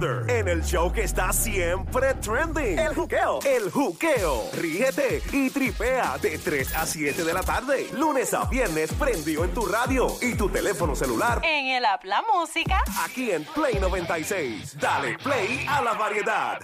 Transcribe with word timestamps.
En 0.00 0.46
el 0.46 0.62
show 0.62 0.92
que 0.92 1.02
está 1.02 1.32
siempre 1.32 2.14
trending. 2.14 2.78
El 2.78 2.94
juqueo. 2.94 3.40
El 3.44 3.68
juqueo. 3.68 4.48
Ríete 4.56 5.20
y 5.32 5.50
tripea 5.50 6.18
de 6.18 6.38
3 6.38 6.76
a 6.76 6.86
7 6.86 7.24
de 7.24 7.34
la 7.34 7.42
tarde. 7.42 7.88
Lunes 7.94 8.32
a 8.32 8.44
viernes 8.44 8.92
prendido 8.92 9.44
en 9.44 9.52
tu 9.52 9.66
radio 9.66 10.06
y 10.22 10.36
tu 10.36 10.48
teléfono 10.50 10.94
celular. 10.94 11.40
En 11.42 11.66
el 11.66 11.84
app 11.84 12.04
La 12.04 12.22
Música. 12.32 12.84
Aquí 13.04 13.32
en 13.32 13.42
Play 13.44 13.80
96. 13.80 14.78
Dale 14.78 15.18
play 15.18 15.66
a 15.68 15.82
la 15.82 15.94
variedad. 15.94 16.60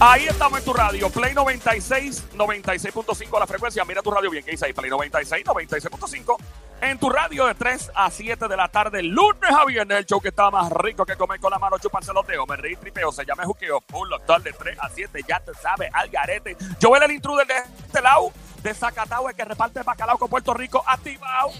Ahí 0.00 0.26
estamos 0.28 0.60
en 0.60 0.64
tu 0.64 0.72
radio, 0.72 1.10
Play 1.10 1.34
96, 1.34 2.28
96.5 2.36 3.38
la 3.38 3.46
frecuencia. 3.48 3.84
Mira 3.84 4.00
tu 4.00 4.12
radio 4.12 4.30
bien, 4.30 4.44
que 4.44 4.52
dice 4.52 4.66
ahí, 4.66 4.72
Play 4.72 4.88
96, 4.88 5.44
96.5. 5.44 6.36
En 6.80 6.96
tu 6.98 7.10
radio 7.10 7.46
de 7.46 7.54
3 7.56 7.90
a 7.94 8.08
7 8.08 8.46
de 8.46 8.56
la 8.56 8.68
tarde, 8.68 9.02
lunes 9.02 9.50
a 9.50 9.64
viernes, 9.64 9.98
el 9.98 10.06
show 10.06 10.20
que 10.20 10.28
está 10.28 10.48
más 10.50 10.70
rico 10.70 11.04
que 11.04 11.16
comer 11.16 11.40
con 11.40 11.50
la 11.50 11.58
mano, 11.58 11.76
chuparse 11.78 12.12
los 12.12 12.24
dedos, 12.24 12.46
me 12.48 12.54
reí 12.54 12.76
tripeo, 12.76 13.10
se 13.10 13.24
llama 13.24 13.44
juqueo, 13.44 13.82
un 13.92 14.08
local 14.08 14.42
de 14.44 14.52
3 14.52 14.78
a 14.80 14.88
7, 14.88 15.20
ya 15.28 15.40
te 15.40 15.52
sabes, 15.54 15.90
al 15.92 16.08
garete. 16.08 16.56
Joel 16.80 17.02
el 17.02 17.12
intruder 17.12 17.46
de 17.48 17.54
este 17.84 18.00
lado, 18.00 18.32
de 18.62 18.74
Zacatau, 18.74 19.28
el 19.28 19.34
que 19.34 19.44
reparte 19.44 19.82
bacalao 19.82 20.18
con 20.18 20.28
Puerto 20.28 20.54
Rico, 20.54 20.82
activado, 20.86 21.50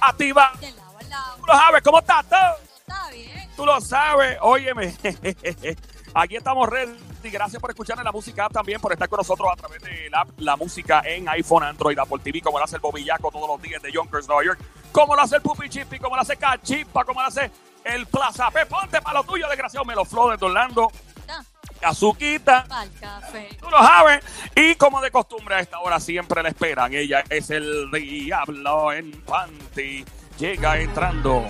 activa. 0.00 0.52
Tú 0.60 1.46
lo 1.46 1.54
sabes, 1.54 1.82
¿cómo 1.82 1.98
estás? 2.00 2.28
tú? 2.28 2.36
Está 2.76 3.10
bien. 3.10 3.50
Tú 3.56 3.64
lo 3.64 3.80
sabes, 3.80 4.36
óyeme. 4.42 4.94
Aquí 6.14 6.36
estamos 6.36 6.68
ready. 6.68 7.11
Gracias 7.30 7.60
por 7.60 7.70
escuchar 7.70 8.02
la 8.02 8.12
música 8.12 8.48
también, 8.48 8.80
por 8.80 8.92
estar 8.92 9.08
con 9.08 9.18
nosotros 9.18 9.48
a 9.52 9.56
través 9.56 9.82
de 9.82 10.08
la, 10.10 10.26
la 10.38 10.56
música 10.56 11.02
en 11.04 11.28
iPhone, 11.28 11.62
Android, 11.62 11.98
Apple 11.98 12.18
TV, 12.22 12.40
como 12.40 12.58
lo 12.58 12.64
hace 12.64 12.76
el 12.76 12.82
Bobillaco 12.82 13.30
todos 13.30 13.48
los 13.48 13.60
días 13.62 13.80
de 13.82 13.92
Yonkers, 13.92 14.26
Nueva 14.28 14.44
York, 14.44 14.60
como 14.90 15.14
lo 15.14 15.22
hace 15.22 15.36
el 15.36 15.42
Pupi 15.42 15.68
Chippy, 15.68 15.98
como 15.98 16.16
lo 16.16 16.22
hace 16.22 16.36
Cachipa, 16.36 17.04
como 17.04 17.20
lo 17.20 17.26
hace 17.28 17.50
el 17.84 18.06
Plaza 18.06 18.50
P. 18.50 18.66
Ponte 18.66 19.00
para 19.00 19.18
lo 19.20 19.24
tuyo, 19.24 19.48
desgraciado, 19.48 19.84
Meloflow 19.84 20.36
de 20.36 20.44
Orlando, 20.44 20.90
Está 21.16 21.44
Azuquita. 21.88 22.64
pa'l 22.68 22.90
café. 23.00 23.48
Tú 23.60 23.68
lo 23.68 23.78
sabes. 23.78 24.24
Y 24.54 24.76
como 24.76 25.00
de 25.00 25.10
costumbre 25.10 25.56
a 25.56 25.60
esta 25.60 25.80
hora 25.80 25.98
siempre 25.98 26.42
la 26.42 26.48
esperan. 26.48 26.92
Ella 26.94 27.24
es 27.28 27.50
el 27.50 27.90
diablo 27.90 28.92
en 28.92 29.10
panty. 29.22 30.04
Llega 30.38 30.78
entrando. 30.78 31.44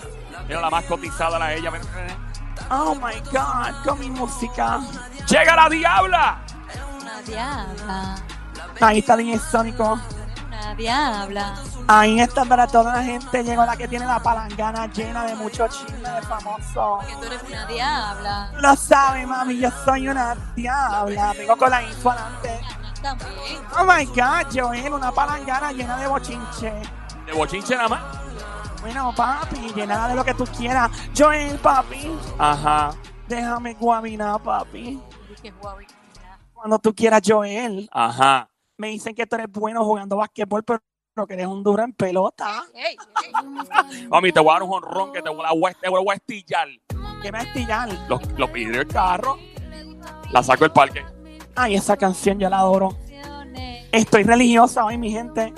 Mira 0.49 0.61
la 0.63 0.71
más 0.71 0.85
cotizada 0.87 1.39
la 1.39 1.53
ella. 1.55 1.71
Oh 2.75 2.95
my 2.95 3.21
God, 3.31 3.85
con 3.85 3.99
mi 3.99 4.09
música. 4.09 4.81
Llega 5.29 5.55
la 5.55 5.69
diabla. 5.69 6.39
Una 6.99 7.21
diabla. 7.21 8.17
Ahí 8.81 9.01
está 9.01 9.15
DJ 9.15 9.39
Sónico. 9.39 10.01
Una 10.47 10.75
diabla. 10.75 11.55
Ahí 11.87 12.19
está 12.19 12.47
para 12.47 12.67
toda 12.67 12.95
la 12.95 13.03
gente. 13.03 13.45
Llegó 13.45 13.67
la 13.67 13.77
que 13.77 13.87
tiene 13.89 14.07
la 14.07 14.21
palangana 14.21 14.87
llena 14.87 15.25
de 15.25 15.35
mucho 15.35 15.69
chisme 15.69 16.09
de 16.09 16.23
famoso. 16.23 17.01
Que 17.07 17.15
tú 17.17 17.25
eres 17.25 17.43
una 17.47 17.67
diabla. 17.67 18.53
Lo 18.59 18.75
sabe, 18.75 19.27
mami, 19.27 19.59
yo 19.59 19.69
soy 19.85 20.09
una 20.09 20.35
diabla. 20.57 21.35
Vengo 21.35 21.59
con 21.59 21.71
la 21.71 21.83
info 21.83 22.11
adelante. 22.11 22.59
También. 23.03 23.61
Oh 23.79 23.85
my 23.85 24.07
God, 24.07 24.47
Joel, 24.51 24.95
una 24.95 25.13
palangana 25.13 25.73
llena 25.73 25.99
de 25.99 26.07
bochinche. 26.07 26.73
De 27.27 27.33
bochinche 27.35 27.77
nada 27.77 27.89
más. 27.91 28.22
Bueno, 28.83 29.13
papi, 29.17 29.73
llena 29.75 30.09
de 30.09 30.15
lo 30.15 30.25
que 30.25 30.35
tú 30.35 30.45
quieras. 30.45 30.91
Joel, 31.17 31.57
papi, 31.59 32.11
Ajá. 32.39 32.91
déjame 33.29 33.75
guaminar, 33.75 34.43
papi. 34.43 35.01
Cuando 36.53 36.79
tú 36.79 36.95
quieras, 36.95 37.23
Joel. 37.25 37.89
Ajá. 37.93 38.49
Me 38.77 38.89
dicen 38.89 39.15
que 39.15 39.27
tú 39.27 39.37
eres 39.37 39.47
bueno 39.51 39.85
jugando 39.85 40.17
basquetbol, 40.17 40.65
pero 40.65 41.27
que 41.27 41.35
eres 41.35 41.47
un 41.47 41.63
duro 41.63 41.83
en 41.85 41.93
pelota. 41.93 42.65
Mami, 44.09 44.33
te 44.33 44.41
voy 44.41 44.51
a 44.51 44.53
dar 44.55 44.63
un 44.65 44.73
honrón 44.73 45.13
que 45.13 45.23
te 45.23 45.31
voy 45.31 45.45
a, 45.45 45.49
a- 45.71 45.75
te 45.75 45.89
voy 45.89 46.05
a 46.11 46.15
estillar. 46.15 46.69
¿Qué 47.23 47.31
me 47.31 47.41
estillar? 47.43 47.89
Lo, 48.09 48.21
lo 48.37 48.51
pide 48.53 48.79
el 48.81 48.87
carro. 48.89 49.39
La 50.33 50.43
saco 50.43 50.65
del 50.65 50.73
parque. 50.73 51.05
Ay, 51.55 51.77
esa 51.77 51.97
canción 51.97 52.39
yo 52.41 52.49
la 52.51 52.59
adoro. 52.59 52.97
Estoy 53.93 54.25
religiosa 54.25 54.85
hoy, 54.85 54.97
mi 54.99 55.11
gente. 55.13 55.53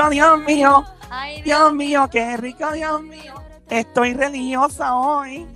Oh, 0.00 0.08
Dios 0.10 0.38
mío, 0.46 0.84
Ay, 1.10 1.42
Dios 1.42 1.72
mío, 1.72 2.08
qué 2.10 2.36
rico, 2.36 2.70
Dios 2.72 3.02
mío. 3.02 3.34
Estoy 3.68 4.14
religiosa 4.14 4.94
hoy. 4.94 5.46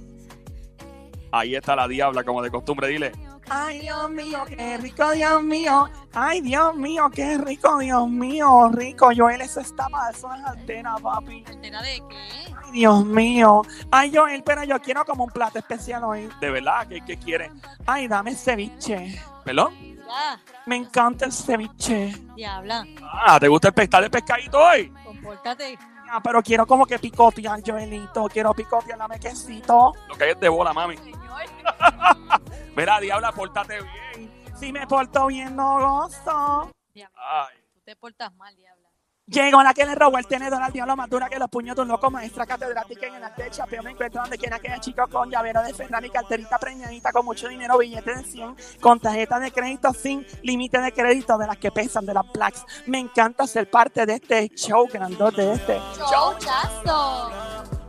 Ahí 1.30 1.54
está 1.54 1.74
la 1.76 1.88
diabla, 1.88 2.24
como 2.24 2.42
de 2.42 2.50
costumbre. 2.50 2.88
Dile. 2.88 3.12
Ay, 3.48 3.80
Dios 3.80 4.10
mío, 4.10 4.44
qué 4.48 4.78
rico, 4.78 5.10
Dios 5.10 5.42
mío. 5.42 5.90
Ay, 6.14 6.40
Dios 6.40 6.74
mío, 6.76 7.10
qué 7.14 7.36
rico, 7.38 7.78
Dios 7.78 8.08
mío. 8.08 8.70
Rico, 8.72 9.10
Joel, 9.14 9.40
eso 9.40 9.60
está 9.60 9.88
mal, 9.88 10.14
eso 10.14 10.32
es 10.32 10.44
altera, 10.44 10.94
papi. 10.96 11.44
¿Altera 11.46 11.82
de 11.82 12.02
qué? 12.08 12.54
Ay, 12.64 12.72
Dios 12.72 13.04
mío. 13.04 13.62
Ay, 13.90 14.12
Joel, 14.14 14.42
pero 14.44 14.64
yo 14.64 14.78
quiero 14.80 15.04
como 15.04 15.24
un 15.24 15.30
plato 15.30 15.58
especial 15.58 16.04
hoy. 16.04 16.28
De 16.40 16.50
verdad, 16.50 16.86
¿qué, 16.86 17.00
qué 17.04 17.16
quiere? 17.18 17.50
Ay, 17.86 18.08
dame 18.08 18.34
ceviche. 18.34 19.20
¿Pelón? 19.44 19.74
Ya, 20.06 20.38
Me 20.66 20.76
encanta 20.76 21.24
el 21.24 21.32
ceviche. 21.32 22.14
diabla. 22.36 22.86
Ah, 23.02 23.40
¿te 23.40 23.48
gusta 23.48 23.68
el 23.68 23.74
pescado 23.74 24.04
de 24.04 24.10
pescadito 24.10 24.58
hoy? 24.58 24.92
Compórtate. 25.22 25.78
Ah, 26.10 26.20
pero 26.22 26.42
quiero 26.42 26.66
como 26.66 26.84
que 26.84 26.98
picotear, 26.98 27.60
Joelito. 27.64 28.26
Quiero 28.26 28.52
picotear, 28.52 28.98
dame 28.98 29.20
quesito. 29.20 29.92
Lo 30.08 30.14
que 30.16 30.24
hay 30.24 30.30
es 30.32 30.40
de 30.40 30.48
bola, 30.48 30.72
mami. 30.72 30.96
Señor. 30.96 31.20
Mira, 32.76 33.00
diabla, 33.00 33.32
pórtate 33.32 33.78
bien. 33.80 34.52
Si 34.56 34.72
me 34.72 34.86
porto 34.86 35.26
bien, 35.26 35.54
no 35.54 35.78
gozo. 35.78 36.70
Diabla. 36.92 37.18
Ay. 37.48 37.56
Tú 37.72 37.80
te 37.84 37.96
portas 37.96 38.34
mal, 38.34 38.54
diabla. 38.56 38.81
Llegó 39.26 39.62
la 39.62 39.72
que 39.72 39.86
le 39.86 39.94
robó 39.94 40.18
el 40.18 40.26
tenedor 40.26 40.60
al 40.60 40.72
diablo 40.72 40.96
más 40.96 41.08
dura 41.08 41.28
que 41.28 41.38
los 41.38 41.48
puños 41.48 41.76
de 41.76 41.82
un 41.82 41.88
loco 41.88 42.10
maestra 42.10 42.44
catedrática 42.44 43.06
en 43.06 43.14
el 43.14 43.22
arte 43.22 43.44
de 43.44 43.50
chapeo. 43.50 43.80
Me 43.82 43.92
encuentro 43.92 44.20
donde 44.20 44.36
quiera 44.36 44.58
que 44.58 44.68
haya 44.68 44.80
chico 44.80 45.06
con 45.06 45.30
llavero 45.30 45.62
de 45.62 45.72
Ferrari, 45.72 46.10
carterita 46.10 46.58
preñadita 46.58 47.12
con 47.12 47.24
mucho 47.24 47.46
dinero, 47.46 47.78
billete 47.78 48.16
de 48.16 48.24
100, 48.24 48.56
con 48.80 48.98
tarjeta 48.98 49.38
de 49.38 49.52
crédito 49.52 49.94
sin 49.94 50.26
límite 50.42 50.80
de 50.80 50.92
crédito 50.92 51.38
de 51.38 51.46
las 51.46 51.56
que 51.56 51.70
pesan, 51.70 52.04
de 52.04 52.14
las 52.14 52.30
blacks. 52.32 52.64
Me 52.86 52.98
encanta 52.98 53.46
ser 53.46 53.70
parte 53.70 54.04
de 54.06 54.14
este 54.14 54.48
show 54.48 54.88
grandote 54.92 55.42
de 55.42 55.52
este. 55.52 55.80
¡Chochazo! 55.98 57.30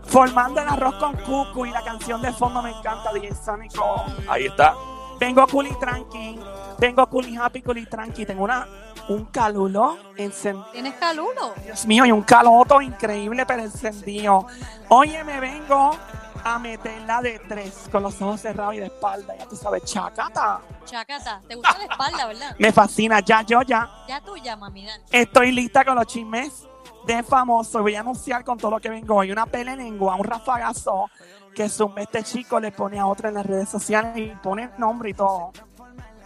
Formando 0.04 0.62
el 0.62 0.70
arroz 0.70 0.96
con 0.96 1.18
cucu 1.18 1.66
y 1.66 1.72
la 1.72 1.84
canción 1.84 2.22
de 2.22 2.32
fondo 2.32 2.62
me 2.62 2.70
encanta, 2.70 3.12
DJ 3.12 3.34
Sónico. 3.34 4.06
Ahí 4.28 4.46
está. 4.46 4.76
Vengo 5.20 5.48
cool 5.48 5.66
y 5.66 5.80
tranqui. 5.80 6.40
Vengo 6.78 7.08
cool 7.08 7.28
y 7.28 7.36
happy, 7.36 7.64
cool 7.64 7.80
y 7.80 7.86
tranqui. 7.88 8.26
Tengo 8.26 8.44
una, 8.44 8.68
un 9.10 9.26
calulo 9.26 9.98
encendido. 10.16 10.66
¿Tienes 10.72 10.94
calulo? 10.96 11.54
Dios 11.64 11.86
mío, 11.86 12.06
y 12.06 12.12
un 12.12 12.22
caloto 12.22 12.82
increíble 12.82 13.46
pero 13.46 13.64
encendido. 13.64 14.46
Oye, 14.90 15.24
me 15.24 15.40
vengo 15.40 15.98
a 16.44 16.60
meterla 16.60 17.22
de 17.22 17.40
tres 17.40 17.88
con 17.92 18.04
los 18.04 18.22
ojos 18.22 18.42
cerrados 18.42 18.76
y 18.76 18.80
de 18.80 18.86
espalda. 18.88 19.36
Ya 19.38 19.48
tú 19.48 19.56
sabes, 19.56 19.84
chacata. 19.86 20.60
Chacata. 20.86 21.42
¿Te 21.48 21.56
gusta 21.56 21.78
la 21.78 21.86
espalda, 21.86 22.26
verdad? 22.28 22.56
Me 22.60 22.72
fascina. 22.72 23.22
Ya, 23.22 23.42
yo, 23.44 23.62
ya. 23.62 23.90
Ya 24.08 24.22
tuya, 24.22 24.56
mami, 24.56 24.86
dale. 24.86 25.04
Estoy 25.12 25.52
lista 25.52 25.86
con 25.86 25.96
los 25.96 26.06
chismes 26.06 26.68
de 27.06 27.24
famoso. 27.24 27.82
Voy 27.82 27.96
a 27.96 28.02
anunciar 28.02 28.44
con 28.44 28.58
todo 28.58 28.72
lo 28.72 28.80
que 28.80 28.90
vengo 28.90 29.16
hoy. 29.16 29.32
Una 29.32 29.46
pele 29.46 29.76
lengua, 29.76 30.16
un 30.16 30.26
rafagazo 30.26 31.10
que 31.56 31.70
zumba 31.70 32.02
este 32.02 32.24
chico 32.24 32.60
le 32.60 32.72
pone 32.72 33.00
a 33.00 33.06
otra 33.06 33.30
en 33.30 33.36
las 33.36 33.46
redes 33.46 33.70
sociales 33.70 34.18
y 34.18 34.36
pone 34.42 34.72
nombre 34.78 35.12
y 35.12 35.14
todo. 35.14 35.52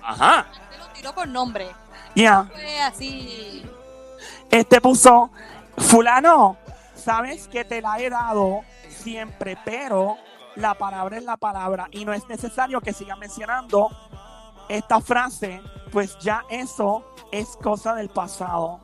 Ajá. 0.02 0.48
Te 0.72 0.78
lo 0.78 0.88
tiró 0.88 1.14
por 1.14 1.28
nombre. 1.28 1.70
Fue 2.52 2.82
así. 2.82 3.64
Este 4.50 4.82
puso, 4.82 5.30
fulano, 5.78 6.58
sabes 6.96 7.48
que 7.48 7.64
te 7.64 7.82
la 7.82 8.00
he 8.00 8.10
dado 8.10 8.62
siempre, 8.90 9.58
pero 9.64 10.18
la 10.56 10.74
palabra 10.74 11.18
es 11.18 11.24
la 11.24 11.38
palabra 11.38 11.88
y 11.92 12.06
no 12.06 12.14
es 12.14 12.28
necesario 12.28 12.82
que 12.82 12.92
siga 12.92 13.16
mencionando 13.16 13.90
esta 14.68 15.00
frase, 15.00 15.62
pues 15.92 16.18
ya 16.20 16.44
eso 16.50 17.14
es 17.32 17.56
cosa 17.62 17.94
del 17.94 18.10
pasado. 18.10 18.80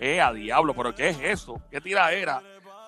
Eh, 0.00 0.20
a 0.20 0.32
diablo, 0.32 0.74
pero 0.74 0.94
¿qué 0.94 1.10
es 1.10 1.18
eso? 1.20 1.60
¿Qué 1.70 1.80
tiradera? 1.80 2.42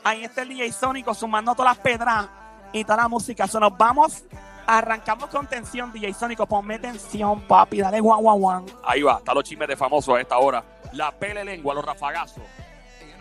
Ahí 0.05 0.25
está 0.25 0.43
el 0.43 0.49
DJ 0.49 0.73
Sónico 0.73 1.13
sumando 1.13 1.55
todas 1.55 1.77
las 1.77 1.83
pedras 1.85 2.29
y 2.73 2.83
toda 2.85 2.97
la 2.97 3.09
música. 3.09 3.47
So, 3.47 3.61
nos 3.61 3.77
vamos, 3.77 4.25
arrancamos 4.67 5.29
con 5.31 5.47
tensión, 5.47 5.93
DJ 5.93 6.13
Sónico, 6.13 6.47
ponme 6.47 6.79
tensión, 6.79 7.43
papi, 7.43 7.81
dale 7.81 8.01
guau 8.01 8.21
guau 8.21 8.39
guau. 8.39 8.67
Ahí 8.85 9.03
va, 9.03 9.19
está 9.19 9.33
los 9.33 9.45
chismes 9.45 9.69
de 9.69 9.77
famosos 9.77 10.17
a 10.17 10.21
esta 10.21 10.37
hora. 10.39 10.63
La 10.93 11.13
pele 11.13 11.45
lengua, 11.45 11.75
los 11.75 11.85
rafagazos. 11.85 12.43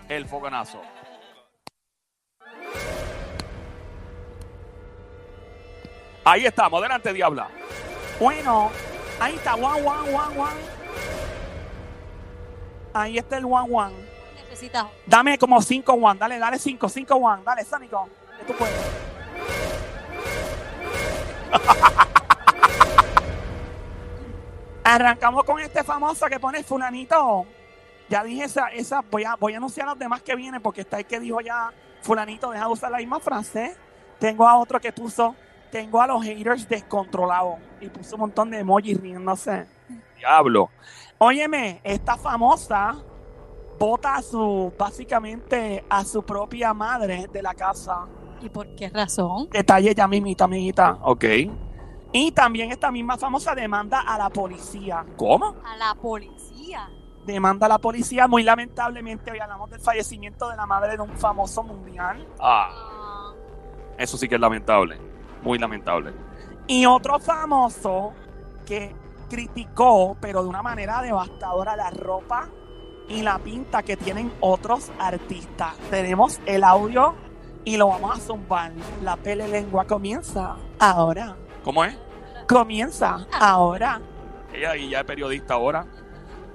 El 0.10 0.26
fogonazo. 0.26 0.82
Ahí 6.24 6.46
estamos, 6.46 6.80
adelante, 6.80 7.14
diabla. 7.14 7.48
Bueno, 8.20 8.72
ahí 9.20 9.36
está, 9.36 9.54
guau 9.54 9.82
guau 9.82 10.06
guau 10.08 10.34
guau. 10.34 10.54
Ahí 12.94 13.18
está 13.18 13.38
el 13.38 13.46
guau 13.46 13.68
guau. 13.68 13.92
Necesitas. 14.36 14.86
Dame 15.06 15.38
como 15.38 15.62
5 15.62 15.94
one, 15.94 16.20
dale, 16.20 16.40
dale 16.40 16.58
5, 16.58 16.90
5 16.90 17.16
one, 17.16 17.44
dale, 17.44 17.64
Sónico, 17.64 18.10
que 18.40 18.46
tú 18.46 18.54
puedes. 18.58 18.74
Arrancamos 24.84 25.44
con 25.44 25.60
este 25.60 25.84
famoso 25.84 26.28
que 26.28 26.40
pone 26.40 26.64
fulanito. 26.64 27.46
Ya 28.08 28.24
dije 28.24 28.44
esa, 28.44 28.68
esa 28.68 29.02
voy, 29.02 29.24
a, 29.24 29.36
voy 29.36 29.54
a 29.54 29.58
anunciar 29.58 29.88
a 29.88 29.92
los 29.92 30.00
demás 30.00 30.22
que 30.22 30.36
vienen 30.36 30.62
porque 30.62 30.82
está 30.82 31.00
el 31.00 31.06
que 31.06 31.20
dijo 31.20 31.42
ya, 31.42 31.74
fulanito, 32.02 32.52
deja 32.52 32.66
de 32.66 32.72
usar 32.72 32.92
la 32.92 33.00
misma 33.00 33.20
frase. 33.20 33.76
Tengo 34.20 34.48
a 34.48 34.58
otro 34.58 34.80
que 34.80 34.94
puso, 34.94 35.36
tengo 35.72 36.02
a 36.02 36.08
los 36.08 36.24
haters 36.24 36.70
descontrolados. 36.70 37.56
Y 37.82 37.90
puso 37.90 38.16
un 38.16 38.22
montón 38.22 38.52
de 38.52 38.60
emojis 38.60 39.02
riéndose. 39.02 39.66
Diablo. 40.18 40.70
Óyeme, 41.18 41.82
esta 41.84 42.16
famosa 42.16 42.96
vota 43.80 44.16
a 44.16 44.22
su, 44.22 44.72
básicamente, 44.78 45.84
a 45.90 46.06
su 46.06 46.24
propia 46.24 46.74
madre 46.74 47.28
de 47.32 47.42
la 47.42 47.54
casa. 47.54 48.06
¿Y 48.46 48.50
por 48.50 48.68
qué 48.76 48.90
razón? 48.90 49.50
Detalle 49.52 49.96
ya 49.96 50.08
mismita, 50.08 50.44
amiguita. 50.46 51.00
Ok. 51.02 51.26
Y 52.12 52.32
también 52.32 52.72
esta 52.72 52.92
misma 52.92 53.18
famosa 53.18 53.56
demanda 53.56 54.02
a 54.02 54.18
la 54.18 54.30
policía. 54.30 55.04
¿Cómo? 55.18 55.56
A 55.66 55.76
la 55.78 55.96
policía. 55.96 56.90
Demanda 57.26 57.66
a 57.66 57.70
la 57.70 57.80
policía. 57.80 58.28
Muy 58.28 58.44
lamentablemente, 58.44 59.32
hoy 59.32 59.40
hablamos 59.40 59.70
del 59.72 59.80
fallecimiento 59.82 60.48
de 60.50 60.56
la 60.56 60.66
madre 60.68 60.96
de 60.96 61.02
un 61.02 61.18
famoso 61.18 61.64
mundial. 61.64 62.26
Ah, 62.40 62.70
Ah, 62.72 63.34
eso 63.98 64.16
sí 64.18 64.28
que 64.30 64.36
es 64.36 64.42
lamentable. 64.42 65.00
Muy 65.42 65.58
lamentable. 65.58 66.14
Y 66.68 66.86
otro 66.86 67.20
famoso 67.20 68.14
que 68.66 68.96
criticó, 69.30 70.16
pero 70.22 70.44
de 70.44 70.50
una 70.50 70.62
manera 70.62 71.02
devastadora, 71.02 71.76
la 71.76 71.90
ropa 71.90 72.50
y 73.08 73.22
la 73.22 73.40
pinta 73.40 73.84
que 73.84 73.98
tienen 73.98 74.32
otros 74.40 74.92
artistas. 75.00 75.76
Tenemos 75.90 76.40
el 76.46 76.64
audio 76.64 77.16
y 77.66 77.78
lo 77.78 77.88
vamos 77.88 78.18
a 78.18 78.22
zumbar. 78.22 78.72
La 79.02 79.18
pele 79.18 79.48
lengua 79.48 79.86
comienza 79.86 80.56
ahora. 80.80 81.36
¿Cómo 81.64 81.84
es? 81.84 81.98
Comienza 82.48 83.28
ahora. 83.34 84.00
Ella 84.54 84.76
y 84.78 84.90
ya 84.90 85.00
es 85.00 85.06
periodista 85.06 85.56
ahora. 85.56 85.86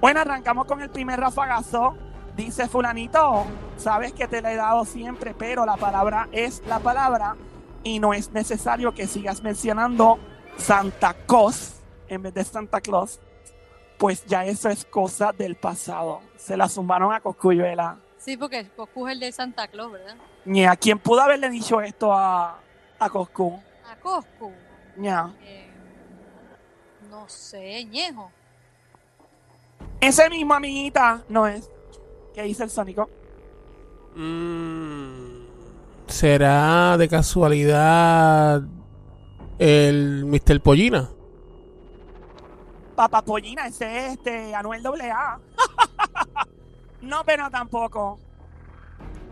Bueno, 0.01 0.21
arrancamos 0.21 0.65
con 0.65 0.81
el 0.81 0.89
primer 0.89 1.21
rafagazo. 1.21 1.95
Dice 2.37 2.69
fulanito, 2.69 3.45
sabes 3.77 4.13
que 4.15 4.27
te 4.27 4.41
la 4.41 4.53
he 4.53 4.57
dado 4.57 4.85
siempre, 4.87 5.35
pero 5.35 5.67
la 5.67 5.77
palabra 5.77 6.29
es 6.33 6.63
la 6.67 6.79
palabra 6.79 7.37
y 7.83 7.99
no 7.99 8.15
es 8.15 8.31
necesario 8.31 8.95
que 8.95 9.07
sigas 9.07 9.43
mencionando 9.43 10.19
Santa 10.57 11.13
Claus 11.27 11.81
en 12.11 12.23
vez 12.23 12.35
de 12.35 12.45
Santa 12.45 12.81
Claus, 12.81 13.21
pues 13.97 14.25
ya 14.27 14.45
eso 14.45 14.69
es 14.69 14.85
cosa 14.85 15.33
del 15.33 15.57
pasado. 15.57 16.21
Se 16.37 16.57
la 16.57 16.69
zumbaron 16.69 17.15
a 17.15 17.21
Coscuyuela. 17.21 17.99
Sí, 18.21 18.37
porque 18.37 18.69
Coscu 18.77 19.09
es 19.09 19.15
el 19.15 19.21
de 19.21 19.33
Santa 19.33 19.67
Claus, 19.69 19.93
¿verdad? 19.93 20.15
Ña, 20.45 20.77
¿quién 20.77 20.99
pudo 20.99 21.21
haberle 21.21 21.51
dicho 21.51 21.81
esto 21.81 22.13
a, 22.13 22.61
a 22.99 23.11
Coscu? 23.11 23.61
A 23.91 23.97
Coscu. 23.97 24.53
Ña. 24.97 25.35
eh, 25.43 25.69
no 27.11 27.29
sé, 27.29 27.85
Ñejo. 27.87 28.31
Ese 30.01 30.31
mismo 30.31 30.55
amiguita 30.55 31.25
no 31.29 31.47
es. 31.47 31.69
¿Qué 32.35 32.43
dice 32.45 32.63
el 32.65 32.71
Sónico? 32.71 33.11
Mm, 34.15 35.45
¿Será 36.07 36.97
de 36.97 37.09
casualidad 37.09 38.63
el 39.59 40.25
Mr. 40.27 40.61
Pollina? 40.63 41.11
Papapollina, 42.97 43.67
ese 43.67 44.07
es 44.07 44.13
este 44.15 44.55
Anuel 44.55 44.83
AA. 44.87 45.41
no, 47.03 47.25
pero 47.25 47.51
tampoco. 47.51 48.19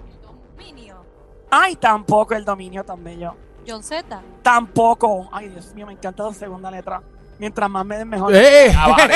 El 0.09 0.21
dominio. 0.23 1.05
Ay, 1.51 1.77
tampoco 1.77 2.35
el 2.35 2.45
dominio 2.45 2.85
tan 2.85 3.03
bello. 3.03 3.35
John 3.67 3.83
Z. 3.83 4.21
Tampoco. 4.43 5.29
Ay, 5.33 5.49
Dios 5.49 5.75
mío, 5.75 5.87
me 5.87 5.93
encanta 5.93 6.25
la 6.25 6.33
segunda 6.35 6.71
letra. 6.71 7.03
Mientras 7.39 7.71
más 7.71 7.85
me 7.87 7.99
den 7.99 8.09
mejor. 8.09 8.35
¡Eh! 8.35 8.73
Ah, 8.77 8.89
vale. 8.89 9.15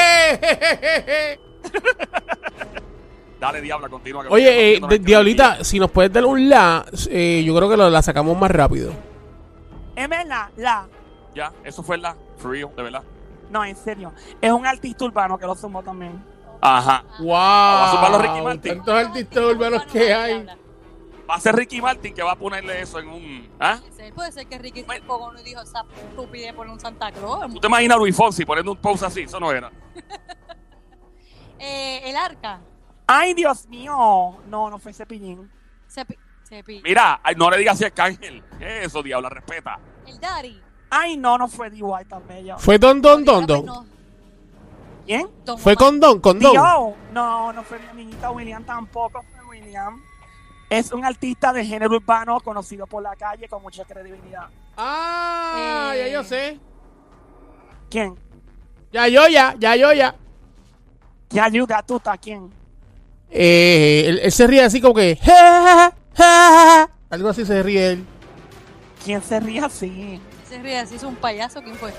Dale, 3.40 3.60
diabla, 3.60 3.88
continúa. 3.88 4.22
que 4.22 4.28
Oye, 4.28 4.76
eh, 4.76 4.80
la 4.80 4.86
Diablita, 4.88 5.64
si 5.64 5.80
nos 5.80 5.90
puedes 5.90 6.12
dar 6.12 6.24
un 6.24 6.48
la, 6.48 6.84
eh, 7.10 7.42
yo 7.44 7.56
creo 7.56 7.68
que 7.68 7.76
lo- 7.76 7.90
la 7.90 8.00
sacamos 8.00 8.38
más 8.38 8.50
rápido. 8.52 8.92
Es 9.96 10.08
verdad, 10.08 10.48
la. 10.56 10.86
Ya, 11.34 11.52
eso 11.64 11.82
fue 11.82 11.98
la 11.98 12.14
for 12.36 12.52
real, 12.52 12.70
de 12.76 12.82
verdad. 12.84 13.02
No, 13.50 13.64
en 13.64 13.74
serio. 13.74 14.12
Es 14.40 14.52
un 14.52 14.64
artista 14.64 15.04
urbano 15.04 15.36
que 15.38 15.46
lo 15.46 15.56
sumó 15.56 15.82
también. 15.82 16.22
Ajá. 16.62 17.04
¡Wow! 17.18 17.34
a 17.34 17.90
zumbarlo 17.90 18.18
Ricky 18.18 18.40
Martin. 18.40 18.74
Tantos 18.76 18.94
artistas 18.94 19.44
urbanos 19.44 19.84
que 19.86 20.14
hay. 20.14 20.46
Va 21.28 21.34
a 21.34 21.40
ser 21.40 21.56
Ricky 21.56 21.80
Martin 21.80 22.14
que 22.14 22.22
va 22.22 22.32
a 22.32 22.36
ponerle 22.36 22.80
eso 22.80 23.00
en 23.00 23.08
un. 23.08 23.50
¿Ah? 23.58 23.78
Puede 23.80 23.92
ser, 23.92 24.14
puede 24.14 24.32
ser 24.32 24.46
que 24.46 24.58
Ricky 24.58 24.84
se 24.84 24.96
y 24.96 25.44
dijo 25.44 25.60
esa 25.60 25.84
estupidez 26.08 26.52
por 26.52 26.68
un 26.68 26.78
Santa 26.78 27.10
Claus. 27.10 27.52
¿Tú 27.52 27.60
te 27.60 27.66
imaginas 27.66 27.96
a 27.96 27.98
Luis 27.98 28.14
Fonsi 28.14 28.44
poniendo 28.44 28.72
un 28.72 28.78
post 28.78 29.02
así? 29.02 29.22
Eso 29.22 29.40
no 29.40 29.50
era. 29.50 29.70
Eh, 31.64 32.10
el 32.10 32.16
arca. 32.16 32.60
Ay, 33.06 33.34
Dios 33.34 33.68
mío. 33.68 34.40
No, 34.48 34.68
no 34.68 34.80
fue 34.80 34.92
Cepillín. 34.92 35.48
Cepi. 35.88 36.18
Cepi. 36.42 36.80
Mira, 36.82 37.20
ay, 37.22 37.36
no 37.36 37.48
le 37.50 37.58
digas 37.58 37.76
así 37.76 37.84
a 37.84 37.86
Arcángel. 37.86 38.42
¿Qué 38.58 38.80
es 38.80 38.86
eso, 38.86 39.00
diabla? 39.00 39.28
Respeta. 39.28 39.78
El 40.04 40.18
Daddy. 40.18 40.60
Ay, 40.90 41.16
no, 41.16 41.38
no 41.38 41.46
fue 41.46 41.70
D.Y. 41.70 42.04
tan 42.08 42.26
bello. 42.26 42.58
¿Fue 42.58 42.78
Don 42.78 43.00
Don 43.00 43.24
Don 43.24 43.46
Dígame, 43.46 43.62
Don? 43.64 43.66
no, 43.66 43.86
¿Quién? 45.04 45.28
Don 45.44 45.58
¿Fue 45.58 45.72
Omar. 45.72 45.84
con 45.84 46.00
Don? 46.00 46.20
¿Con 46.20 46.38
Don? 46.38 46.52
Dio. 46.52 46.94
No, 47.12 47.52
no 47.52 47.62
fue 47.62 47.78
mi 47.78 47.86
amiguita 47.88 48.30
William 48.30 48.64
tampoco. 48.64 49.22
Fue 49.34 49.44
William. 49.58 50.00
Es 50.70 50.92
un 50.92 51.04
artista 51.04 51.52
de 51.52 51.64
género 51.66 51.96
urbano 51.96 52.40
conocido 52.40 52.86
por 52.86 53.02
la 53.02 53.14
calle 53.16 53.46
con 53.48 53.62
mucha 53.62 53.84
credibilidad. 53.84 54.46
Ah, 54.76 55.92
Eh. 55.94 55.98
ya 56.06 56.08
yo 56.12 56.24
sé. 56.24 56.58
¿Quién? 57.90 58.14
Ya 58.92 59.08
yo 59.08 59.26
ya, 59.28 59.54
ya 59.58 59.76
yo 59.76 59.92
ya. 59.92 60.14
Ya 61.30 61.44
ayuda 61.44 61.82
tú, 61.82 62.00
¿a 62.04 62.16
quién? 62.16 62.50
Eh, 63.30 64.04
él, 64.06 64.18
él 64.22 64.32
se 64.32 64.46
ríe 64.46 64.62
así 64.62 64.80
como 64.80 64.94
que... 64.94 65.16
"Ja, 65.22 65.92
ja, 66.16 66.24
ja". 66.24 66.90
Algo 67.10 67.28
así 67.28 67.44
se 67.44 67.62
ríe 67.62 67.92
él. 67.92 68.06
¿Quién 69.04 69.22
se 69.22 69.40
ríe 69.40 69.60
así? 69.60 70.20
Se 70.48 70.58
ríe 70.62 70.78
así, 70.78 70.94
es 70.96 71.02
un 71.02 71.16
payaso. 71.16 71.62
¿Quién 71.62 71.74
fue? 71.76 71.92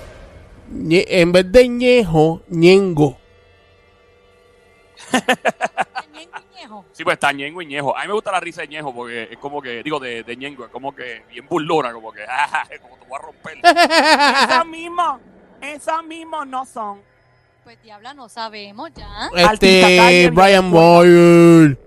En 0.70 1.32
vez 1.32 1.50
de 1.50 1.68
ñejo, 1.68 2.42
ñengo. 2.48 3.18
Sí, 6.92 7.04
pues 7.04 7.14
está 7.14 7.32
Ñengo 7.32 7.60
y 7.62 7.66
Ñejo. 7.66 7.96
A 7.96 8.02
mí 8.02 8.08
me 8.08 8.14
gusta 8.14 8.32
la 8.32 8.40
risa 8.40 8.62
de 8.62 8.68
Ñejo 8.68 8.94
porque 8.94 9.28
es 9.30 9.38
como 9.38 9.60
que, 9.60 9.82
digo, 9.82 9.98
de, 9.98 10.22
de 10.22 10.36
Ñengo, 10.36 10.64
es 10.64 10.70
como 10.70 10.94
que 10.94 11.24
bien 11.30 11.46
burlona, 11.48 11.92
como 11.92 12.12
que, 12.12 12.22
ah, 12.28 12.66
como 12.80 12.96
te 12.96 13.06
voy 13.06 13.18
a 13.18 13.22
romper. 13.22 13.58
Esos 14.50 14.66
mismos, 14.66 15.20
esos 15.60 16.04
mismos 16.04 16.46
no 16.46 16.64
son. 16.64 17.00
Pues 17.64 17.82
diabla, 17.82 18.14
no 18.14 18.28
sabemos 18.28 18.90
ya. 18.94 19.30
Este, 19.52 20.30
Brian. 20.30 20.70
Boyle. 20.70 21.78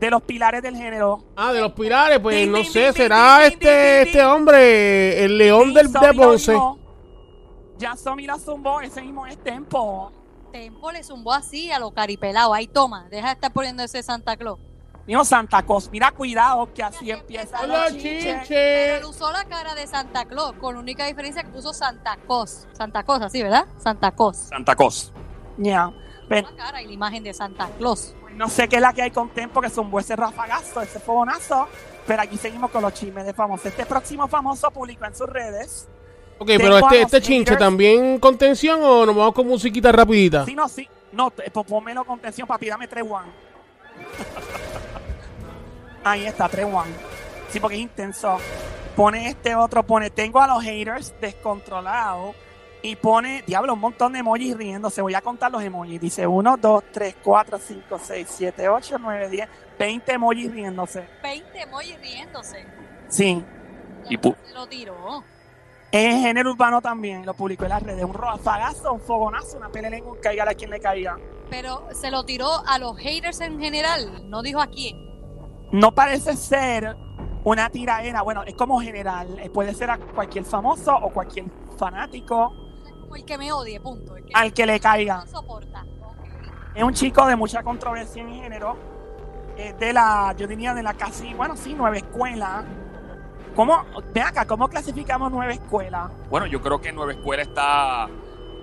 De 0.00 0.10
los 0.10 0.22
pilares 0.22 0.62
del 0.62 0.76
género. 0.76 1.22
Ah, 1.36 1.52
de 1.52 1.60
los 1.60 1.72
pilares, 1.72 2.18
pues 2.18 2.48
no 2.48 2.64
sé, 2.64 2.92
será 2.92 3.46
este, 3.46 4.02
este 4.02 4.24
hombre, 4.24 5.24
el 5.24 5.38
león 5.38 5.72
del, 5.72 5.92
de 5.92 6.12
Ponce. 6.14 6.56
Ya 7.78 7.96
Somi 7.96 8.26
la 8.26 8.38
zumbó, 8.38 8.80
ese 8.80 9.02
mismo 9.02 9.26
es 9.26 9.36
Tempo. 9.42 10.12
Tempo 10.52 10.92
le 10.92 11.02
zumbó 11.02 11.32
así 11.32 11.72
a 11.72 11.78
lo 11.78 11.90
caripelado. 11.92 12.54
Ahí 12.54 12.66
toma, 12.68 13.08
deja 13.10 13.28
de 13.28 13.34
estar 13.34 13.52
poniendo 13.52 13.82
ese 13.82 14.02
Santa 14.02 14.36
Claus. 14.36 14.60
Dijo 15.06 15.22
Santa 15.24 15.62
Cos, 15.62 15.90
mira 15.90 16.12
cuidado 16.12 16.72
que 16.72 16.82
así 16.82 17.10
empieza 17.10 17.66
la 17.66 17.74
Hola, 17.74 17.90
chinche. 17.90 18.46
Pero 18.48 18.96
él 18.96 19.04
usó 19.04 19.30
la 19.32 19.44
cara 19.44 19.74
de 19.74 19.86
Santa 19.86 20.24
Claus, 20.24 20.54
con 20.54 20.74
la 20.74 20.80
única 20.80 21.04
diferencia 21.06 21.42
que 21.42 21.50
puso 21.50 21.74
Santa 21.74 22.16
Cos. 22.26 22.66
Santa 22.72 23.02
Cos, 23.02 23.20
así, 23.20 23.42
¿verdad? 23.42 23.66
Santa 23.78 24.12
Cos. 24.12 24.36
Santa 24.36 24.74
Cos. 24.74 25.12
Ya. 25.58 25.92
Pero 26.28 26.48
La 26.50 26.56
cara 26.56 26.80
y 26.80 26.86
la 26.86 26.92
imagen 26.92 27.22
de 27.22 27.34
Santa 27.34 27.68
Claus. 27.76 28.14
no 28.34 28.48
sé 28.48 28.66
qué 28.66 28.76
es 28.76 28.82
la 28.82 28.94
que 28.94 29.02
hay 29.02 29.10
con 29.10 29.28
Tempo 29.28 29.60
que 29.60 29.68
zumbó 29.68 29.98
ese 30.00 30.16
rafagazo, 30.16 30.80
ese 30.80 30.98
fogonazo. 31.00 31.68
Pero 32.06 32.22
aquí 32.22 32.38
seguimos 32.38 32.70
con 32.70 32.80
los 32.80 32.94
chismes 32.94 33.26
de 33.26 33.34
famosos. 33.34 33.66
Este 33.66 33.84
próximo 33.84 34.26
famoso 34.26 34.70
publicó 34.70 35.04
en 35.04 35.14
sus 35.14 35.28
redes. 35.28 35.88
Ok, 36.38 36.50
pero 36.58 36.78
este, 36.78 37.02
este 37.02 37.20
chinche 37.20 37.52
haters. 37.52 37.58
también 37.58 38.18
con 38.18 38.36
tensión 38.36 38.80
o 38.82 39.06
nos 39.06 39.14
vamos 39.16 39.34
con 39.34 39.46
musiquita 39.46 39.92
rapidita. 39.92 40.44
Sí, 40.44 40.54
no, 40.54 40.68
sí. 40.68 40.88
No, 41.12 41.30
te- 41.30 41.50
pues 41.50 41.66
pónmelo 41.66 42.04
con 42.04 42.18
tensión, 42.18 42.46
papi, 42.48 42.66
dame 42.68 42.88
3-1. 42.88 43.22
Ahí 46.04 46.26
está, 46.26 46.48
3-1. 46.50 46.82
Sí, 47.48 47.60
porque 47.60 47.76
es 47.76 47.82
intenso. 47.82 48.36
Pone 48.96 49.28
este 49.28 49.54
otro, 49.54 49.82
pone, 49.84 50.10
tengo 50.10 50.40
a 50.40 50.46
los 50.46 50.62
haters 50.62 51.14
descontrolados. 51.20 52.34
Y 52.82 52.96
pone, 52.96 53.42
diablo, 53.46 53.72
un 53.72 53.80
montón 53.80 54.12
de 54.12 54.18
emojis 54.18 54.54
riéndose. 54.54 55.00
Voy 55.00 55.14
a 55.14 55.22
contar 55.22 55.50
los 55.50 55.62
emojis. 55.62 55.98
Dice 55.98 56.26
1, 56.26 56.56
2, 56.58 56.84
3, 56.92 57.16
4, 57.24 57.58
5, 57.58 58.00
6, 58.02 58.26
7, 58.30 58.68
8, 58.68 58.96
9, 59.00 59.28
10, 59.30 59.48
20 59.78 60.12
emojis 60.12 60.52
riéndose. 60.52 61.08
20 61.22 61.62
emojis 61.62 61.98
riéndose. 62.00 62.66
Sí. 63.08 63.42
Y 64.10 64.18
Se 64.18 64.52
lo 64.52 64.66
tiró. 64.66 65.24
Es 65.96 66.20
género 66.22 66.50
urbano 66.50 66.80
también. 66.80 67.24
Lo 67.24 67.34
publicó 67.34 67.62
en 67.66 67.70
las 67.70 67.80
redes. 67.80 68.04
Un 68.04 68.14
rafagazo, 68.14 68.94
un 68.94 69.00
fogonazo, 69.00 69.58
una 69.58 69.68
pelea 69.68 69.96
en 69.96 70.04
un 70.04 70.16
caiga 70.16 70.42
a 70.42 70.52
quien 70.52 70.70
le 70.70 70.80
caiga. 70.80 71.16
Pero 71.48 71.86
se 71.92 72.10
lo 72.10 72.24
tiró 72.24 72.48
a 72.66 72.80
los 72.80 72.96
haters 72.98 73.40
en 73.40 73.60
general. 73.60 74.28
No 74.28 74.42
dijo 74.42 74.60
a 74.60 74.66
quién. 74.66 74.98
no 75.70 75.94
parece 75.94 76.36
ser 76.36 76.96
una 77.44 77.70
tiraera, 77.70 78.22
bueno, 78.22 78.42
es 78.42 78.54
como 78.54 78.80
general, 78.80 79.38
eh, 79.38 79.50
puede 79.50 79.72
ser 79.72 79.90
a 79.90 79.98
cualquier 79.98 80.44
famoso 80.44 80.96
o 80.96 81.10
cualquier 81.10 81.44
fanático 81.78 82.52
Es 82.86 82.92
como 82.92 83.14
el 83.14 83.24
que 83.24 83.38
me 83.38 83.52
odie, 83.52 83.78
punto. 83.78 84.16
El 84.16 84.24
que 84.24 84.32
al 84.34 84.52
que 84.52 84.66
le 84.66 84.80
caiga. 84.80 85.18
no 85.18 85.26
soporta. 85.28 85.84
Es 86.74 86.82
un 86.82 86.92
chico 86.92 87.24
de 87.26 87.36
mucha 87.36 87.62
controversia 87.62 88.20
en 88.20 88.34
género. 88.34 88.76
Es 89.56 89.78
de 89.78 89.92
la, 89.92 90.34
yo 90.36 90.48
diría 90.48 90.74
de 90.74 90.82
la 90.82 90.94
casi, 90.94 91.34
bueno, 91.34 91.56
sí, 91.56 91.72
nueva 91.72 91.96
escuela. 91.96 92.64
¿Cómo, 93.54 93.84
ven 94.12 94.24
acá, 94.24 94.44
¿cómo 94.46 94.68
clasificamos 94.68 95.30
nueva 95.30 95.52
escuela? 95.52 96.10
Bueno, 96.28 96.46
yo 96.46 96.60
creo 96.60 96.80
que 96.80 96.92
Nueva 96.92 97.12
Escuela 97.12 97.42
está. 97.42 98.08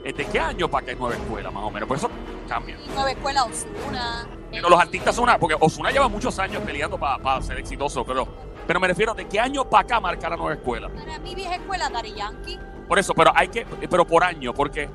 ¿De 0.03 0.13
qué 0.13 0.39
año 0.39 0.67
para 0.67 0.85
que 0.85 0.91
es 0.93 0.99
Nueva 0.99 1.15
Escuela, 1.15 1.51
más 1.51 1.63
o 1.63 1.71
menos? 1.71 1.87
Por 1.87 1.97
eso 1.97 2.09
cambia. 2.47 2.75
Nueva 2.93 3.11
escuela 3.11 3.43
Osuna. 3.45 4.27
Pero 4.51 4.69
los 4.69 4.79
artistas 4.79 5.15
son 5.15 5.25
una. 5.25 5.37
Porque 5.37 5.55
Osuna 5.59 5.91
lleva 5.91 6.09
muchos 6.09 6.37
años 6.39 6.61
peleando 6.63 6.99
para 6.99 7.41
ser 7.41 7.57
exitoso, 7.59 8.03
pero. 8.03 8.27
Pero 8.67 8.79
me 8.79 8.87
refiero, 8.87 9.13
¿de 9.13 9.27
qué 9.27 9.39
año 9.39 9.69
para 9.69 9.83
acá 9.83 9.99
marca 9.99 10.29
la 10.29 10.35
Nueva 10.35 10.53
Escuela? 10.53 10.89
Para 10.89 11.19
mi 11.19 11.35
vieja 11.35 11.55
escuela, 11.55 11.89
Dari 11.89 12.13
Yankee. 12.13 12.59
Por 12.87 12.99
eso, 12.99 13.13
pero 13.13 13.31
hay 13.33 13.47
que. 13.47 13.65
Pero 13.65 14.05
por 14.05 14.23
año, 14.23 14.53
porque. 14.53 14.89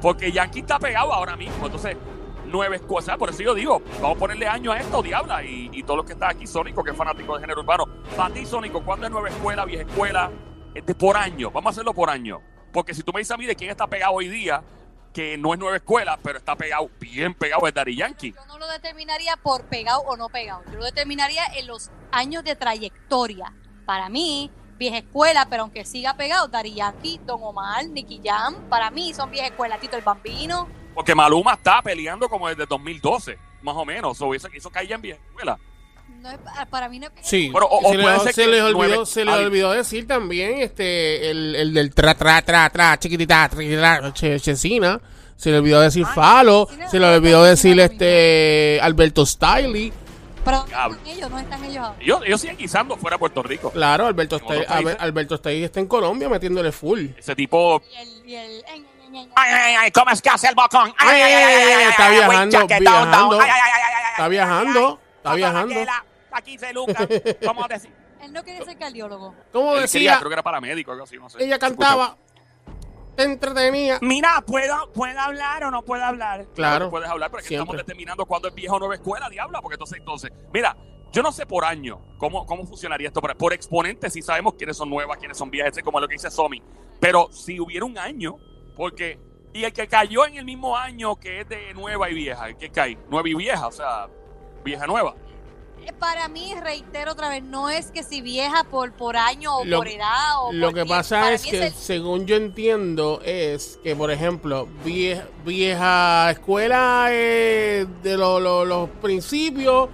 Porque 0.00 0.30
Yankee 0.30 0.60
está 0.60 0.78
pegado 0.78 1.12
ahora 1.12 1.36
mismo. 1.36 1.66
Entonces, 1.66 1.96
nueve 2.52 2.78
cosas. 2.80 3.16
Por 3.16 3.30
eso 3.30 3.42
yo 3.42 3.54
digo, 3.54 3.82
vamos 4.00 4.16
a 4.16 4.20
ponerle 4.20 4.46
año 4.46 4.70
a 4.70 4.78
esto, 4.78 5.02
Diabla, 5.02 5.42
y, 5.42 5.82
todos 5.82 5.96
los 5.96 6.06
que 6.06 6.12
están 6.12 6.30
aquí, 6.30 6.46
Sónico, 6.46 6.84
que 6.84 6.92
es 6.92 6.96
fanático 6.96 7.34
de 7.34 7.40
género 7.40 7.62
urbano. 7.62 7.86
Para 8.16 8.32
ti, 8.32 8.46
Sónico, 8.46 8.84
¿cuándo 8.84 9.06
es 9.06 9.12
nueva 9.12 9.28
escuela, 9.28 9.64
vieja 9.64 9.82
escuela? 9.82 10.30
Este, 10.74 10.94
por 10.94 11.16
año, 11.16 11.50
vamos 11.50 11.70
a 11.70 11.70
hacerlo 11.70 11.92
por 11.92 12.08
año. 12.08 12.40
Porque 12.72 12.94
si 12.94 13.02
tú 13.02 13.12
me 13.12 13.20
dices 13.20 13.32
a 13.32 13.36
mí 13.36 13.46
de 13.46 13.56
quién 13.56 13.70
está 13.70 13.86
pegado 13.86 14.12
hoy 14.12 14.28
día, 14.28 14.62
que 15.12 15.36
no 15.36 15.52
es 15.52 15.58
nueva 15.58 15.76
escuela, 15.76 16.18
pero 16.22 16.38
está 16.38 16.56
pegado, 16.56 16.90
bien 16.98 17.34
pegado, 17.34 17.66
es 17.66 17.74
Daddy 17.74 17.96
Yankee. 17.96 18.32
Yo 18.32 18.46
no 18.46 18.58
lo 18.58 18.68
determinaría 18.68 19.36
por 19.36 19.64
pegado 19.64 20.00
o 20.00 20.16
no 20.16 20.28
pegado. 20.28 20.62
Yo 20.72 20.78
lo 20.78 20.84
determinaría 20.84 21.44
en 21.54 21.66
los 21.66 21.90
años 22.10 22.44
de 22.44 22.56
trayectoria. 22.56 23.52
Para 23.84 24.08
mí, 24.08 24.50
vieja 24.78 24.98
escuela, 24.98 25.46
pero 25.50 25.62
aunque 25.62 25.84
siga 25.84 26.14
pegado, 26.14 26.48
Dari 26.48 26.74
Yankee, 26.74 27.20
Don 27.26 27.40
Omar, 27.42 27.86
Nicky 27.88 28.20
Jam, 28.24 28.54
para 28.68 28.90
mí 28.90 29.12
son 29.12 29.30
vieja 29.30 29.48
escuela. 29.48 29.78
Tito 29.78 29.96
el 29.96 30.02
Bambino. 30.02 30.68
Porque 30.94 31.14
Maluma 31.14 31.54
está 31.54 31.80
peleando 31.82 32.28
como 32.28 32.48
desde 32.48 32.66
2012, 32.66 33.38
más 33.62 33.76
o 33.76 33.84
menos. 33.84 34.20
O 34.20 34.34
eso, 34.34 34.48
eso 34.52 34.70
caía 34.70 34.94
en 34.96 35.02
vieja 35.02 35.20
escuela. 35.28 35.58
No 36.20 36.30
es- 36.30 36.38
para 36.70 36.88
mí 36.88 36.98
no 36.98 37.06
es 37.06 37.12
Sí, 37.22 37.50
o- 37.54 37.90
se, 37.90 37.96
le, 37.96 38.32
se 38.32 38.46
les 38.46 38.62
olvidó, 38.62 38.72
nueve- 38.88 39.06
se 39.06 39.24
les 39.24 39.34
Ay. 39.34 39.44
olvidó 39.44 39.72
decir 39.72 40.06
también 40.06 40.58
este 40.58 41.30
el, 41.30 41.54
el 41.56 41.74
del 41.74 41.94
tra 41.94 42.14
tra 42.14 42.42
tra 42.42 42.70
tra 42.70 42.98
chiquitita 42.98 43.48
tra, 43.48 44.12
che, 44.12 44.38
chesina. 44.38 45.00
Se 45.36 45.50
le 45.50 45.58
olvidó 45.58 45.80
decir 45.80 46.06
Falo, 46.06 46.66
Chesina, 46.66 46.88
se 46.90 47.00
le 47.00 47.16
olvidó 47.16 47.42
decir 47.42 47.80
este 47.80 48.78
Alberto 48.80 49.26
Stiley. 49.26 49.92
Pero 50.44 50.56
¿dónde 50.58 50.70
Diablo. 50.70 50.96
están 50.96 51.12
ellos? 51.16 51.30
¿No 51.30 51.38
están 51.38 51.64
ellos 51.64 51.76
ahora? 51.78 51.96
Ellos, 52.00 52.20
ellos 52.26 52.40
siguen 52.40 52.56
guisando 52.58 52.96
fuera 52.96 53.14
de 53.16 53.18
Puerto 53.18 53.42
Rico. 53.42 53.70
Claro, 53.70 54.06
Alberto 54.06 54.38
países. 54.38 54.96
Alberto 55.00 55.34
está 55.36 55.50
en 55.50 55.86
Colombia 55.86 56.28
metiéndole 56.28 56.70
full. 56.70 57.06
Ese 57.16 57.34
tipo. 57.34 57.82
Y 57.92 57.96
el, 57.96 58.30
y 58.30 58.34
el, 58.36 58.64
ay, 58.70 58.84
ay, 59.14 59.52
ay, 59.52 59.74
ay, 59.80 59.90
¿cómo 59.90 60.10
es 60.10 60.22
que 60.22 60.30
hace 60.30 60.48
el 60.48 60.54
bocón? 60.54 60.92
Ay, 60.98 61.20
ay, 61.20 61.32
ay, 61.32 61.44
ay, 61.44 61.72
ay, 61.72 61.90
está 61.90 62.08
viajando, 62.10 62.66
viajando. 62.66 63.40
Está 63.40 64.28
viajando, 64.28 65.00
está 65.16 65.34
viajando. 65.34 65.74
Pa' 66.30 66.40
15 66.40 66.72
lucas. 66.72 67.08
¿Cómo 67.44 67.68
decir? 67.68 67.92
Él 68.22 68.32
no 68.32 68.44
quería 68.44 68.64
ser 68.64 68.78
cardiólogo. 68.78 69.34
Quería, 69.52 69.80
decía, 69.80 70.18
creo 70.18 70.30
que 70.30 70.34
era 70.34 70.42
paramédico, 70.42 70.92
algo 70.92 71.04
así, 71.04 71.16
no 71.16 71.28
sé. 71.28 71.42
ella 71.42 71.54
Se 71.54 71.60
cantaba, 71.60 72.16
te 73.16 73.24
entretenía. 73.24 73.98
Mira, 74.00 74.42
¿puedo, 74.46 74.90
¿puedo 74.92 75.18
hablar 75.20 75.64
o 75.64 75.70
no 75.70 75.82
puedo 75.82 76.04
hablar? 76.04 76.46
Claro, 76.54 76.88
Puedes 76.88 77.08
hablar, 77.08 77.30
pero 77.30 77.42
es 77.42 77.48
que 77.48 77.54
estamos 77.54 77.76
determinando 77.76 78.24
cuándo 78.26 78.48
es 78.48 78.54
vieja 78.54 78.74
o 78.74 78.78
nueva 78.78 78.94
escuela, 78.94 79.28
diabla. 79.28 79.60
Porque 79.60 79.74
entonces, 79.74 79.98
entonces, 79.98 80.32
mira, 80.52 80.76
yo 81.12 81.22
no 81.22 81.32
sé 81.32 81.44
por 81.46 81.64
año 81.64 82.00
cómo, 82.16 82.46
cómo 82.46 82.64
funcionaría 82.66 83.08
esto. 83.08 83.20
Por, 83.20 83.36
por 83.36 83.52
exponente 83.52 84.08
sí 84.08 84.22
sabemos 84.22 84.54
quiénes 84.54 84.76
son 84.76 84.88
nuevas, 84.88 85.18
quiénes 85.18 85.36
son 85.36 85.50
viejas, 85.50 85.72
ese 85.72 85.82
como 85.82 86.00
lo 86.00 86.08
que 86.08 86.14
dice 86.14 86.30
Somi. 86.30 86.62
Pero 87.00 87.28
si 87.32 87.60
hubiera 87.60 87.84
un 87.84 87.98
año, 87.98 88.36
porque. 88.76 89.18
Y 89.54 89.64
el 89.64 89.72
que 89.74 89.86
cayó 89.86 90.24
en 90.24 90.36
el 90.36 90.44
mismo 90.46 90.76
año 90.76 91.16
que 91.16 91.40
es 91.42 91.48
de 91.48 91.74
nueva 91.74 92.08
y 92.08 92.14
vieja, 92.14 92.48
¿el 92.48 92.56
que 92.56 92.70
cae? 92.70 92.96
Nueva 93.10 93.28
y 93.28 93.34
vieja, 93.34 93.66
o 93.66 93.72
sea, 93.72 94.08
vieja 94.64 94.86
nueva. 94.86 95.14
Eh, 95.84 95.92
Para 95.92 96.26
mí, 96.28 96.54
reitero 96.62 97.12
otra 97.12 97.28
vez, 97.28 97.42
no 97.42 97.68
es 97.68 97.90
que 97.90 98.02
si 98.02 98.22
vieja 98.22 98.64
por, 98.64 98.92
por 98.94 99.16
año 99.16 99.58
o 99.58 99.64
Lo- 99.64 99.78
por 99.78 99.88
edad 99.88 100.38
o 100.44 100.52
Lo 100.54 100.68
por 100.68 100.74
que 100.74 100.80
tiempo. 100.84 100.94
pasa 100.94 101.32
es 101.34 101.42
que, 101.44 101.66
el- 101.66 101.72
según 101.74 102.24
yo 102.24 102.36
entiendo, 102.36 103.20
es 103.24 103.78
que, 103.82 103.94
por 103.94 104.10
ejemplo, 104.10 104.66
vieja, 104.84 105.24
vieja 105.44 106.30
escuela 106.30 107.08
eh, 107.10 107.84
de 108.02 108.16
lo- 108.16 108.40
lo- 108.40 108.64
los 108.64 108.88
principios, 109.02 109.90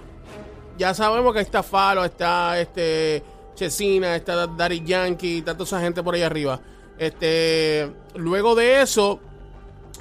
ya 0.77 0.93
sabemos 0.93 1.33
que 1.33 1.41
está 1.41 1.63
Falo, 1.63 2.05
está 2.05 2.57
este 2.61 3.23
Chesina, 3.55 4.15
está 4.15 4.47
Daddy 4.47 4.83
Yankee, 4.85 5.39
está 5.39 5.51
toda 5.53 5.65
esa 5.65 5.81
gente 5.81 6.01
por 6.01 6.15
ahí 6.15 6.21
arriba. 6.21 6.61
Este, 6.97 7.89
luego 8.19 8.55
de 8.55 8.81
eso, 8.81 9.19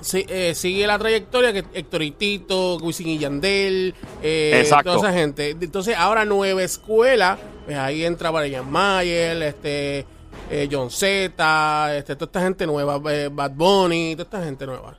si- 0.00 0.26
eh, 0.28 0.54
sigue 0.54 0.86
la 0.86 0.98
trayectoria 0.98 1.52
que 1.52 1.64
Héctor 1.72 2.02
y 2.02 2.10
Tito, 2.12 2.76
Wisin 2.78 3.08
y 3.08 3.18
Yandel, 3.18 3.94
eh, 4.22 4.64
toda 4.82 4.96
esa 5.08 5.12
gente. 5.12 5.50
Entonces, 5.60 5.96
ahora 5.96 6.24
nueva 6.24 6.62
escuela, 6.62 7.38
pues 7.64 7.76
ahí 7.76 8.04
entra 8.04 8.30
Brian 8.30 8.70
Mayer, 8.70 9.42
este, 9.42 10.06
eh, 10.50 10.68
John 10.70 10.90
Z, 10.90 11.96
este, 11.96 12.14
toda 12.16 12.26
esta 12.28 12.40
gente 12.42 12.66
nueva, 12.66 13.00
eh, 13.12 13.28
Bad 13.32 13.52
Bunny, 13.52 14.14
toda 14.14 14.24
esta 14.24 14.44
gente 14.44 14.66
nueva. 14.66 14.96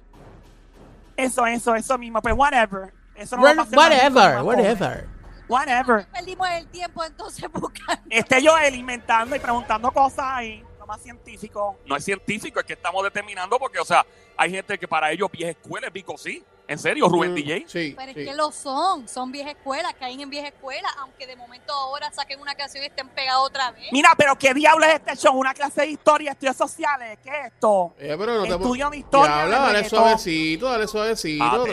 Eso, 1.15 1.45
eso, 1.45 1.75
eso 1.75 1.97
mismo. 1.97 2.21
Pues 2.21 2.33
whatever. 2.35 2.93
Eso 3.15 3.35
no 3.35 3.43
va 3.43 3.51
a 3.51 3.55
pasar 3.55 3.75
más 3.75 3.89
Whatever, 3.89 4.41
whatever. 4.43 5.07
Whatever. 5.49 6.07
Perdimos 6.13 6.47
el 6.51 6.67
tiempo 6.67 7.03
entonces 7.03 7.49
buscando. 7.53 8.01
Esté 8.09 8.41
yo 8.41 8.57
él 8.57 8.75
inventando 8.75 9.35
y 9.35 9.39
preguntando 9.39 9.91
cosas 9.91 10.25
ahí. 10.25 10.63
Más 10.89 11.03
científico. 11.03 11.77
No 11.86 11.96
es 11.96 12.03
científico, 12.03 12.60
es 12.60 12.65
que 12.65 12.74
estamos 12.74 13.03
determinando 13.03 13.60
porque, 13.60 13.77
o 13.79 13.86
sea, 13.86 14.03
hay 14.36 14.50
gente 14.50 14.75
que 14.79 14.88
para 14.88 15.12
ellos 15.12 15.29
vieja 15.31 15.51
escuela 15.51 15.86
es 15.88 15.93
Vico 15.93 16.17
sí. 16.17 16.43
¿En 16.67 16.77
serio, 16.79 17.08
Rubén 17.08 17.31
Mm, 17.31 17.36
DJ? 17.36 17.65
Sí, 17.67 17.96
Pero 17.98 18.13
sí. 18.13 18.19
es 18.22 18.29
que 18.29 18.36
lo 18.36 18.51
son, 18.51 19.08
son 19.08 19.31
vieja 19.31 19.51
escuela, 19.51 19.91
caen 19.93 20.19
en 20.22 20.29
vieja 20.31 20.48
escuela, 20.50 20.88
aunque 21.00 21.25
de 21.27 21.36
momento 21.36 21.72
ahora 21.74 22.12
saquen 22.12 22.39
una 22.39 22.53
canción 22.55 22.84
y 22.84 22.88
estén 22.88 23.08
pegados 23.10 23.48
otra 23.48 23.72
vez. 23.72 23.88
Mira, 23.91 24.10
pero 24.17 24.36
¿qué 24.36 24.53
diablo 24.55 24.84
es 24.86 24.96
este 24.96 25.15
show? 25.15 25.36
¿Una 25.36 25.53
clase 25.53 25.81
de 25.81 25.88
historia, 25.88 26.31
estudios 26.31 26.55
sociales? 26.55 27.17
¿Qué 27.24 27.29
es 27.29 27.53
esto? 27.53 27.93
Eh, 28.00 28.15
pero 28.17 28.34
no 28.36 28.46
Estudio 28.46 28.89
de 28.89 28.98
historia, 28.98 29.48
dale 29.48 29.88
suavecito, 29.89 30.69
dale 30.69 30.88
suavecito. 30.88 31.43
Ah. 31.43 31.63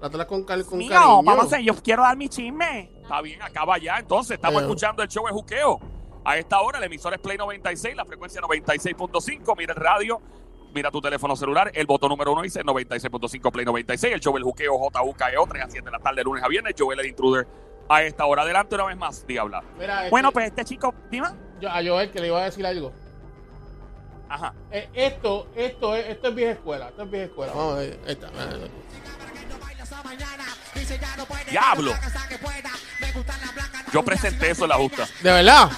Trátala 0.00 0.26
con, 0.26 0.44
cal- 0.44 0.64
con 0.66 0.78
Mío, 0.78 0.90
cariño. 0.90 1.22
vamos 1.22 1.50
a 1.52 1.56
ver, 1.56 1.64
yo 1.64 1.74
quiero 1.82 2.02
dar 2.02 2.14
mi 2.16 2.28
chisme. 2.28 2.90
Está 3.02 3.20
bien, 3.22 3.40
acaba 3.42 3.78
ya. 3.78 3.96
Entonces, 3.98 4.32
estamos 4.36 4.60
Eh. 4.60 4.64
escuchando 4.64 5.02
el 5.02 5.08
show 5.08 5.24
de 5.26 5.32
Juqueo. 5.32 5.80
A 6.24 6.38
esta 6.38 6.60
hora, 6.60 6.78
el 6.78 6.84
emisor 6.84 7.12
es 7.14 7.20
Play 7.20 7.36
96, 7.36 7.94
la 7.96 8.04
frecuencia 8.04 8.40
96.5. 8.40 9.54
Mira 9.58 9.74
el 9.74 9.78
radio, 9.80 10.20
mira 10.74 10.90
tu 10.90 11.00
teléfono 11.00 11.36
celular. 11.36 11.70
El 11.74 11.86
botón 11.86 12.08
número 12.08 12.32
uno 12.32 12.42
dice 12.42 12.62
96.5 12.64 13.52
Play 13.52 13.64
96. 13.66 14.14
El 14.14 14.20
show 14.20 14.36
El 14.36 14.42
Juqueo 14.42 14.78
JUKEO, 14.78 15.46
3 15.46 15.62
a 15.64 15.68
7 15.70 15.84
de 15.84 15.90
la 15.90 15.98
tarde, 15.98 16.22
lunes 16.24 16.42
a 16.42 16.48
viernes. 16.48 16.74
Joel 16.78 17.00
el 17.00 17.06
Intruder 17.06 17.46
a 17.88 18.02
esta 18.02 18.24
hora. 18.24 18.42
Adelante 18.42 18.74
una 18.74 18.84
vez 18.86 18.96
más, 18.96 19.26
Diabla. 19.26 19.62
Mira, 19.78 19.98
este, 20.00 20.10
Bueno, 20.10 20.32
pues 20.32 20.46
este 20.46 20.64
chico, 20.64 20.94
dime. 21.10 21.28
yo- 21.60 21.68
a 21.68 21.82
Joel 21.84 22.10
que 22.10 22.20
le 22.20 22.28
iba 22.28 22.40
a 22.40 22.44
decir 22.44 22.64
algo. 22.64 22.90
Ajá. 24.26 24.54
Eh, 24.70 24.88
esto, 24.94 25.48
esto 25.54 25.94
es, 25.94 26.06
esto 26.08 26.28
es 26.28 26.34
vieja 26.34 26.52
escuela, 26.52 26.88
esto 26.88 27.02
es 27.02 27.10
vieja 27.10 27.26
escuela. 27.26 27.52
Vamos 27.52 27.74
a 27.74 27.78
ver, 27.80 28.00
ahí 28.06 28.12
está. 28.12 28.30
Eh, 30.90 31.00
Diablo. 31.50 31.94
Yo 33.92 34.02
presenté 34.04 34.50
eso 34.50 34.64
en 34.64 34.70
la 34.70 34.76
justa. 34.76 35.06
De 35.22 35.30
verdad. 35.32 35.70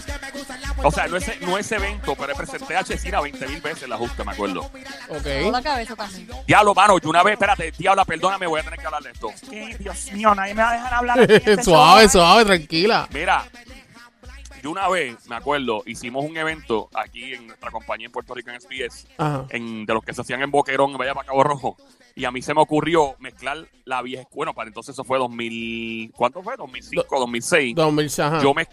O 0.82 0.90
sea, 0.90 1.06
no 1.08 1.16
es, 1.16 1.40
no 1.40 1.58
es 1.58 1.70
evento, 1.72 2.14
pero 2.14 2.34
presenté 2.34 2.76
a 2.76 2.84
Chesina 2.84 3.20
20 3.20 3.46
mil 3.48 3.60
veces 3.60 3.84
en 3.84 3.90
la 3.90 3.96
justa, 3.96 4.24
me 4.24 4.32
acuerdo. 4.32 4.70
Ok. 5.08 5.26
la 5.50 5.62
cabeza 5.62 5.96
también. 5.96 6.28
Diablo, 6.46 6.74
mano, 6.74 6.98
yo 6.98 7.08
una 7.08 7.22
vez, 7.22 7.34
espérate, 7.34 7.72
Diabla, 7.72 8.04
perdóname, 8.04 8.46
voy 8.46 8.60
a 8.60 8.62
tener 8.62 8.78
que 8.78 8.86
hablar 8.86 9.02
de 9.02 9.10
esto. 9.10 9.30
Que, 9.50 9.76
Dios 9.78 10.12
mío, 10.12 10.34
nadie 10.34 10.54
me 10.54 10.62
va 10.62 10.70
a 10.70 10.74
dejar 10.74 10.94
hablar. 10.94 11.30
este 11.30 11.62
suave, 11.64 12.08
suave, 12.08 12.44
tranquila. 12.44 13.08
Mira, 13.12 13.44
yo 14.62 14.70
una 14.70 14.88
vez, 14.88 15.26
me 15.28 15.36
acuerdo, 15.36 15.82
hicimos 15.86 16.24
un 16.24 16.36
evento 16.36 16.88
aquí 16.94 17.34
en 17.34 17.46
nuestra 17.48 17.70
compañía 17.70 18.06
en 18.06 18.12
Puerto 18.12 18.34
Rico 18.34 18.50
en 18.50 18.60
SBS, 18.60 19.06
Ajá. 19.18 19.46
en, 19.50 19.86
de 19.86 19.94
los 19.94 20.04
que 20.04 20.12
se 20.14 20.20
hacían 20.20 20.42
en 20.42 20.50
Boquerón, 20.50 20.96
Vaya 20.96 21.14
para 21.14 21.26
Cabo 21.26 21.42
Rojo. 21.42 21.76
Y 22.16 22.24
a 22.24 22.30
mí 22.32 22.40
se 22.40 22.54
me 22.54 22.62
ocurrió 22.62 23.14
mezclar 23.18 23.68
la 23.84 24.00
vieja 24.00 24.22
escuela. 24.22 24.54
Para 24.54 24.68
entonces 24.68 24.94
eso 24.94 25.04
fue 25.04 25.18
2000, 25.18 26.12
¿cuánto 26.16 26.42
fue? 26.42 26.56
2005, 26.56 27.20
2006. 27.20 27.74
2000, 27.74 28.10
ajá. 28.22 28.42
Yo 28.42 28.54
me, 28.54 28.66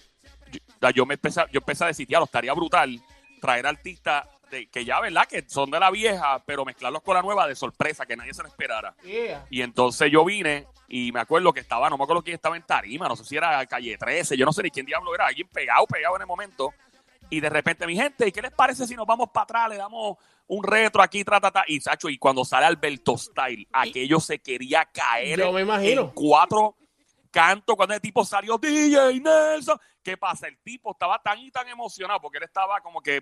yo, 0.81 0.89
yo 0.91 1.05
me 1.05 1.15
empecé, 1.15 1.41
yo 1.51 1.59
empecé 1.59 1.83
a 1.83 1.87
decir, 1.87 2.07
lo 2.09 2.23
estaría 2.23 2.53
brutal 2.53 3.01
traer 3.41 3.67
artistas 3.67 4.25
de, 4.49 4.67
que 4.67 4.85
ya, 4.85 5.01
¿verdad? 5.01 5.25
Que 5.27 5.43
son 5.45 5.69
de 5.69 5.77
la 5.77 5.91
vieja, 5.91 6.41
pero 6.45 6.63
mezclarlos 6.63 7.01
con 7.01 7.15
la 7.15 7.21
nueva 7.21 7.45
de 7.45 7.55
sorpresa, 7.55 8.05
que 8.05 8.15
nadie 8.15 8.33
se 8.33 8.43
lo 8.43 8.47
esperara. 8.47 8.95
Yeah. 9.03 9.45
Y 9.49 9.61
entonces 9.61 10.09
yo 10.09 10.23
vine 10.23 10.65
y 10.87 11.11
me 11.11 11.19
acuerdo 11.19 11.51
que 11.51 11.59
estaba, 11.59 11.89
no 11.89 11.97
me 11.97 12.05
acuerdo 12.05 12.23
quién 12.23 12.35
estaba 12.35 12.55
en 12.55 12.63
Tarima, 12.63 13.09
no 13.09 13.17
sé 13.17 13.25
si 13.25 13.35
era 13.35 13.65
Calle 13.65 13.97
13, 13.97 14.37
yo 14.37 14.45
no 14.45 14.53
sé 14.53 14.63
ni 14.63 14.71
quién 14.71 14.85
diablo 14.85 15.13
era, 15.13 15.27
alguien 15.27 15.49
pegado, 15.49 15.85
pegado 15.85 16.15
en 16.15 16.21
el 16.21 16.27
momento. 16.27 16.73
Y 17.33 17.39
de 17.39 17.49
repente, 17.49 17.87
mi 17.87 17.95
gente, 17.95 18.27
¿y 18.27 18.31
qué 18.31 18.41
les 18.41 18.51
parece 18.51 18.85
si 18.85 18.95
nos 18.95 19.07
vamos 19.07 19.29
para 19.33 19.43
atrás? 19.43 19.69
Le 19.69 19.77
damos 19.77 20.17
un 20.47 20.63
retro 20.63 21.01
aquí, 21.01 21.23
tra, 21.23 21.39
ta, 21.41 21.49
ta. 21.51 21.63
Y 21.67 21.79
Sacho, 21.81 22.09
y 22.09 22.17
cuando 22.19 22.45
sale 22.45 22.65
Alberto 22.67 23.17
Style, 23.17 23.67
aquello 23.71 24.19
se 24.19 24.39
quería 24.39 24.85
caer 24.85 25.39
Yo 25.39 25.51
me 25.51 25.61
imagino. 25.61 26.01
en 26.03 26.07
cuatro 26.09 26.75
cantos. 27.31 27.75
Cuando 27.75 27.95
el 27.95 28.01
tipo 28.01 28.23
salió, 28.23 28.57
DJ 28.59 29.19
Nelson. 29.19 29.79
¿Qué 30.03 30.15
pasa? 30.17 30.47
El 30.47 30.59
tipo 30.59 30.91
estaba 30.91 31.17
tan 31.23 31.39
y 31.39 31.49
tan 31.49 31.67
emocionado 31.69 32.19
porque 32.21 32.37
él 32.37 32.43
estaba 32.43 32.81
como 32.81 33.01
que 33.01 33.21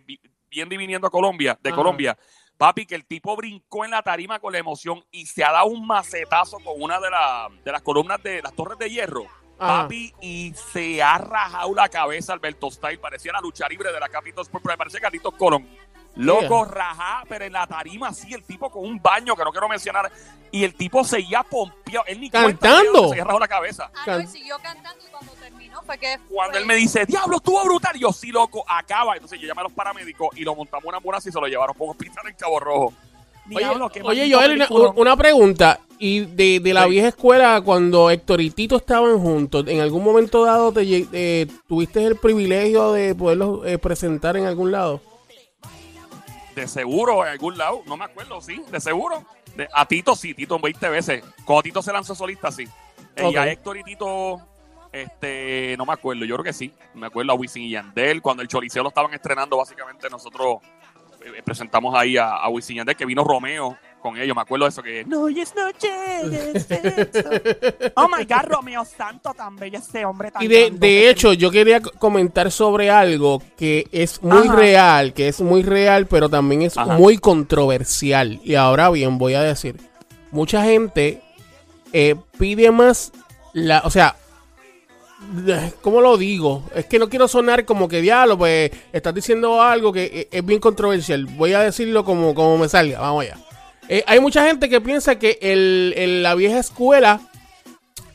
bien 0.49 0.67
diviniendo 0.67 1.07
a 1.07 1.11
Colombia, 1.11 1.57
de 1.61 1.69
Ajá. 1.69 1.77
Colombia. 1.77 2.17
Papi, 2.57 2.85
que 2.85 2.95
el 2.95 3.05
tipo 3.05 3.35
brincó 3.37 3.85
en 3.85 3.91
la 3.91 4.01
tarima 4.03 4.39
con 4.39 4.51
la 4.51 4.59
emoción 4.59 5.03
y 5.11 5.25
se 5.25 5.43
ha 5.43 5.51
dado 5.51 5.67
un 5.67 5.87
macetazo 5.87 6.57
con 6.59 6.73
una 6.81 6.99
de, 6.99 7.09
la- 7.09 7.49
de 7.63 7.71
las 7.71 7.81
columnas 7.81 8.21
de 8.23 8.41
las 8.41 8.53
torres 8.53 8.77
de 8.77 8.89
hierro. 8.89 9.25
Ajá. 9.61 9.83
Papi, 9.83 10.13
y 10.21 10.53
se 10.73 11.01
ha 11.03 11.17
rajado 11.19 11.73
la 11.75 11.87
cabeza 11.87 12.33
Alberto 12.33 12.69
Style. 12.71 12.97
Parecía 12.99 13.31
la 13.31 13.39
lucha 13.41 13.67
libre 13.69 13.91
de 13.91 13.99
la 13.99 14.09
Capitol 14.09 14.41
Sport, 14.43 14.63
pero 14.65 14.77
parecía 14.77 14.99
Carlitos 14.99 15.33
Colón. 15.35 15.67
Loco, 16.15 16.65
rajá, 16.65 17.23
pero 17.29 17.45
en 17.45 17.53
la 17.53 17.65
tarima 17.67 18.09
así, 18.09 18.33
el 18.33 18.43
tipo 18.43 18.69
con 18.69 18.83
un 18.83 19.01
baño 19.01 19.33
que 19.35 19.43
no 19.45 19.51
quiero 19.51 19.69
mencionar. 19.69 20.11
Y 20.51 20.65
el 20.65 20.75
tipo 20.75 21.05
seguía 21.05 21.43
pompeado. 21.43 22.05
Él 22.07 22.19
ni 22.19 22.29
Cantando. 22.29 23.09
se 23.09 23.15
rajado 23.15 23.39
la 23.39 23.47
cabeza. 23.47 23.89
Ah, 23.95 24.17
no, 24.17 24.27
siguió 24.27 24.57
cantando 24.59 25.01
y 25.07 25.09
cuando 25.09 25.31
terminó 25.35 25.81
fue 25.83 25.97
que. 25.97 26.17
Cuando 26.29 26.51
fue- 26.53 26.59
él 26.59 26.65
me 26.65 26.75
dice, 26.75 27.05
diablo, 27.05 27.37
estuvo 27.37 27.63
brutal. 27.63 27.95
Y 27.95 27.99
yo, 28.01 28.11
sí, 28.11 28.27
loco, 28.31 28.65
acaba. 28.67 29.13
Entonces 29.13 29.39
yo 29.39 29.47
llamé 29.47 29.61
a 29.61 29.63
los 29.63 29.73
paramédicos 29.73 30.29
y 30.35 30.41
lo 30.43 30.53
montamos 30.53 30.83
en 30.83 30.89
una 30.89 30.97
ambulancia 30.97 31.29
y 31.29 31.31
se 31.31 31.39
lo 31.39 31.47
llevaron 31.47 31.73
por 31.77 31.85
un 31.85 31.91
hospital 31.91 32.27
en 32.27 32.35
Cabo 32.35 32.59
Rojo. 32.59 32.93
Diablo, 33.45 33.85
Oye, 34.03 34.29
maldito 34.29 34.37
Joel, 34.69 34.93
una, 34.95 35.15
pregunta. 35.17 35.79
Y 35.99 36.21
de, 36.21 36.59
de 36.59 36.73
la 36.73 36.85
Sí. 36.85 36.89
vieja 36.91 37.07
escuela, 37.09 37.61
cuando 37.61 38.09
Héctor 38.09 38.41
y 38.41 38.49
Tito 38.49 38.75
estaban 38.77 39.19
juntos, 39.19 39.65
¿en 39.67 39.81
algún 39.81 40.03
momento 40.03 40.43
dado 40.45 40.71
te, 40.71 41.07
eh, 41.13 41.47
tuviste 41.67 42.03
el 42.03 42.15
privilegio 42.15 42.91
de 42.93 43.13
poderlos 43.13 43.65
eh, 43.67 43.77
presentar 43.77 44.35
en 44.35 44.45
algún 44.45 44.71
lado? 44.71 44.99
De 46.55 46.67
seguro, 46.67 47.23
en 47.25 47.31
algún 47.31 47.57
lado, 47.57 47.81
no 47.85 47.97
me 47.97 48.05
acuerdo, 48.05 48.41
sí, 48.41 48.61
de 48.71 48.79
seguro. 48.81 49.23
De- 49.55 49.69
a 49.73 49.85
Tito 49.87 50.15
sí, 50.15 50.33
Tito 50.33 50.57
20 50.59 50.89
veces. 50.89 51.23
Cuando 51.45 51.63
Tito 51.63 51.81
se 51.81 51.93
lanzó 51.93 52.15
solista, 52.15 52.51
sí. 52.51 52.67
Eh. 53.15 53.29
Y 53.31 53.35
a 53.35 53.47
Héctor 53.51 53.77
y 53.77 53.83
Tito, 53.83 54.41
este, 54.91 55.75
no 55.77 55.85
me 55.85 55.93
acuerdo, 55.93 56.25
yo 56.25 56.35
creo 56.35 56.43
que 56.45 56.53
sí. 56.53 56.73
Me 56.93 57.07
acuerdo 57.07 57.31
a 57.31 57.35
Wisin 57.35 57.63
y 57.63 57.69
Yandel, 57.71 58.21
cuando 58.21 58.41
el 58.41 58.47
Choliseo 58.49 58.83
lo 58.83 58.89
estaban 58.89 59.13
estrenando, 59.13 59.57
básicamente 59.57 60.09
nosotros 60.09 60.57
presentamos 61.43 61.95
ahí 61.95 62.17
a, 62.17 62.35
a 62.35 62.49
Wisin 62.49 62.75
y 62.75 62.77
Yandel, 62.77 62.95
que 62.95 63.05
vino 63.05 63.23
Romeo 63.23 63.77
con 64.01 64.17
ellos, 64.17 64.35
me 64.35 64.41
acuerdo 64.41 64.65
de 64.65 64.69
eso 64.69 64.83
que... 64.83 65.05
No, 65.05 65.29
yes, 65.29 65.53
no 65.55 65.69
llegues, 65.69 66.65
sexo. 66.65 67.29
Oh 67.95 68.07
my 68.07 68.25
God, 68.25 68.45
Romeo 68.49 68.83
Santo, 68.83 69.33
tan 69.33 69.55
bello 69.55 69.77
ese 69.77 70.03
hombre 70.03 70.31
tan 70.31 70.41
Y 70.41 70.47
de, 70.47 70.71
de 70.71 71.09
hecho, 71.09 71.33
yo 71.33 71.51
quería 71.51 71.79
comentar 71.81 72.51
sobre 72.51 72.89
algo 72.89 73.41
que 73.57 73.87
es 73.91 74.21
muy 74.23 74.47
Ajá. 74.47 74.55
real, 74.55 75.13
que 75.13 75.27
es 75.27 75.39
muy 75.39 75.61
real, 75.63 76.07
pero 76.07 76.29
también 76.29 76.63
es 76.63 76.77
Ajá. 76.77 76.97
muy 76.97 77.17
controversial. 77.19 78.41
Y 78.43 78.55
ahora 78.55 78.89
bien, 78.89 79.17
voy 79.17 79.35
a 79.35 79.41
decir, 79.41 79.77
mucha 80.31 80.63
gente 80.63 81.21
eh, 81.93 82.15
pide 82.37 82.71
más 82.71 83.11
la, 83.53 83.81
o 83.85 83.91
sea, 83.91 84.15
¿cómo 85.81 86.01
lo 86.01 86.17
digo? 86.17 86.63
Es 86.75 86.85
que 86.85 86.99
no 86.99 87.09
quiero 87.09 87.27
sonar 87.27 87.65
como 87.65 87.87
que 87.87 88.01
diablo, 88.01 88.37
pues 88.37 88.71
estás 88.91 89.13
diciendo 89.13 89.61
algo 89.61 89.93
que 89.93 90.03
eh, 90.05 90.27
es 90.31 90.45
bien 90.45 90.59
controversial. 90.59 91.25
Voy 91.25 91.53
a 91.53 91.59
decirlo 91.61 92.03
como, 92.03 92.33
como 92.35 92.57
me 92.57 92.67
salga, 92.69 92.99
vamos 92.99 93.23
allá. 93.25 93.37
Eh, 93.87 94.03
hay 94.07 94.19
mucha 94.19 94.45
gente 94.45 94.69
que 94.69 94.79
piensa 94.81 95.17
que 95.19 95.37
el- 95.41 96.23
la 96.23 96.35
vieja 96.35 96.59
escuela 96.59 97.21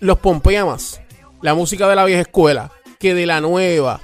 los 0.01 0.19
pompea 0.19 0.65
más. 0.65 1.01
La 1.43 1.55
música 1.55 1.89
de 1.89 1.97
la 1.97 2.05
vieja 2.05 2.23
escuela 2.23 2.71
que 2.99 3.15
de 3.15 3.27
la 3.27 3.41
nueva. 3.41 4.01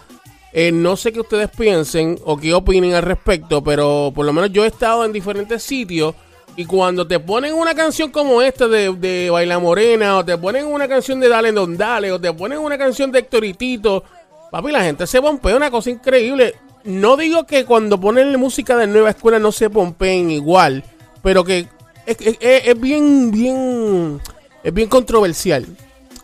Eh, 0.52 0.70
no 0.70 0.96
sé 0.96 1.12
qué 1.12 1.20
ustedes 1.20 1.48
piensen 1.48 2.18
o 2.24 2.36
qué 2.36 2.52
opinen 2.52 2.94
al 2.94 3.02
respecto, 3.02 3.64
pero 3.64 4.12
por 4.14 4.26
lo 4.26 4.34
menos 4.34 4.50
yo 4.52 4.64
he 4.64 4.68
estado 4.68 5.04
en 5.04 5.12
diferentes 5.12 5.62
sitios 5.62 6.14
y 6.56 6.64
cuando 6.66 7.06
te 7.06 7.18
ponen 7.18 7.54
una 7.54 7.74
canción 7.74 8.10
como 8.10 8.42
esta 8.42 8.68
de, 8.68 8.92
de 8.94 9.30
Baila 9.30 9.58
Morena 9.58 10.18
o 10.18 10.24
te 10.24 10.36
ponen 10.36 10.66
una 10.66 10.86
canción 10.86 11.18
de 11.20 11.28
Dale 11.28 11.52
Don 11.52 11.76
Dale 11.76 12.12
o 12.12 12.20
te 12.20 12.32
ponen 12.32 12.58
una 12.58 12.76
canción 12.76 13.10
de 13.10 13.20
Héctor 13.20 13.44
y 13.44 13.54
Tito, 13.54 14.04
papi, 14.50 14.70
la 14.70 14.82
gente 14.82 15.06
se 15.06 15.20
pompea 15.22 15.56
una 15.56 15.70
cosa 15.70 15.90
increíble. 15.90 16.54
No 16.84 17.16
digo 17.16 17.44
que 17.46 17.64
cuando 17.64 17.98
ponen 17.98 18.38
música 18.38 18.76
de 18.76 18.86
nueva 18.86 19.10
escuela 19.10 19.38
no 19.38 19.50
se 19.52 19.70
pompeen 19.70 20.30
igual, 20.30 20.84
pero 21.22 21.42
que 21.44 21.66
es, 22.04 22.16
es- 22.20 22.36
es- 22.40 22.66
es 22.68 22.80
bien, 22.80 23.30
bien, 23.30 24.20
es 24.62 24.74
bien 24.74 24.88
controversial. 24.88 25.64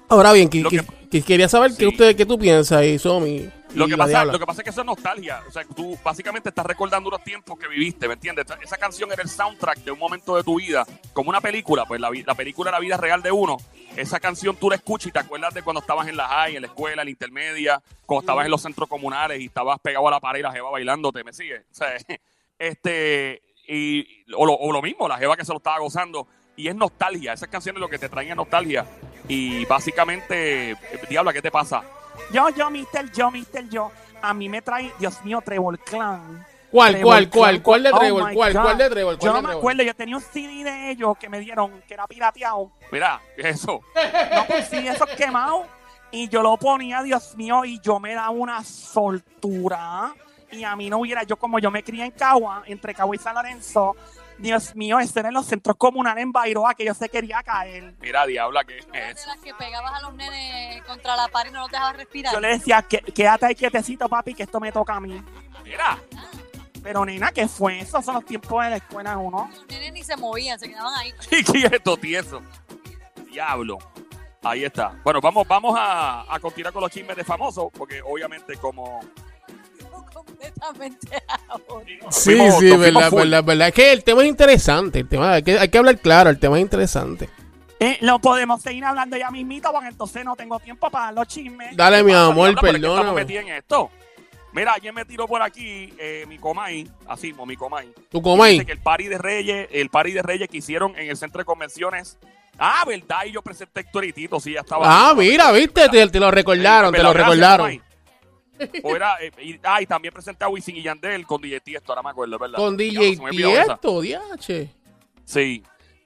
Ahora 0.09 0.33
bien, 0.33 0.49
que, 0.49 0.61
Lo 0.61 0.69
que- 0.71 0.79
que- 0.81 0.87
que 1.11 1.23
quería 1.23 1.49
saber 1.49 1.71
Sí. 1.71 1.77
qué, 1.79 1.87
usted, 1.87 2.17
qué 2.17 2.27
tú 2.27 2.39
piensas 2.39 2.79
ahí, 2.81 2.99
Somi. 2.99 3.49
Lo 3.75 3.87
que, 3.87 3.97
pasa, 3.99 4.13
lo 4.33 4.39
que 4.39 4.47
pasa 4.47 4.61
es 4.61 4.65
que 4.65 4.71
eso 4.71 4.81
es 4.81 4.87
nostalgia. 4.87 5.43
O 5.47 5.51
sea, 5.51 5.65
tú 5.65 5.99
básicamente 6.03 6.49
estás 6.49 6.65
recordando 6.65 7.09
unos 7.09 7.23
tiempos 7.23 7.59
que 7.59 7.69
viviste, 7.69 8.09
¿me 8.09 8.15
entiendes? 8.15 8.47
Esa- 8.63 8.79
canción 8.79 9.13
era 9.13 9.23
el 9.23 9.29
soundtrack 9.29 9.79
de 9.81 9.91
un 9.91 9.99
momento 9.99 10.37
de 10.37 10.43
tu 10.45 10.59
vida, 10.59 10.87
como 11.13 11.31
una 11.31 11.41
película, 11.41 11.85
pues 11.85 12.01
la, 12.01 12.11
la 12.25 12.35
película 12.35 12.71
era 12.71 12.79
la 12.79 12.81
vida 12.83 12.97
real 12.97 13.23
de 13.23 13.31
uno. 13.33 13.59
Esa 13.97 14.21
canción 14.21 14.57
tú 14.57 14.71
la 14.71 14.77
escuchas 14.77 15.09
y 15.09 15.13
te 15.13 15.19
acuerdas 15.19 15.53
de 15.53 15.63
cuando 15.63 15.81
estabas 15.81 16.07
en 16.09 16.17
la 16.17 16.29
high, 16.29 16.57
en 16.57 16.63
la 16.63 16.69
escuela, 16.69 17.03
en 17.03 17.07
la 17.07 17.11
intermedia, 17.11 17.83
cuando 18.07 18.21
estabas 18.21 18.45
en 18.45 18.51
los 18.53 18.63
centros 18.63 18.89
comunales 18.89 19.41
y 19.41 19.47
estabas 19.47 19.79
pegado 19.81 20.07
a 20.09 20.13
la 20.13 20.21
pared 20.21 20.41
y 20.41 20.43
la 20.43 20.53
jeva 20.53 20.71
bailándote, 20.71 21.25
¿me 21.25 21.33
sigue? 21.33 21.59
O 21.71 21.75
sea, 21.75 21.89
este, 22.59 23.43
y, 23.67 24.25
o, 24.35 24.47
lo, 24.47 24.55
o 24.55 24.73
lo 24.73 24.81
mismo, 24.83 25.09
la 25.09 25.19
jeva 25.19 25.37
que 25.37 25.45
se 25.45 25.53
lo 25.53 25.59
estaba 25.59 25.79
gozando. 25.79 26.27
Y 26.57 26.69
es 26.69 26.75
nostalgia, 26.75 27.33
esas 27.33 27.49
canciones 27.49 27.81
lo 27.81 27.89
que 27.89 27.99
te 27.99 28.09
traen 28.09 28.31
es 28.31 28.37
nostalgia. 28.37 28.85
Y 29.29 29.65
básicamente, 29.67 30.73
eh, 30.73 30.79
diabla, 31.09 31.33
¿qué 31.33 31.43
te 31.43 31.51
pasa? 31.51 31.83
Yo, 32.33 32.49
yo, 32.51 32.71
mister, 32.71 33.11
yo, 33.13 33.31
mister, 33.31 33.69
yo. 33.69 33.91
A 34.21 34.35
mí 34.35 34.49
me 34.49 34.63
trae, 34.63 34.93
Dios 34.99 35.25
mío, 35.25 35.41
Trevor 35.45 35.79
Clan. 35.79 36.45
¿Cuál, 36.71 36.93
Trevor 36.93 37.07
cuál, 37.09 37.31
cuál? 37.31 37.51
Clan. 37.51 37.63
¿Cuál 37.63 37.83
de 37.83 37.91
Oh 37.93 37.99
Trevor? 37.99 38.29
my 38.29 38.35
¿Cuál, 38.35 38.53
God. 38.53 38.63
cuál 38.63 38.79
de 38.79 38.91
Trevor? 38.91 39.19
¿Cuál 39.19 39.31
Yo 39.31 39.37
de 39.37 39.43
no 39.43 39.49
me 39.49 39.55
acuerdo, 39.55 39.83
yo 39.83 39.95
tenía 39.95 40.17
un 40.17 40.23
CD 40.23 40.65
de 40.65 40.91
ellos 40.91 41.17
que 41.19 41.29
me 41.29 41.41
dieron, 41.41 41.83
que 41.87 41.95
era 41.95 42.07
pirateado. 42.07 42.71
Mira, 42.93 43.21
eso. 43.37 43.81
No 44.35 44.47
conseguí 44.47 44.89
esos 44.89 45.09
quemados. 45.11 45.67
Y 46.11 46.29
yo 46.29 46.43
lo 46.43 46.57
ponía, 46.57 47.03
Dios 47.03 47.37
mío, 47.37 47.65
y 47.65 47.81
yo 47.81 48.01
me 48.01 48.15
daba 48.15 48.31
una 48.31 48.63
soltura. 48.65 50.15
Y 50.51 50.65
a 50.65 50.75
mí 50.77 50.89
no 50.89 50.99
hubiera, 50.99 51.23
yo 51.25 51.37
como 51.37 51.59
yo 51.59 51.71
me 51.71 51.83
crié 51.83 52.05
en 52.07 52.11
Cagua, 52.13 52.63
entre 52.67 52.95
Cagua 52.95 53.15
y 53.15 53.19
San 53.19 53.35
Lorenzo, 53.35 53.95
Dios 54.39 54.75
mío, 54.77 54.99
ese 55.01 55.19
era 55.21 55.29
en 55.29 55.35
los 55.35 55.47
centros 55.47 55.77
comunales 55.77 56.23
en 56.23 56.31
Bairoa, 56.33 56.75
que 56.75 56.85
yo 56.85 56.95
se 56.95 57.09
quería 57.09 57.43
caer. 57.43 57.95
Mira, 58.01 58.25
diabla, 58.27 58.65
que 58.65 58.79
es 58.79 58.87
de 58.87 59.27
las 59.27 59.39
que 59.43 59.53
pegabas 59.55 59.93
a 59.95 60.01
los 60.03 60.15
nenes 60.15 60.83
contra 60.85 61.17
la 61.17 61.29
pared 61.29 61.51
y 61.51 61.55
no 61.55 61.61
los 61.63 61.71
dejabas 61.71 61.97
respirar. 61.97 62.33
Yo 62.33 62.41
le 62.41 62.49
decía, 62.49 62.83
"Que- 62.83 63.01
quédate 63.03 63.47
ahí 63.47 63.55
quietecito, 63.55 64.09
papi, 64.09 64.35
que 64.35 64.45
esto 64.45 64.61
me 64.61 64.71
toca 64.73 64.95
a 64.95 65.01
mí. 65.01 65.23
Mira, 65.65 65.99
Pero 66.81 67.05
nena, 67.05 67.33
¿qué 67.33 67.49
fue 67.49 67.81
eso? 67.81 68.01
Son 68.01 68.15
los 68.15 68.25
tiempos 68.25 68.63
de 68.65 68.71
la 68.71 68.77
escuela 68.77 69.11
de 69.11 69.17
uno. 69.17 69.51
Los 69.53 69.67
nenes 69.67 69.93
ni 69.93 70.03
se 70.05 70.17
movían, 70.17 70.59
se 70.61 70.69
quedaban 70.69 70.95
ahí. 70.95 71.13
y 71.33 71.43
quieto, 71.43 71.97
tieso. 71.97 72.41
Diablo. 73.31 73.79
Ahí 74.45 74.65
está. 74.65 74.95
Bueno, 75.03 75.21
vamos, 75.21 75.47
vamos 75.47 75.75
a, 75.77 76.33
a 76.33 76.39
continuar 76.41 76.73
con 76.73 76.83
los 76.83 76.91
chismes 76.93 77.17
de 77.17 77.25
famosos, 77.25 77.67
porque 77.77 78.01
obviamente 78.01 78.57
como... 78.57 79.01
completamente 80.13 81.23
ahora. 81.49 81.85
Sí, 82.11 82.35
fuimos- 82.35 82.59
sí, 82.59 82.77
verdad, 82.77 83.11
verdad, 83.13 83.45
verdad. 83.45 83.69
Es 83.69 83.75
que 83.75 83.93
el 83.93 84.05
tema 84.05 84.23
es 84.23 84.29
interesante. 84.29 85.01
El 85.01 85.09
tema, 85.09 85.35
hay, 85.35 85.43
que, 85.43 85.59
hay 85.59 85.69
que 85.69 85.79
hablar 85.79 85.99
claro, 85.99 86.31
el 86.31 86.39
tema 86.39 86.57
es 86.59 86.63
interesante. 86.63 87.29
Eh, 87.81 87.97
lo 88.01 88.19
podemos 88.19 88.61
seguir 88.61 88.85
hablando 88.85 89.17
ya 89.17 89.31
mismito, 89.31 89.71
porque 89.71 89.89
entonces 89.89 90.25
no 90.25 90.35
tengo 90.35 90.59
tiempo 90.59 90.91
para 90.91 91.13
los 91.13 91.29
chismes. 91.29 91.77
Dale, 91.77 92.03
mi 92.03 92.13
amor, 92.13 92.61
metidos 92.63 93.27
en 93.29 93.49
esto. 93.49 93.91
Mira, 94.53 94.73
ayer 94.73 94.93
me 94.93 95.05
tiró 95.05 95.29
por 95.29 95.43
aquí 95.43 95.93
eh, 95.99 96.25
mi 96.27 96.39
comay, 96.39 96.89
así 97.07 97.35
mi 97.47 97.55
comay. 97.55 97.93
¿Tú 98.11 98.23
cómo 98.23 98.45
Dice 98.45 98.65
que 98.65 98.73
el 98.73 98.81
party 98.81 99.05
de 99.07 99.19
Reyes, 99.19 99.69
el 99.71 99.91
party 99.91 100.13
de 100.13 100.23
Reyes 100.23 100.49
que 100.49 100.57
hicieron 100.57 100.97
en 100.99 101.11
el 101.11 101.17
centro 101.17 101.39
de 101.39 101.45
convenciones. 101.45 102.19
Ah, 102.59 102.83
verdad, 102.87 103.21
y 103.27 103.33
yo 103.33 103.43
presenté 103.43 103.81
a 103.81 103.83
Héctor 103.83 104.05
y 104.07 104.13
Tito, 104.13 104.41
sí, 104.41 104.55
ya 104.55 104.61
estaba. 104.61 104.85
Ah, 104.89 105.15
mira, 105.15 105.53
viste, 105.53 105.89
te, 105.89 106.09
te 106.09 106.19
lo 106.19 106.31
recordaron, 106.31 106.93
te 106.93 107.03
lo 107.03 107.13
Gracias, 107.13 107.29
recordaron. 107.37 107.67
Comay. 107.67 107.83
O 108.83 108.95
era, 108.97 109.17
eh, 109.23 109.31
y, 109.43 109.59
ah, 109.63 109.81
y 109.83 109.87
también 109.87 110.13
presenté 110.13 110.45
a 110.45 110.49
Wisin 110.49 110.77
y 110.77 110.83
Yandel 110.83 111.27
con 111.27 111.41
DJ 111.41 111.61
Tiesto, 111.61 111.93
ahora 111.93 112.03
me 112.03 112.11
acuerdo, 112.11 112.39
¿verdad? 112.39 112.57
Con 112.57 112.77
DJ 112.77 113.17
esa. 113.63 113.77
Tiesto, 113.77 114.01
diache. 114.01 114.71
Sí, 115.25 115.63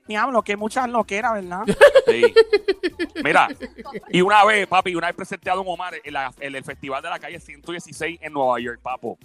Diablo, 0.06 0.42
que 0.42 0.56
muchas 0.56 0.88
loqueras, 0.90 1.34
¿verdad? 1.34 1.62
sí. 2.06 2.34
Mira, 3.24 3.48
y 4.10 4.20
una 4.20 4.44
vez, 4.44 4.66
papi, 4.66 4.94
una 4.94 5.06
vez 5.06 5.16
presenté 5.16 5.48
a 5.50 5.54
Don 5.54 5.64
Omar 5.68 5.94
en, 6.02 6.12
la- 6.12 6.32
en 6.40 6.54
el 6.54 6.64
festival 6.64 7.02
de 7.02 7.08
la 7.10 7.18
calle 7.18 7.38
116 7.38 8.18
en 8.20 8.32
Nueva 8.32 8.58
York, 8.60 8.80
papo. 8.82 9.16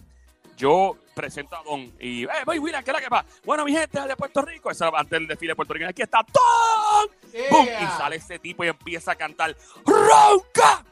Yo 0.56 0.98
presento 1.14 1.56
a 1.56 1.64
Don 1.64 1.92
y, 2.00 2.24
eh, 2.24 2.30
voy, 2.46 2.60
mira, 2.60 2.82
¿qué 2.82 2.90
es 2.92 2.96
la 2.96 3.02
que 3.02 3.10
pasa? 3.10 3.28
Bueno, 3.46 3.64
mi 3.66 3.74
gente 3.74 4.00
de 4.02 4.16
Puerto 4.16 4.42
Rico, 4.44 4.72
eso 4.72 4.88
era 4.88 5.00
antes 5.00 5.12
del 5.20 5.28
desfile 5.28 5.52
de 5.52 5.56
Puerto 5.56 5.74
Rico, 5.74 5.88
aquí 5.90 6.02
está 6.02 6.20
Don. 6.24 7.10
¡Pum! 7.50 7.66
Y 7.66 7.86
sale 7.98 8.16
ese 8.16 8.40
tipo 8.40 8.64
y 8.64 8.68
empieza 8.68 9.12
a 9.12 9.16
cantar 9.16 9.56
¡Ronca! 9.86 10.84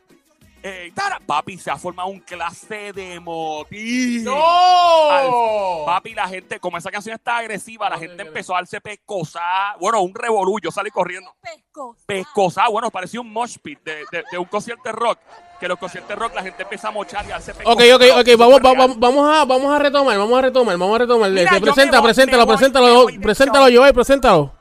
Eh, 0.67 0.91
tara. 0.95 1.19
Papi, 1.23 1.59
se 1.59 1.69
ha 1.69 1.77
formado 1.77 2.07
un 2.09 2.19
clase 2.19 2.91
de 2.91 3.19
motín. 3.19 4.23
¡No! 4.23 5.83
Papi, 5.85 6.15
la 6.15 6.27
gente, 6.27 6.59
como 6.59 6.77
esa 6.79 6.89
canción 6.89 7.13
está 7.13 7.37
agresiva, 7.37 7.87
la 7.87 7.99
gente 7.99 8.23
empezó 8.23 8.53
a 8.55 8.57
darse 8.61 8.81
pescosá. 8.81 9.75
Bueno, 9.79 10.01
un 10.01 10.15
revolú, 10.15 10.57
yo 10.59 10.71
salí 10.71 10.89
corriendo. 10.89 11.31
Pescos. 11.39 11.97
Pescosá, 12.07 12.67
bueno, 12.69 12.89
parecía 12.89 13.21
un 13.21 13.31
mosh 13.31 13.57
pit 13.61 13.79
de, 13.83 13.97
de- 14.11 14.23
de 14.31 14.37
un 14.39 14.45
concierto 14.45 14.81
de 14.85 14.91
rock. 14.93 15.19
Que 15.59 15.67
los 15.67 15.77
conciertos 15.77 16.09
de 16.09 16.15
rock 16.15 16.33
la 16.33 16.41
gente 16.41 16.63
empieza 16.63 16.87
a 16.87 16.91
mochar 16.91 17.23
y 17.25 17.27
a 17.29 17.33
darse 17.39 17.51
Ok, 17.63 17.81
ok, 17.93 18.03
ok, 18.21 18.27
vamos, 18.37 18.61
vamos, 18.61 18.99
vamos, 18.99 19.29
a, 19.37 19.45
vamos 19.45 19.71
a 19.75 19.77
retomar, 19.79 20.17
vamos 20.17 20.37
a 20.39 20.41
retomar, 20.41 20.77
vamos 20.79 20.95
a 20.95 20.99
retomar. 20.99 21.29
Mira, 21.29 21.59
presenta, 21.59 21.99
voy, 21.99 22.07
preséntalo, 22.07 22.45
voy, 22.47 22.55
preséntalo, 22.57 22.93
voy 23.03 23.19
preséntalo. 23.19 23.65
Joel, 23.77 23.93
preséntalo. 23.93 24.51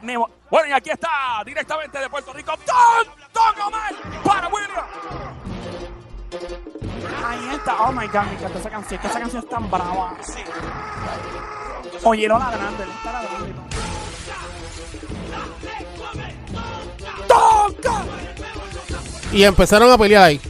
Me 0.00 0.16
voy- 0.16 0.30
Bueno, 0.52 0.68
y 0.68 0.72
aquí 0.72 0.90
está, 0.90 1.42
directamente 1.46 1.98
de 1.98 2.10
Puerto 2.10 2.30
Rico, 2.34 2.52
Don, 2.66 3.06
Don 3.32 3.68
Omar, 3.68 3.94
para 4.22 4.48
William. 4.48 4.84
Ahí 7.26 7.54
está. 7.54 7.82
Oh 7.82 7.90
my 7.90 8.06
God, 8.06 8.24
me 8.24 8.32
encanta 8.34 8.58
esa 8.58 8.68
canción. 8.68 9.00
Que 9.00 9.06
esa 9.06 9.18
canción 9.18 9.42
es 9.42 9.48
tan 9.48 9.70
brava. 9.70 10.14
Oye, 12.04 12.28
lo 12.28 12.38
ladrando, 12.38 12.82
él 12.82 12.90
está 12.90 13.12
ladrando. 13.12 13.62
¡Toca! 17.26 18.04
Y 19.32 19.44
empezaron 19.44 19.90
a 19.90 19.96
pelear 19.96 20.24
ahí. 20.24 20.40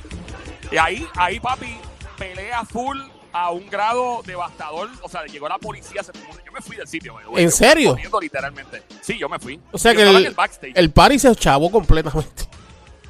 Y 0.73 0.79
ahí, 0.79 1.09
ahí, 1.15 1.39
papi, 1.39 1.79
pelea 2.19 2.65
full 2.65 2.99
a 3.33 3.51
un 3.51 3.69
grado 3.69 4.23
devastador. 4.25 4.89
O 5.03 5.09
sea, 5.09 5.25
llegó 5.27 5.49
la 5.49 5.59
policía, 5.59 6.03
se 6.03 6.13
Yo 6.13 6.53
me 6.53 6.61
fui 6.61 6.77
del 6.77 6.87
sitio, 6.89 7.15
güey. 7.29 7.45
¿En 7.45 7.51
serio? 7.51 7.91
corriendo, 7.91 8.21
literalmente. 8.21 8.83
Sí, 9.01 9.19
yo 9.19 9.29
me 9.29 9.39
fui. 9.39 9.59
O 9.73 9.79
sea 9.79 9.93
Yo 9.93 9.99
que 9.99 10.03
el, 10.11 10.17
en 10.17 10.27
el 10.27 10.35
backstage. 10.35 10.73
el 10.75 10.91
party 10.91 11.19
se 11.19 11.35
chavó 11.37 11.71
completamente. 11.71 12.49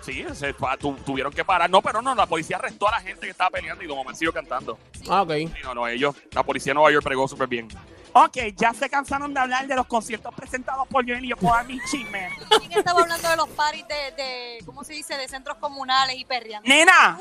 Sí, 0.03 0.25
se- 0.35 0.53
tu- 0.81 0.95
tuvieron 1.07 1.33
que 1.33 1.45
parar. 1.45 1.71
No, 1.71 1.81
pero 1.81 2.03
no, 2.03 2.13
la 2.15 2.27
policía 2.27 2.57
arrestó 2.57 2.89
a 2.89 2.93
la 2.93 3.01
gente 3.01 3.21
que 3.21 3.31
estaba 3.31 3.51
peleando 3.51 3.85
y 3.85 3.87
Don 3.87 3.99
Omar 3.99 4.17
siguió 4.17 4.33
cantando. 4.33 4.77
Ah, 5.09 5.23
ok. 5.23 5.31
Sí, 5.33 5.49
no, 5.63 5.75
no, 5.75 5.87
ellos, 5.87 6.15
la 6.33 6.43
policía 6.43 6.71
de 6.71 6.75
Nueva 6.75 6.91
York 6.91 7.05
pregó 7.05 7.29
súper 7.29 7.47
bien. 7.47 7.69
Ok, 8.15 8.37
ya 8.57 8.75
se 8.75 8.91
cansaron 8.91 9.33
de 9.33 9.41
hablar 9.41 9.67
de 9.67 9.75
los 9.75 9.87
conciertos 9.87 10.35
presentados 10.35 10.87
por 10.89 11.05
Joel 11.07 11.25
y 11.25 11.29
yo 11.29 11.37
puedo 11.37 11.55
dar 11.55 11.67
mi 11.67 11.79
chisme. 11.91 12.29
¿Quién 12.59 12.73
estaba 12.73 13.01
hablando 13.01 13.29
de 13.29 13.37
los 13.37 13.49
paris 13.51 13.85
de, 13.89 14.23
de, 14.23 14.59
¿cómo 14.67 14.85
se 14.85 14.93
dice? 14.93 15.17
De 15.17 15.27
centros 15.29 15.57
comunales 15.59 16.17
y 16.19 16.25
perreando. 16.27 16.69
Nena, 16.69 17.19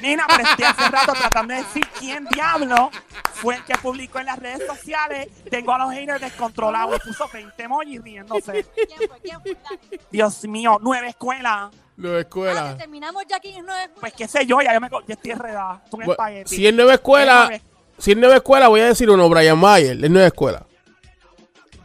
nena, 0.00 0.26
pero 0.28 0.48
estoy 0.48 0.64
hace 0.64 0.88
rato 0.88 1.12
tratando 1.12 1.54
de 1.54 1.60
decir 1.62 1.86
quién 1.98 2.24
diablo 2.26 2.90
fue 3.34 3.54
el 3.56 3.64
que 3.64 3.74
publicó 3.78 4.18
en 4.18 4.26
las 4.26 4.38
redes 4.38 4.66
sociales. 4.66 5.28
Tengo 5.48 5.72
a 5.74 5.78
los 5.78 5.92
haters 5.94 6.20
descontrolados. 6.20 7.00
Puso 7.02 7.28
20 7.32 7.62
emojis 7.62 8.02
riéndose. 8.02 8.64
¿Quién 8.74 9.08
fue? 9.08 9.20
¿Quién 9.20 9.40
fue? 9.42 9.54
Dale. 9.62 10.00
Dios 10.10 10.44
mío, 10.44 10.78
nueva 10.82 11.06
escuela. 11.06 11.70
Nueva 11.96 12.16
Ah, 12.16 12.20
escuela. 12.20 12.76
terminamos 12.76 13.22
ya 13.28 13.36
aquí 13.36 13.50
en 13.54 13.64
nueve 13.64 13.82
escuelas. 13.82 14.00
Pues 14.00 14.12
qué 14.14 14.26
sé 14.26 14.44
yo, 14.46 14.60
ya 14.60 14.72
yo 14.74 14.80
me 14.80 14.88
ya 15.06 15.14
estoy 15.14 15.30
enredada. 15.30 15.82
Tú 15.90 16.00
espagueti. 16.02 16.56
Si 16.56 16.66
es 16.66 16.74
nueva 16.74 16.94
escuela, 16.94 17.46
Nueva- 17.48 17.62
si 18.02 18.10
es 18.10 18.16
nueva 18.16 18.34
escuela, 18.34 18.66
voy 18.66 18.80
a 18.80 18.86
decir 18.86 19.08
uno, 19.08 19.28
Brian 19.28 19.56
Mayer, 19.56 20.04
es 20.04 20.10
nueva 20.10 20.26
escuela. 20.26 20.66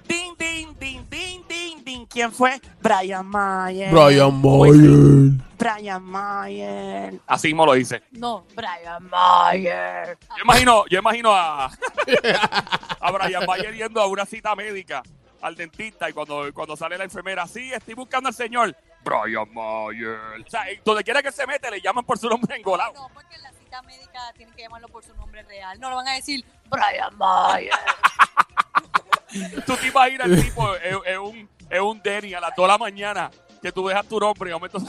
Ding, 0.08 0.36
ding, 0.36 0.74
ding, 0.80 1.08
ding, 1.08 1.44
ding, 1.48 1.84
ding. 1.84 2.08
¿Quién 2.08 2.32
fue? 2.32 2.60
Brian 2.82 3.24
Mayer. 3.24 3.92
Brian 3.92 4.42
Mayer. 4.42 5.46
Brian 5.60 6.04
Mayer. 6.04 7.20
Así 7.28 7.50
mismo 7.50 7.68
lo 7.68 7.74
dice. 7.74 8.02
No, 8.14 8.48
Brian 8.56 9.08
Mayer. 9.08 10.18
Yo 10.36 10.44
imagino, 10.44 10.86
yo 10.88 10.98
imagino 10.98 11.36
a, 11.36 11.66
a 13.00 13.12
Brian 13.12 13.46
Mayer 13.46 13.76
yendo 13.76 14.02
a 14.02 14.08
una 14.08 14.26
cita 14.26 14.56
médica 14.56 15.04
al 15.40 15.56
dentista 15.56 16.10
y 16.10 16.14
cuando, 16.14 16.52
cuando 16.52 16.76
sale 16.76 16.98
la 16.98 17.04
enfermera, 17.04 17.46
sí, 17.46 17.72
estoy 17.72 17.94
buscando 17.94 18.28
al 18.30 18.34
señor 18.34 18.76
Brian 19.04 19.54
Mayer. 19.54 20.18
O 20.44 20.50
sea, 20.50 20.64
donde 20.84 21.04
quiera 21.04 21.22
que 21.22 21.32
se 21.32 21.46
mete 21.46 21.70
le 21.70 21.80
llaman 21.80 22.04
por 22.04 22.18
su 22.18 22.28
nombre 22.28 22.56
engolado. 22.56 22.94
No, 22.96 23.08
porque 23.14 23.38
la 23.38 23.50
cita 23.68 23.82
médica 23.82 24.20
tienen 24.38 24.56
que 24.56 24.62
llamarlo 24.62 24.88
por 24.88 25.04
su 25.04 25.14
nombre 25.16 25.44
real. 25.44 25.78
No 25.80 25.90
lo 25.90 25.98
van 25.98 26.08
a 26.08 26.14
decir 26.14 26.46
Brian 26.70 27.18
Mayer. 27.18 27.74
Tú 29.66 29.76
te 29.76 29.88
imaginas 29.88 30.28
el 30.28 30.42
tipo 30.42 30.74
es, 30.76 30.96
es 31.06 31.18
un, 31.18 31.50
es 31.70 31.82
un 31.82 32.02
Denny 32.02 32.34
a 32.34 32.40
las 32.40 32.56
2 32.56 32.64
de 32.64 32.68
la 32.72 32.78
mañana 32.78 33.30
que 33.62 33.74
tú 33.74 33.86
dejas 33.86 34.08
tu 34.08 34.20
nombre 34.20 34.50
y 34.50 34.52
de 34.52 34.56
momento 34.56 34.80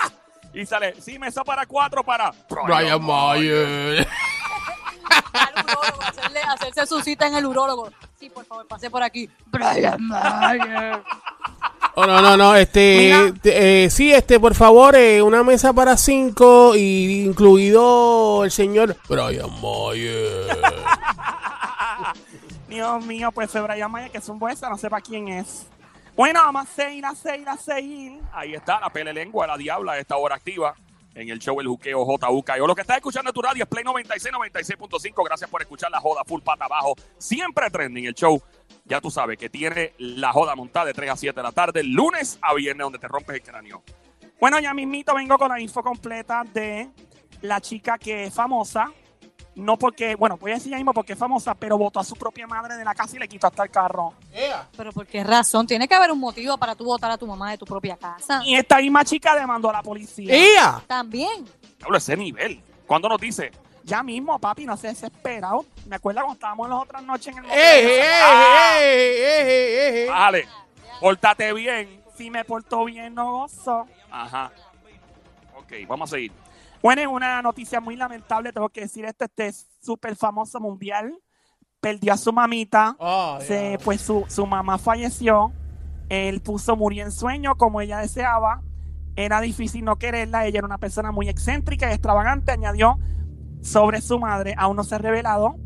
y 0.52 0.66
sale, 0.66 1.00
sí, 1.00 1.18
mesa 1.18 1.42
para 1.42 1.64
cuatro 1.64 2.04
para 2.04 2.30
Brian 2.64 3.02
Mayer. 3.02 4.06
Al 5.32 5.64
urólogo, 5.64 6.02
hacerle, 6.02 6.40
hacerse 6.40 6.86
su 6.86 7.00
cita 7.00 7.26
en 7.26 7.36
el 7.36 7.46
urólogo. 7.46 7.90
Sí, 8.18 8.28
por 8.28 8.44
favor, 8.44 8.66
pase 8.66 8.90
por 8.90 9.02
aquí. 9.02 9.30
Brian 9.46 10.06
Mayer. 10.06 11.02
Oh, 11.98 12.04
no, 12.04 12.20
no, 12.20 12.36
no, 12.36 12.54
este, 12.54 13.10
eh, 13.44 13.88
sí, 13.88 14.12
este, 14.12 14.38
por 14.38 14.54
favor, 14.54 14.94
eh, 14.96 15.22
una 15.22 15.42
mesa 15.42 15.72
para 15.72 15.96
cinco 15.96 16.76
y 16.76 17.24
incluido 17.24 18.44
el 18.44 18.50
señor 18.50 18.98
Brian 19.08 19.48
Mayer. 19.62 20.46
Dios 22.68 23.06
mío, 23.06 23.32
pues 23.32 23.50
fue 23.50 23.62
Brian 23.62 23.90
Mayer, 23.90 24.10
que 24.10 24.18
es 24.18 24.28
un 24.28 24.38
buesa, 24.38 24.68
no 24.68 24.76
sepa 24.76 25.00
quién 25.00 25.28
es. 25.28 25.64
Bueno, 26.14 26.42
vamos 26.42 26.66
a 26.66 26.66
seguir, 26.66 27.06
a 27.06 27.14
seguir, 27.14 27.48
a 27.48 27.56
seguir. 27.56 28.20
Ahí 28.34 28.52
está 28.52 28.78
la 28.78 28.90
pele 28.90 29.14
lengua, 29.14 29.46
la 29.46 29.56
diabla, 29.56 29.92
a 29.92 29.98
esta 29.98 30.18
hora 30.18 30.34
activa 30.34 30.74
en 31.16 31.30
el 31.30 31.38
show 31.38 31.58
El 31.60 31.66
Juqueo 31.66 32.04
JUK. 32.04 32.50
Lo 32.58 32.74
que 32.74 32.82
estás 32.82 32.98
escuchando 32.98 33.30
en 33.30 33.34
tu 33.34 33.40
radio 33.40 33.64
es 33.64 33.68
Play 33.68 33.82
96, 33.82 34.34
96.5. 34.34 35.24
Gracias 35.24 35.48
por 35.48 35.62
escuchar 35.62 35.90
la 35.90 35.98
joda 35.98 36.22
full 36.24 36.42
pata 36.42 36.66
abajo. 36.66 36.94
Siempre 37.16 37.70
trending 37.70 38.04
el 38.04 38.14
show. 38.14 38.40
Ya 38.86 39.00
tú 39.00 39.10
sabes 39.10 39.36
que 39.36 39.48
tiene 39.50 39.94
la 39.98 40.32
joda 40.32 40.54
montada 40.54 40.86
de 40.86 40.94
3 40.94 41.10
a 41.10 41.16
7 41.16 41.34
de 41.34 41.42
la 41.42 41.52
tarde, 41.52 41.82
lunes 41.82 42.38
a 42.40 42.54
viernes, 42.54 42.84
donde 42.84 42.98
te 42.98 43.08
rompes 43.08 43.34
el 43.36 43.42
cráneo. 43.42 43.82
Bueno, 44.40 44.60
ya 44.60 44.72
mismito 44.74 45.14
vengo 45.14 45.36
con 45.38 45.48
la 45.48 45.60
info 45.60 45.82
completa 45.82 46.44
de 46.52 46.88
la 47.42 47.60
chica 47.60 47.98
que 47.98 48.24
es 48.24 48.34
famosa. 48.34 48.92
No 49.56 49.78
porque, 49.78 50.14
bueno, 50.14 50.36
voy 50.36 50.50
a 50.50 50.54
decir 50.54 50.70
ya 50.70 50.76
mismo 50.76 50.92
porque 50.92 51.14
es 51.14 51.18
famosa, 51.18 51.54
pero 51.54 51.78
votó 51.78 51.98
a 51.98 52.04
su 52.04 52.14
propia 52.14 52.46
madre 52.46 52.76
de 52.76 52.84
la 52.84 52.94
casa 52.94 53.16
y 53.16 53.18
le 53.18 53.26
quitó 53.26 53.46
hasta 53.46 53.62
el 53.62 53.70
carro. 53.70 54.12
Pero 54.76 54.92
¿por 54.92 55.06
qué 55.06 55.24
razón? 55.24 55.66
Tiene 55.66 55.88
que 55.88 55.94
haber 55.94 56.12
un 56.12 56.20
motivo 56.20 56.58
para 56.58 56.74
tú 56.74 56.84
votar 56.84 57.10
a 57.10 57.16
tu 57.16 57.26
mamá 57.26 57.50
de 57.50 57.58
tu 57.58 57.64
propia 57.64 57.96
casa. 57.96 58.42
Y 58.44 58.54
esta 58.54 58.76
misma 58.78 59.02
chica 59.02 59.34
demandó 59.34 59.70
a 59.70 59.72
la 59.72 59.82
policía. 59.82 60.34
¡Ea! 60.34 60.82
También. 60.86 61.46
Hablo 61.82 61.96
ese 61.96 62.16
nivel. 62.18 62.62
¿Cuándo 62.86 63.08
nos 63.08 63.18
dice? 63.18 63.50
Ya 63.86 64.02
mismo, 64.02 64.36
papi, 64.40 64.66
no 64.66 64.76
se 64.76 64.88
desesperado. 64.88 65.64
Me 65.86 65.94
acuerdo 65.96 66.20
cuando 66.22 66.34
estábamos 66.34 66.68
las 66.68 66.82
otras 66.82 67.02
noches 67.04 67.28
en 67.28 67.44
el 67.44 67.50
¡Ey, 67.50 67.82
motel. 67.84 68.00
ey, 68.82 69.22
ey, 69.22 69.98
ey! 70.02 70.08
Bájale, 70.08 70.48
pórtate 71.00 71.52
bien. 71.52 72.02
Si 72.16 72.28
me 72.30 72.44
portó 72.44 72.84
bien, 72.84 73.14
no 73.14 73.30
gozo. 73.32 73.86
Ajá. 74.10 74.50
Ok, 75.56 75.72
vamos 75.86 76.10
a 76.10 76.16
seguir. 76.16 76.32
Bueno, 76.82 77.00
es 77.00 77.06
una 77.06 77.40
noticia 77.42 77.80
muy 77.80 77.94
lamentable, 77.96 78.52
tengo 78.52 78.68
que 78.68 78.82
decir 78.82 79.04
esto, 79.04 79.24
este 79.24 79.52
súper 79.80 80.16
famoso 80.16 80.58
mundial. 80.60 81.14
Perdió 81.80 82.12
a 82.14 82.16
su 82.16 82.32
mamita. 82.32 82.96
Oh, 82.98 83.38
Se- 83.40 83.78
pues 83.84 84.00
su, 84.00 84.24
su 84.28 84.46
mamá 84.46 84.78
falleció. 84.78 85.52
Él 86.08 86.40
puso 86.40 86.74
murió 86.74 87.04
en 87.04 87.12
sueño 87.12 87.54
como 87.56 87.80
ella 87.80 87.98
deseaba. 87.98 88.62
Era 89.14 89.40
difícil 89.40 89.84
no 89.84 89.96
quererla. 89.96 90.46
Ella 90.46 90.58
era 90.58 90.66
una 90.66 90.78
persona 90.78 91.12
muy 91.12 91.28
excéntrica 91.28 91.88
y 91.88 91.92
extravagante. 91.92 92.50
Añadió 92.50 92.98
sobre 93.66 94.00
su 94.00 94.18
madre. 94.18 94.54
Aún 94.56 94.76
no 94.76 94.84
se 94.84 94.94
ha 94.94 94.98
revelado 94.98 95.56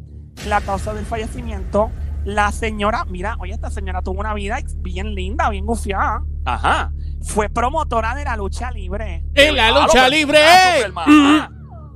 la 0.46 0.60
causa 0.60 0.94
del 0.94 1.04
fallecimiento. 1.04 1.90
La 2.24 2.52
señora, 2.52 3.04
mira, 3.06 3.36
oye, 3.38 3.52
esta 3.52 3.70
señora 3.70 4.02
tuvo 4.02 4.20
una 4.20 4.34
vida 4.34 4.58
bien 4.78 5.14
linda, 5.14 5.48
bien 5.50 5.66
gufiada. 5.66 6.24
Ajá. 6.44 6.92
Fue 7.22 7.48
promotora 7.48 8.14
de 8.14 8.24
la 8.24 8.36
lucha 8.36 8.70
libre. 8.70 9.24
¡En 9.34 9.56
la 9.56 9.70
lucha 9.70 10.06
pues, 10.06 10.10
libre! 10.10 10.38
super 10.76 10.92
mamá. 10.92 11.50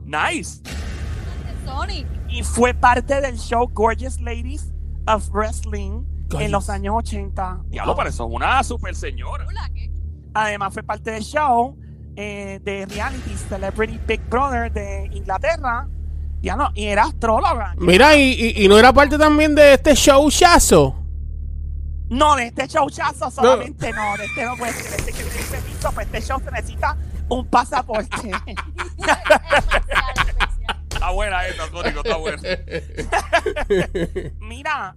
Nice. 0.05 0.63
Sonic. 1.65 2.07
Y 2.29 2.43
fue 2.43 2.75
parte 2.75 3.21
del 3.21 3.37
show 3.39 3.69
Gorgeous 3.73 4.21
Ladies 4.21 4.73
of 5.07 5.29
Wrestling 5.31 6.05
Gorgeous. 6.29 6.43
en 6.43 6.53
los 6.53 6.69
años 6.69 6.95
80. 6.97 7.61
Diablo, 7.69 7.97
eso 8.03 8.27
es 8.27 8.35
una 8.35 8.63
super 8.63 8.95
señora. 8.95 9.47
Hola, 9.47 9.71
¿qué? 9.75 9.91
Además 10.35 10.75
fue 10.75 10.83
parte 10.83 11.11
del 11.11 11.23
show 11.23 11.77
eh, 12.17 12.61
de 12.63 12.87
reality 12.87 13.35
Celebrity 13.49 13.99
Big 14.07 14.21
Brother 14.29 14.73
de 14.73 15.11
Inglaterra. 15.13 15.89
Ya 16.45 16.57
no, 16.57 16.71
y 16.75 16.85
era 16.85 17.05
astróloga. 17.05 17.75
Mira, 17.79 18.15
y, 18.17 18.33
y, 18.33 18.65
y 18.65 18.69
no 18.69 18.79
era 18.79 18.93
parte 18.93 19.17
también 19.17 19.55
de 19.55 19.73
este 19.75 19.95
show 19.95 20.31
chazo. 20.31 21.05
No, 22.11 22.37
de 22.37 22.47
este 22.49 22.67
showchazo 22.69 23.31
solamente 23.31 23.91
no. 23.93 24.17
De 24.19 24.27
este 24.27 24.45
no 24.45 24.57
puede 24.57 24.73
ser. 24.75 25.01
Este 25.01 25.13
que 25.13 25.25
permiso, 25.25 25.91
pues 25.93 26.07
este 26.07 26.21
show 26.21 26.41
se 26.45 26.51
necesita 26.51 26.97
un 27.29 27.47
pasaporte. 27.47 28.17
Está 30.91 31.11
buena 31.11 31.47
esta, 31.47 31.69
Sónico, 31.71 32.01
está 32.03 32.17
buena. 32.17 32.41
Mira, 34.41 34.97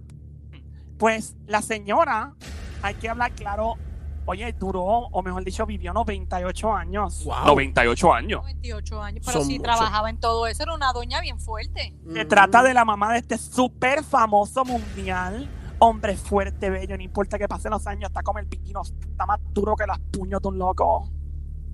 pues 0.96 1.34
la 1.46 1.60
señora, 1.60 2.34
hay 2.82 2.94
que 2.94 3.08
hablar 3.08 3.32
claro. 3.32 3.74
Oye, 4.30 4.52
duró, 4.52 4.82
o 4.84 5.22
mejor 5.22 5.42
dicho, 5.42 5.64
vivió 5.64 5.94
98 5.94 6.74
años. 6.74 7.24
Wow. 7.24 7.46
98 7.46 8.12
años. 8.12 8.40
98 8.42 9.02
años. 9.02 9.22
Pero 9.24 9.38
Son 9.38 9.46
sí 9.46 9.58
muchos. 9.58 9.74
trabajaba 9.74 10.10
en 10.10 10.20
todo 10.20 10.46
eso. 10.46 10.64
Era 10.64 10.74
una 10.74 10.92
doña 10.92 11.22
bien 11.22 11.40
fuerte. 11.40 11.94
Se 12.12 12.26
trata 12.26 12.62
de 12.62 12.74
la 12.74 12.84
mamá 12.84 13.12
de 13.14 13.20
este 13.20 13.38
súper 13.38 14.04
famoso 14.04 14.66
mundial. 14.66 15.48
Hombre 15.78 16.14
fuerte, 16.18 16.68
bello, 16.68 16.94
no 16.98 17.02
importa 17.02 17.38
que 17.38 17.48
pasen 17.48 17.70
los 17.70 17.86
años, 17.86 18.10
está 18.10 18.22
como 18.22 18.38
el 18.40 18.46
piquino, 18.48 18.82
está 18.82 19.24
más 19.24 19.38
duro 19.54 19.76
que 19.76 19.86
las 19.86 19.98
puños 20.12 20.42
de 20.42 20.48
un 20.48 20.58
loco. 20.58 21.08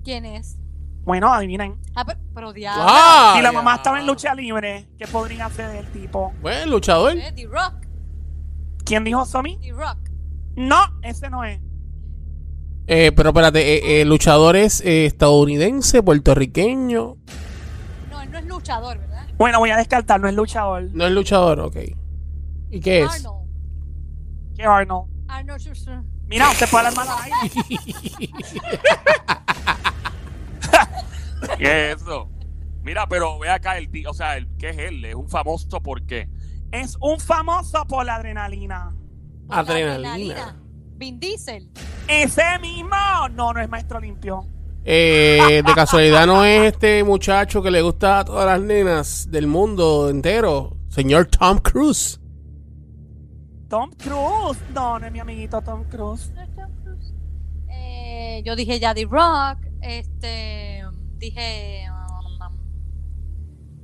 ¿Quién 0.03 0.23
es? 0.25 0.57
Bueno, 1.03 1.33
adivinen. 1.33 1.77
Ah, 1.93 2.05
pero, 2.05 2.19
pero 2.33 2.53
diablo. 2.53 2.85
Ah, 2.87 3.33
si 3.35 3.41
la 3.41 3.51
mamá 3.51 3.75
estaba 3.75 3.99
en 3.99 4.07
lucha 4.07 4.33
libre, 4.33 4.87
¿qué 4.97 5.07
podría 5.07 5.47
hacer 5.47 5.75
el 5.75 5.91
tipo? 5.91 6.31
Bueno, 6.41 6.71
luchador. 6.71 7.17
Eh, 7.17 7.33
D-Rock. 7.35 7.85
¿Quién 8.85 9.03
dijo 9.03 9.25
Somi? 9.25 9.57
D-Rock. 9.57 9.97
No, 10.55 10.77
ese 11.01 11.29
no 11.29 11.43
es. 11.43 11.59
Eh, 12.87 13.11
pero 13.15 13.29
espérate, 13.29 13.61
eh, 13.61 14.01
eh, 14.01 14.05
luchador 14.05 14.55
es 14.55 14.81
eh, 14.81 15.05
estadounidense, 15.05 16.03
puertorriqueño. 16.03 17.17
No, 18.11 18.21
él 18.21 18.31
no 18.31 18.37
es 18.37 18.45
luchador, 18.45 18.99
¿verdad? 18.99 19.27
Bueno, 19.37 19.59
voy 19.59 19.71
a 19.71 19.77
descartar, 19.77 20.19
no 20.21 20.27
es 20.27 20.35
luchador. 20.35 20.83
No 20.93 21.05
es 21.05 21.11
luchador, 21.11 21.59
ok. 21.59 21.77
¿Y 22.69 22.79
qué 22.79 23.01
es? 23.01 23.09
Arnold. 23.09 23.49
¿Qué 24.55 24.63
Arnold? 24.63 25.11
Arnold 25.27 25.59
Schwarzenegger. 25.59 26.15
Mira, 26.27 26.49
usted 26.49 26.69
puede 26.69 26.87
hablar 26.87 27.05
mal 27.05 27.17
ahí. 27.21 27.31
¿Qué 31.57 31.91
es 31.91 32.01
eso? 32.01 32.29
Mira, 32.83 33.07
pero 33.07 33.39
ve 33.39 33.49
acá 33.49 33.77
el 33.77 33.89
tío, 33.89 34.11
o 34.11 34.13
sea, 34.13 34.37
el, 34.37 34.47
¿qué 34.57 34.69
es 34.69 34.77
él? 34.77 35.03
Es 35.05 35.15
un 35.15 35.27
famoso 35.27 35.81
¿por 35.81 36.05
qué? 36.05 36.29
Es 36.71 36.97
un 36.99 37.19
famoso 37.19 37.85
por 37.85 38.05
la 38.05 38.15
adrenalina. 38.15 38.95
Por 39.47 39.55
la 39.55 39.61
Adrenalina. 39.61 40.64
Vin 40.97 41.19
Diesel. 41.19 41.69
Ese 42.07 42.43
mismo. 42.61 42.95
No, 43.33 43.53
no 43.53 43.59
es 43.59 43.69
maestro 43.69 43.99
limpio. 43.99 44.47
Eh, 44.83 45.63
de 45.65 45.73
casualidad 45.73 46.27
no 46.27 46.45
es 46.45 46.73
este 46.73 47.03
muchacho 47.03 47.63
que 47.63 47.71
le 47.71 47.81
gusta 47.81 48.19
a 48.19 48.25
todas 48.25 48.45
las 48.45 48.61
nenas 48.61 49.27
del 49.31 49.47
mundo 49.47 50.09
entero, 50.09 50.77
señor 50.89 51.25
Tom 51.25 51.57
Cruise. 51.57 52.19
Tom 53.67 53.91
Cruise. 53.97 54.59
No, 54.75 54.99
no 54.99 55.07
es 55.07 55.11
mi 55.11 55.19
amiguito 55.19 55.59
Tom 55.61 55.85
Cruise. 55.85 56.31
Eh, 57.69 58.43
yo 58.45 58.55
dije 58.55 58.79
ya 58.79 58.93
The 58.93 59.05
Rock. 59.05 59.57
Este. 59.81 60.83
Dije. 61.17 61.85
um, 61.89 62.57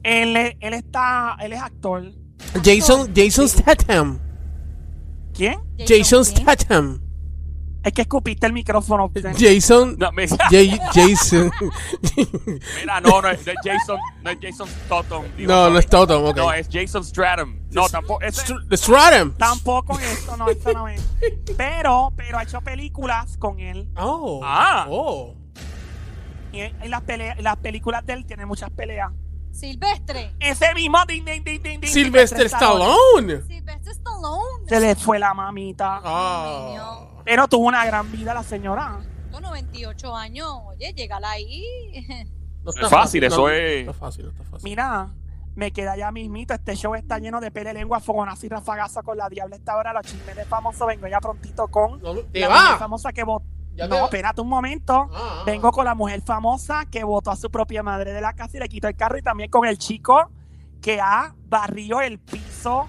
Él, 0.04 0.56
él 0.60 0.74
está. 0.74 1.36
Él 1.42 1.54
es 1.54 1.62
actor. 1.62 2.12
Jason, 2.64 3.12
Jason 3.16 3.48
Statham. 3.48 4.20
¿Quién? 5.42 5.60
Jason. 5.88 6.24
Statham. 6.24 7.02
Es 7.84 7.94
que 7.94 8.04
escupiste 8.04 8.46
el 8.46 8.54
micrófono. 8.54 9.12
Jason. 9.40 9.96
No, 9.98 10.12
me- 10.12 10.28
Jason. 10.28 11.52
mira, 12.80 13.02
no, 13.02 13.24
no 13.24 13.28
es, 13.30 13.44
no 13.44 13.52
es 13.54 13.58
Jason, 13.64 14.00
no 14.22 14.30
es 14.30 14.38
Jason 14.40 14.70
digo, 15.36 15.52
No, 15.52 15.70
no 15.72 15.80
es 15.80 15.88
Totem, 15.88 16.24
ok. 16.24 16.38
No, 16.38 16.54
es 16.54 16.70
Jason 16.72 17.04
Stratham. 17.04 17.60
No, 17.72 17.90
tampoco. 17.90 18.22
Ese, 18.22 18.54
Str- 18.54 18.78
Stratham. 18.78 19.34
Tampoco 19.36 19.98
esto, 19.98 20.38
no, 20.38 20.48
esto 20.48 20.74
no 20.74 20.88
es. 20.88 21.02
Pero, 21.58 22.14
pero 22.16 22.38
ha 22.38 22.44
hecho 22.44 22.62
películas 22.62 23.36
con 23.38 23.60
él. 23.60 23.90
Oh. 23.98 24.42
Ah. 24.44 24.86
Oh. 24.88 25.36
Y 26.52 26.60
en 26.60 26.92
las, 26.92 27.02
pelea- 27.02 27.36
las 27.40 27.58
películas 27.58 28.06
de 28.06 28.14
él 28.14 28.26
tienen 28.28 28.48
muchas 28.48 28.70
peleas. 28.70 29.12
Silvestre. 29.62 30.36
Ese 30.40 30.74
mismo 30.74 30.98
ding, 31.08 31.24
ding, 31.24 31.44
ding, 31.44 31.62
ding, 31.62 31.80
ding, 31.82 31.90
Sylvester 31.92 32.46
Stallone. 32.48 33.42
Silvestre 33.44 33.92
Stallone. 33.94 34.68
Se 34.68 34.80
le 34.80 34.96
fue 34.96 35.20
la 35.20 35.34
mamita. 35.34 36.02
Ah. 36.04 37.08
Pero 37.24 37.48
tuvo 37.48 37.68
una 37.68 37.86
gran 37.86 38.12
vida 38.12 38.34
la 38.34 38.44
señora. 38.44 39.00
Con 39.32 39.44
98 39.44 40.16
años. 40.16 40.50
Oye, 40.66 40.94
llegala 40.94 41.30
ahí. 41.32 41.64
No 42.64 42.72
es 42.72 42.90
fácil, 42.90 43.24
eso 43.24 43.50
es- 43.50 43.82
está 43.82 43.94
fácil, 43.94 44.28
está 44.28 44.44
fácil. 44.44 44.64
Mira, 44.70 45.10
me 45.56 45.72
queda 45.72 45.96
ya 45.98 46.12
mismito. 46.12 46.54
Este 46.54 46.76
show 46.76 46.94
está 46.96 47.18
lleno 47.20 47.40
de 47.40 47.50
pele 47.52 47.74
lengua, 47.74 48.00
fogonazo 48.00 48.46
y 48.46 48.50
rafagazo 48.50 49.02
con 49.04 49.18
la 49.18 49.30
diabla. 49.30 49.56
Esta 49.56 49.76
hora 49.78 49.94
los 49.94 50.06
chismes 50.06 50.36
de 50.36 50.46
famoso. 50.46 50.86
Vengo 50.86 51.08
ya 51.08 51.20
prontito 51.20 51.68
con 51.70 52.02
No, 52.02 52.14
la 52.34 52.48
va. 52.48 52.78
famosa 52.78 53.12
que 53.14 53.24
votó. 53.24 53.46
Ya 53.76 53.88
No, 53.88 53.96
espérate 54.06 54.42
un 54.42 54.50
momento. 54.50 54.94
Ah, 55.14 55.38
ah. 55.40 55.44
Vengo 55.46 55.72
con 55.72 55.86
la 55.86 55.96
mujer 55.96 56.22
famosa 56.22 56.86
que 56.92 57.04
votó 57.04 57.32
a 57.32 57.36
su 57.36 57.50
propia 57.50 57.84
madre 57.84 58.14
de 58.14 58.22
la 58.22 58.34
casa 58.34 58.58
y 58.58 58.60
le 58.60 58.70
quitó 58.70 58.88
el 58.88 58.96
carro. 58.96 59.18
Y 59.18 59.22
también 59.22 59.50
con 59.50 59.66
el 59.66 59.78
chico 59.78 60.30
que 60.82 61.00
ha 61.00 61.36
barrido 61.48 62.02
el 62.02 62.20
piso 62.20 62.88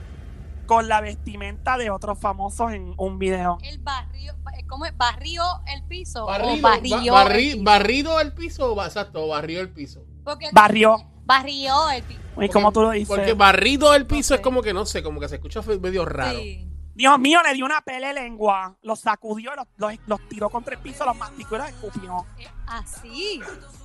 con 0.66 0.88
la 0.88 1.00
vestimenta 1.00 1.76
de 1.76 1.90
otros 1.90 2.18
famosos 2.18 2.72
en 2.72 2.94
un 2.96 3.18
video. 3.18 3.58
El 3.62 3.78
barrio. 3.80 4.34
¿Cómo 4.68 4.86
es? 4.86 4.96
¿Barrió 4.96 5.42
el 5.74 5.82
piso? 5.84 6.24
Barrido, 6.26 6.66
o 6.66 6.70
barrió. 6.70 7.12
ba- 7.12 7.22
el 7.22 7.28
barri- 7.28 7.52
piso? 7.52 7.64
barrido 7.64 8.20
el 8.20 8.32
piso, 8.32 8.84
exacto, 8.84 9.28
barrió 9.28 9.60
el 9.60 9.70
piso. 9.70 10.04
Porque- 10.24 10.48
Barrió. 10.52 10.96
Barrió 11.24 11.90
el 11.90 12.02
piso. 12.02 12.20
Y 12.40 12.48
como 12.48 12.72
tú 12.72 12.80
lo 12.82 12.90
dices. 12.90 13.08
Porque 13.08 13.34
barrido 13.34 13.94
el 13.94 14.06
piso 14.06 14.34
es 14.34 14.40
como 14.40 14.62
que 14.62 14.72
no 14.72 14.86
sé, 14.86 15.02
como 15.02 15.20
que 15.20 15.28
se 15.28 15.34
escucha 15.36 15.60
medio 15.80 16.04
raro. 16.04 16.38
Sí. 16.38 16.68
Dios 16.94 17.18
mío, 17.18 17.40
le 17.42 17.54
dio 17.54 17.64
una 17.64 17.80
pele 17.80 18.12
lengua. 18.12 18.76
Los 18.82 19.00
sacudió, 19.00 19.54
los, 19.56 19.66
los, 19.76 19.92
los 20.06 20.28
tiró 20.28 20.50
contra 20.50 20.74
el 20.74 20.80
piso, 20.80 21.04
los 21.04 21.16
masticó 21.16 21.56
y 21.56 21.58
los 21.58 21.68
escupió. 21.68 22.26
Eh, 22.38 22.48
Así. 22.66 23.40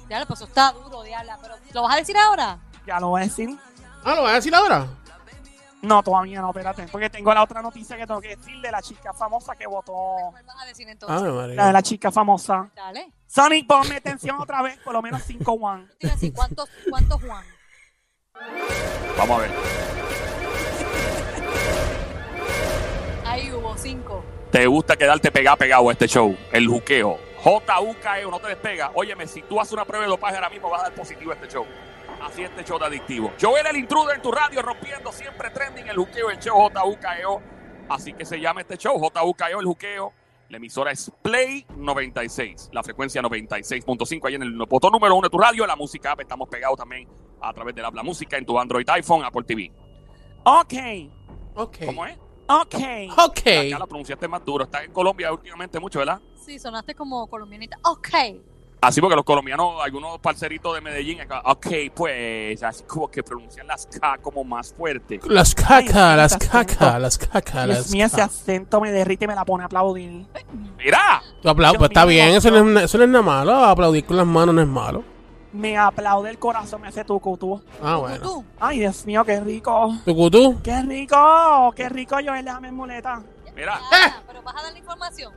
Ya, 0.10 0.26
pues 0.26 0.39
eso 0.39 0.48
está 0.48 0.72
duro, 0.72 1.04
diabla. 1.04 1.38
Pero, 1.41 1.56
¿lo 1.74 1.82
vas 1.84 1.93
a 1.96 1.98
decir 1.98 2.17
ahora? 2.17 2.60
Ya 2.86 3.00
lo 3.00 3.10
voy 3.10 3.22
a 3.22 3.24
decir. 3.26 3.58
Ah, 4.04 4.15
¿lo 4.15 4.24
vas 4.24 4.32
a 4.32 4.36
decir 4.36 4.54
ahora? 4.56 4.88
No, 5.82 6.02
todavía 6.02 6.41
no, 6.41 6.50
espérate. 6.50 6.88
Porque 6.91 7.10
tengo 7.10 7.34
la 7.34 7.43
otra 7.43 7.62
noticia 7.62 7.96
que 7.98 8.08
tengo 8.08 8.20
que 8.20 8.36
decir 8.36 8.60
de 8.62 8.72
la 8.72 8.82
chica 8.82 9.13
famosa 9.13 9.56
que 9.56 9.67
votó. 9.67 9.93
¿Cuál 10.32 10.43
vas 10.46 10.63
a 10.63 10.65
decir 10.65 10.88
entonces? 10.89 11.17
Ah, 11.22 11.48
La 11.56 11.67
de 11.67 11.74
la 11.74 11.82
chica 11.84 12.12
famosa. 12.12 12.70
Dale. 12.76 13.13
Sonic, 13.28 13.67
ponme 13.67 13.98
atención 13.98 14.39
otra 14.39 14.62
vez, 14.62 14.80
por 14.80 14.93
lo 14.93 15.02
menos 15.02 15.22
5-1. 15.28 15.88
Te 16.00 16.08
iba 16.08 16.13
a 16.13 16.15
decir, 16.15 16.34
¿cuántos, 16.34 16.70
¿cuántos 16.89 17.22
Juan? 17.22 17.46
Vamos 19.17 19.38
a 19.38 19.41
ver. 19.41 19.52
Ahí 23.38 23.52
hubo 23.52 23.78
cinco. 23.78 24.23
¿Te 24.52 24.65
gusta 24.65 24.95
quedarte 24.95 25.32
pegado, 25.32 25.58
pegado 25.58 25.89
a 25.89 25.91
este 25.91 26.08
show? 26.08 26.36
El 26.52 26.67
juqueo. 26.67 27.19
JUKEO, 27.43 28.32
no 28.32 28.39
te 28.39 28.47
despega. 28.47 28.91
Óyeme, 28.95 29.28
si 29.28 29.43
tú 29.43 29.60
haces 29.60 29.73
una 29.73 29.86
prueba 29.86 30.06
de 30.06 30.10
dopaje 30.10 30.36
ahora 30.36 30.50
mismo, 30.50 30.71
vas 30.71 30.82
a 30.82 30.84
dar 30.86 30.95
positivo 30.95 31.32
a 31.32 31.36
este 31.36 31.47
show. 31.47 31.63
Así 32.19 32.41
es 32.41 32.50
este 32.50 32.63
show 32.63 32.80
de 32.80 32.86
adictivo. 32.88 33.32
Joel 33.39 33.67
el 33.67 33.78
intruder 33.78 34.15
en 34.15 34.23
tu 34.23 34.32
radio, 34.32 34.63
rompiendo 34.63 35.12
siempre 35.12 35.52
trending 35.52 35.88
el 35.88 35.97
juqueo, 35.97 36.32
el 36.32 36.39
show 36.39 36.67
JUKEO. 36.73 37.41
Así 37.89 38.13
que 38.13 38.26
se 38.26 38.39
llama 38.39 38.62
este 38.62 38.76
show, 38.76 38.97
JUKEO, 39.00 39.60
el 39.60 39.65
juqueo. 39.67 40.13
La 40.50 40.58
emisora 40.58 40.91
es 40.91 41.12
Play 41.21 41.67
96, 41.76 42.69
la 42.71 42.82
frecuencia 42.82 43.21
96.5, 43.21 44.28
ahí 44.28 44.36
en 44.36 44.43
el 44.43 44.54
botón 44.65 44.93
número 44.93 45.13
uno 45.13 45.28
de 45.28 45.30
tu 45.30 45.38
radio. 45.38 45.67
La 45.67 45.76
música 45.76 46.13
app, 46.13 46.21
estamos 46.21 46.50
pegados 46.50 46.78
también 46.78 47.08
a 47.39 47.54
través 47.54 47.76
de 47.76 47.84
la, 47.84 47.91
la 47.91 48.02
música 48.02 48.36
en 48.38 48.47
tu 48.47 48.58
Android 48.58 48.89
iPhone, 48.89 49.23
Apple 49.23 49.43
TV. 49.43 49.71
Ok, 50.43 50.73
Ok. 51.54 51.78
¿Cómo 51.86 52.06
es? 52.06 52.17
Ok. 52.47 52.75
Ok. 53.27 53.43
Ya, 53.69 53.79
la 53.79 53.88
pronunciaste 53.88 54.27
más 54.27 54.43
duro. 54.43 54.63
Está 54.65 54.83
en 54.83 54.91
Colombia 54.91 55.31
últimamente 55.31 55.79
mucho, 55.79 55.99
¿verdad? 55.99 56.19
Sí, 56.36 56.60
sonaste 56.60 56.95
como 56.95 57.27
colombianita. 57.27 57.77
Ok. 57.83 58.10
Así 58.79 59.01
porque 59.01 59.15
los 59.15 59.25
colombianos, 59.25 59.83
algunos 59.83 60.19
parceritos 60.19 60.75
de 60.75 60.81
Medellín, 60.81 61.19
acá, 61.19 61.41
ok, 61.45 61.67
pues, 61.95 62.62
así 62.62 62.83
como 62.83 63.10
que 63.10 63.23
pronuncian 63.23 63.65
las 63.65 63.88
K 63.88 64.19
como 64.21 64.43
más 64.43 64.71
fuerte. 64.71 65.19
Las 65.27 65.55
Ay, 65.67 65.86
cacas, 65.88 66.17
las 66.17 66.33
acento. 66.33 66.51
cacas, 66.51 67.01
las 67.01 67.17
cacas, 67.17 67.65
Dios 67.65 67.77
las 67.77 67.91
mío, 67.91 68.05
ese 68.05 68.21
acento 68.21 68.79
me 68.79 68.91
derrite 68.91 69.25
y 69.25 69.27
me 69.27 69.33
la 69.33 69.45
pone 69.45 69.63
a 69.63 69.65
aplaudir. 69.65 70.27
¡Mira! 70.77 71.23
Tú 71.41 71.53
Dios 71.55 71.75
pues 71.75 71.89
está 71.89 72.05
bien, 72.05 72.29
eso 72.29 72.51
no, 72.51 72.79
es, 72.79 72.86
eso 72.86 72.99
no 72.99 73.03
es 73.05 73.10
nada 73.10 73.23
malo. 73.23 73.55
Aplaudir 73.55 74.05
con 74.05 74.15
las 74.15 74.27
manos 74.27 74.53
no 74.53 74.62
es 74.62 74.67
malo. 74.67 75.03
Me 75.58 75.76
aplaude 75.76 76.30
el 76.30 76.38
corazón, 76.38 76.82
me 76.82 76.88
hace 76.88 77.04
tu 77.04 77.20
tú. 77.39 77.62
Ah, 77.82 77.96
bueno. 77.96 78.46
Ay, 78.60 78.80
Dios 78.80 79.06
mío, 79.08 79.26
qué 79.26 79.39
rico. 79.39 79.91
¿Tucutú? 80.06 80.62
Qué 80.63 80.82
rico, 80.84 81.74
qué 81.76 81.89
rico 81.89 82.20
yo 82.20 82.32
déjame 82.34 82.67
en 82.67 82.76
muleta. 82.76 83.24
Mira, 83.56 83.80
Ya, 83.91 84.22
pero 84.28 84.43
vas 84.43 84.56
a 84.56 84.62
dar 84.62 84.72
la 84.72 84.78
información. 84.78 85.34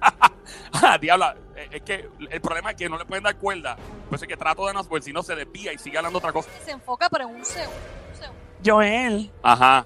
ah, 0.00 0.96
diabla, 0.98 1.36
eh, 1.56 1.68
es 1.72 1.82
que 1.82 2.08
el 2.30 2.40
problema 2.40 2.70
es 2.70 2.76
que 2.76 2.88
no 2.88 2.96
le 2.96 3.04
pueden 3.04 3.24
dar 3.24 3.36
cuerda. 3.36 3.76
Pues 4.08 4.22
es 4.22 4.28
que 4.28 4.36
trato 4.36 4.66
de 4.68 4.72
no, 4.72 4.84
pues 4.84 5.04
si 5.04 5.12
no 5.12 5.24
se 5.24 5.34
desvía 5.34 5.72
y 5.72 5.78
sigue 5.78 5.98
hablando 5.98 6.18
otra 6.20 6.32
cosa. 6.32 6.48
Se 6.64 6.70
enfoca, 6.70 7.08
pero 7.10 7.28
en 7.28 7.34
un 7.34 7.44
segundo. 7.44 7.76
Un 8.12 8.16
segundo. 8.16 8.40
Joel, 8.64 9.32
Ajá. 9.42 9.84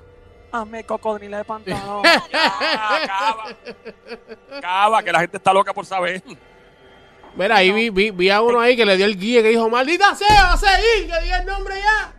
hazme 0.53 0.85
cocodrilo 0.85 1.39
de 1.39 1.45
pantalón. 1.47 2.03
Ya, 2.31 3.07
cava. 3.07 3.45
Cava, 4.61 5.03
que 5.03 5.11
la 5.13 5.21
gente 5.21 5.39
está 5.39 5.55
loca 5.55 5.73
por 5.73 5.87
saber. 5.87 6.23
Mira, 7.37 7.57
ahí 7.57 7.71
vi, 7.73 7.91
vi, 7.91 8.11
vi 8.11 8.29
a 8.31 8.41
uno 8.43 8.61
ahí 8.61 8.77
que 8.77 8.85
le 8.85 8.97
dio 8.97 9.07
el 9.07 9.19
guía 9.19 9.43
que 9.43 9.49
dijo, 9.51 9.69
maldita 9.71 10.15
sea, 10.15 10.57
seguir, 10.57 11.11
que 11.11 11.21
diga 11.23 11.39
el 11.39 11.47
nombre 11.47 11.75
ya. 11.81 12.13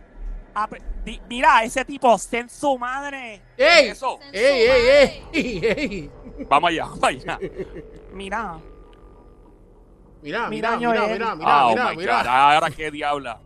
Ah, 0.54 0.68
di- 1.04 1.20
mira, 1.28 1.62
ese 1.64 1.84
tipo, 1.84 2.16
en 2.32 2.48
su 2.48 2.78
madre. 2.78 3.42
¡Ey! 3.56 3.88
Eso. 3.88 4.18
¡Ey, 4.32 4.62
ey, 4.62 5.22
ey! 5.32 5.60
ey! 5.64 6.10
Vamos 6.48 6.70
allá, 6.70 6.84
vamos 6.86 7.04
allá. 7.04 7.38
Mira, 8.12 8.58
Mira, 10.22 10.48
Mira, 10.48 10.76
mira, 10.76 10.92
mira, 10.92 11.00
Joel. 11.00 11.12
mira, 11.14 11.30
Ah, 11.32 11.34
mira, 11.34 11.66
oh 11.66 11.70
mira, 11.70 11.90
my 11.90 11.96
mira. 11.96 12.18
God. 12.22 12.26
Ahora 12.28 12.70
qué 12.70 12.90
diabla. 12.92 13.40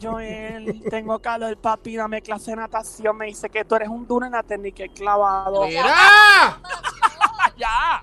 Joel, 0.00 0.82
tengo 0.88 1.18
calor, 1.18 1.54
papi, 1.58 1.94
dame 1.96 2.22
clase 2.22 2.52
de 2.52 2.56
natación. 2.56 3.18
Me 3.18 3.26
dice 3.26 3.50
que 3.50 3.64
tú 3.66 3.74
eres 3.74 3.88
un 3.90 4.06
duro 4.06 4.24
en 4.24 4.32
la 4.32 4.42
técnica 4.42 4.82
de 4.82 4.88
clavado. 4.88 5.66
¡Mira! 5.66 5.94
¡Ya! 7.58 8.02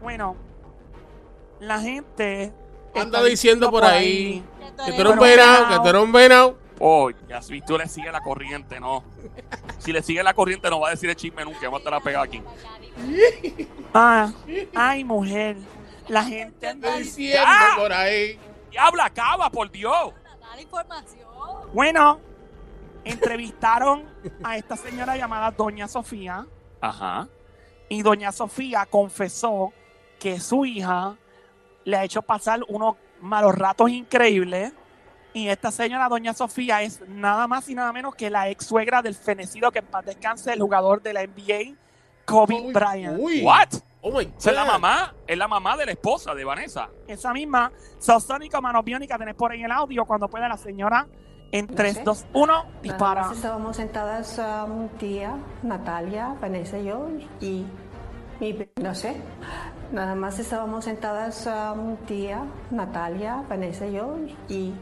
Bueno, 0.00 0.34
la 1.60 1.80
gente. 1.80 2.52
Anda 2.94 3.22
diciendo 3.22 3.70
por 3.70 3.84
ahí 3.84 4.42
Que 4.76 4.86
que 4.86 4.92
tú 4.92 5.00
eres 5.02 5.12
un 5.12 5.18
venado, 5.20 5.68
que 5.68 5.76
tú 5.76 5.88
eres 5.88 6.02
un 6.02 6.12
venado. 6.12 6.58
Oh, 6.80 7.10
ya 7.28 7.42
si 7.42 7.60
tú 7.60 7.76
le 7.76 7.86
sigues 7.86 8.10
la 8.10 8.22
corriente, 8.22 8.80
no. 8.80 9.04
Si 9.78 9.92
le 9.92 10.02
sigues 10.02 10.24
la 10.24 10.34
corriente, 10.34 10.68
no 10.70 10.80
va 10.80 10.88
a 10.88 10.90
decir 10.92 11.08
el 11.10 11.16
chisme 11.16 11.44
nunca. 11.44 11.60
Vamos 11.62 11.80
a 11.80 11.84
estar 11.84 12.02
pegado 12.02 12.24
aquí. 12.24 12.42
Ah, 13.94 14.32
ay, 14.74 15.04
mujer. 15.04 15.56
La 16.08 16.24
gente 16.24 16.66
anda 16.66 16.96
diciendo. 16.96 17.42
¡Ya! 17.42 17.76
por 17.76 17.92
ahí. 17.92 18.38
Diabla, 18.70 19.06
acaba, 19.06 19.50
por 19.50 19.70
Dios. 19.70 20.12
Bueno, 21.72 22.20
entrevistaron 23.04 24.04
a 24.42 24.56
esta 24.56 24.76
señora 24.76 25.16
llamada 25.16 25.50
Doña 25.50 25.88
Sofía. 25.88 26.46
Ajá. 26.80 27.28
Y 27.88 28.02
Doña 28.02 28.32
Sofía 28.32 28.86
confesó 28.86 29.72
que 30.18 30.40
su 30.40 30.64
hija 30.64 31.16
le 31.90 31.96
ha 31.98 32.04
hecho 32.04 32.22
pasar 32.22 32.60
unos 32.68 32.96
malos 33.20 33.54
ratos 33.54 33.90
increíbles. 33.90 34.72
Y 35.32 35.48
esta 35.48 35.70
señora, 35.70 36.08
Doña 36.08 36.34
Sofía, 36.34 36.82
es 36.82 37.00
nada 37.08 37.46
más 37.46 37.68
y 37.68 37.74
nada 37.74 37.92
menos 37.92 38.14
que 38.14 38.30
la 38.30 38.48
ex 38.48 38.66
suegra 38.66 39.00
del 39.02 39.14
fenecido 39.14 39.70
que 39.70 39.78
en 39.80 39.86
paz 39.86 40.04
descanse, 40.04 40.52
el 40.52 40.60
jugador 40.60 41.02
de 41.02 41.12
la 41.12 41.22
NBA, 41.24 41.76
Kobe 42.24 42.54
Uy, 42.60 42.72
Bryant. 42.72 43.18
uy. 43.20 43.42
What? 43.44 43.68
Oh 44.02 44.10
my 44.18 44.32
es 44.38 44.46
la 44.46 44.64
mamá, 44.64 45.14
es 45.26 45.36
la 45.36 45.46
mamá 45.46 45.76
de 45.76 45.84
la 45.86 45.92
esposa 45.92 46.34
de 46.34 46.42
Vanessa. 46.42 46.88
Esa 47.06 47.32
misma, 47.34 47.70
Sosónico 47.98 48.60
Manos 48.62 48.82
Biónica, 48.82 49.18
tenés 49.18 49.34
por 49.34 49.52
ahí 49.52 49.62
el 49.62 49.70
audio 49.70 50.06
cuando 50.06 50.26
pueda 50.26 50.48
la 50.48 50.56
señora 50.56 51.06
En 51.52 51.66
No 51.66 51.74
3, 51.74 51.94
sé. 51.96 52.02
2, 52.02 52.26
1, 52.32 52.46
Nada 52.46 52.68
dispara. 52.82 53.30
estábamos 53.30 53.76
sentadas 53.76 54.38
un 54.66 54.90
día, 54.98 55.36
Natalia, 55.62 56.34
Vanessa 56.40 56.78
y 56.78 56.84
yo, 56.86 57.08
y 57.42 57.66
mi, 58.40 58.68
no 58.80 58.94
sé, 58.94 59.16
nada 59.92 60.14
más 60.14 60.38
estábamos 60.38 60.84
sentadas 60.84 61.48
un 61.76 61.98
día, 62.06 62.44
Natalia, 62.70 63.44
Vanessa 63.48 63.86
y 63.86 63.92
yo, 63.92 64.16
y 64.48 64.72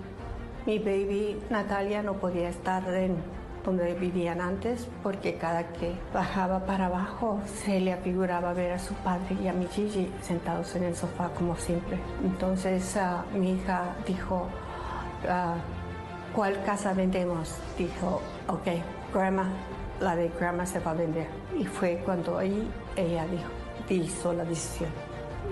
mi 0.66 0.78
baby 0.78 1.40
Natalia 1.50 2.02
no 2.02 2.14
podía 2.14 2.48
estar 2.48 2.82
en 2.94 3.16
donde 3.64 3.92
vivían 3.94 4.40
antes 4.40 4.88
porque 5.02 5.34
cada 5.34 5.72
que 5.72 5.92
bajaba 6.14 6.64
para 6.64 6.86
abajo 6.86 7.40
se 7.44 7.80
le 7.80 7.92
afiguraba 7.92 8.54
ver 8.54 8.72
a 8.72 8.78
su 8.78 8.94
padre 8.94 9.36
y 9.42 9.48
a 9.48 9.52
mi 9.52 9.66
Gigi 9.66 10.10
sentados 10.22 10.74
en 10.76 10.84
el 10.84 10.96
sofá 10.96 11.28
como 11.30 11.56
siempre. 11.56 11.98
Entonces 12.24 12.96
ah, 12.96 13.24
mi 13.34 13.54
hija 13.54 13.96
dijo, 14.06 14.46
ah, 15.28 15.56
¿Cuál 16.34 16.62
casa 16.62 16.92
vendemos? 16.92 17.56
Dijo, 17.76 18.20
ok, 18.48 18.68
grandma, 19.12 19.48
la 20.00 20.16
de 20.16 20.28
grandma 20.28 20.66
se 20.66 20.80
va 20.80 20.92
a 20.92 20.94
vender. 20.94 21.28
Y 21.58 21.64
fue 21.64 22.00
cuando 22.04 22.38
ahí 22.38 22.70
ella 22.96 23.24
dijo, 23.26 23.50
hizo 24.04 24.32
la 24.32 24.44
decisión. 24.44 24.90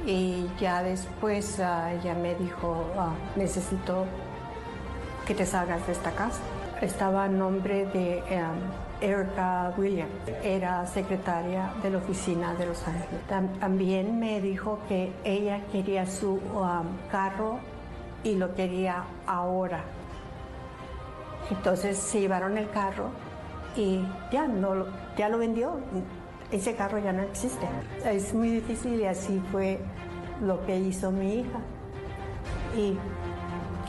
Y 0.06 0.46
ya 0.60 0.82
después 0.82 1.58
ah, 1.60 1.92
ella 1.92 2.14
me 2.14 2.34
dijo, 2.34 2.84
ah, 2.98 3.12
necesito 3.34 4.04
que 5.26 5.34
te 5.34 5.44
salgas 5.46 5.84
de 5.86 5.92
esta 5.92 6.12
casa. 6.12 6.40
Estaba 6.80 7.24
a 7.24 7.28
nombre 7.28 7.86
de 7.86 8.18
em, 8.28 8.44
Erica 9.00 9.72
Williams, 9.76 10.10
era 10.42 10.86
secretaria 10.86 11.70
de 11.82 11.90
la 11.90 11.98
oficina 11.98 12.54
de 12.54 12.66
Los 12.66 12.86
Ángeles. 12.86 13.20
Tam- 13.28 13.58
también 13.58 14.18
me 14.20 14.40
dijo 14.40 14.78
que 14.88 15.12
ella 15.24 15.60
quería 15.72 16.06
su 16.06 16.34
um, 16.34 16.86
carro 17.10 17.58
y 18.22 18.36
lo 18.36 18.54
quería 18.54 19.04
ahora. 19.26 19.80
Entonces 21.50 21.96
se 21.98 22.20
llevaron 22.20 22.58
el 22.58 22.68
carro 22.70 23.10
y 23.76 24.04
ya, 24.32 24.46
no, 24.46 24.86
ya 25.16 25.28
lo 25.28 25.38
vendió. 25.38 25.80
Ese 26.50 26.74
carro 26.74 26.98
ya 26.98 27.12
no 27.12 27.22
existe. 27.22 27.66
Es 28.04 28.32
muy 28.32 28.50
difícil 28.50 29.00
y 29.00 29.04
así 29.04 29.42
fue 29.52 29.80
lo 30.40 30.64
que 30.64 30.78
hizo 30.78 31.10
mi 31.10 31.40
hija. 31.40 31.58
¿Y 32.76 32.96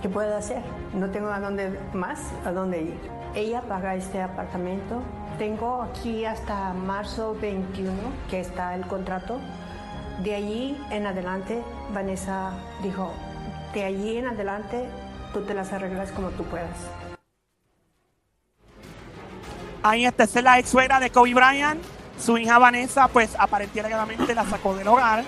qué 0.02 0.10
puedo 0.10 0.36
hacer? 0.36 0.62
No 0.94 1.10
tengo 1.10 1.28
a 1.30 1.40
dónde 1.40 1.80
más, 1.94 2.32
a 2.46 2.52
dónde 2.52 2.82
ir. 2.82 3.00
Ella 3.36 3.62
paga 3.62 3.96
este 3.96 4.22
apartamento. 4.22 5.02
Tengo 5.38 5.84
aquí 5.84 6.26
hasta 6.26 6.74
marzo 6.74 7.36
21 7.40 7.94
que 8.30 8.40
está 8.40 8.76
el 8.76 8.88
contrato. 8.88 9.40
De 10.24 10.34
allí 10.34 10.78
en 10.90 11.06
adelante, 11.06 11.62
Vanessa 11.94 12.54
dijo, 12.82 13.12
de 13.74 13.84
allí 13.84 14.18
en 14.18 14.28
adelante 14.28 14.90
tú 15.32 15.42
te 15.42 15.54
las 15.54 15.72
arreglas 15.74 16.12
como 16.12 16.30
tú 16.30 16.44
puedas. 16.46 17.07
Ahí 19.88 20.06
está, 20.06 20.26
esa 20.26 20.40
es 20.40 20.44
la 20.44 20.60
ex 20.60 20.70
suegra 20.70 21.00
de 21.00 21.10
Kobe 21.12 21.34
Bryant. 21.34 21.82
Su 22.20 22.38
hija 22.38 22.60
Vanessa, 22.60 23.08
pues 23.08 23.30
aparentemente 23.40 24.36
la 24.36 24.46
sacó 24.46 24.76
del 24.76 24.88
hogar, 24.90 25.24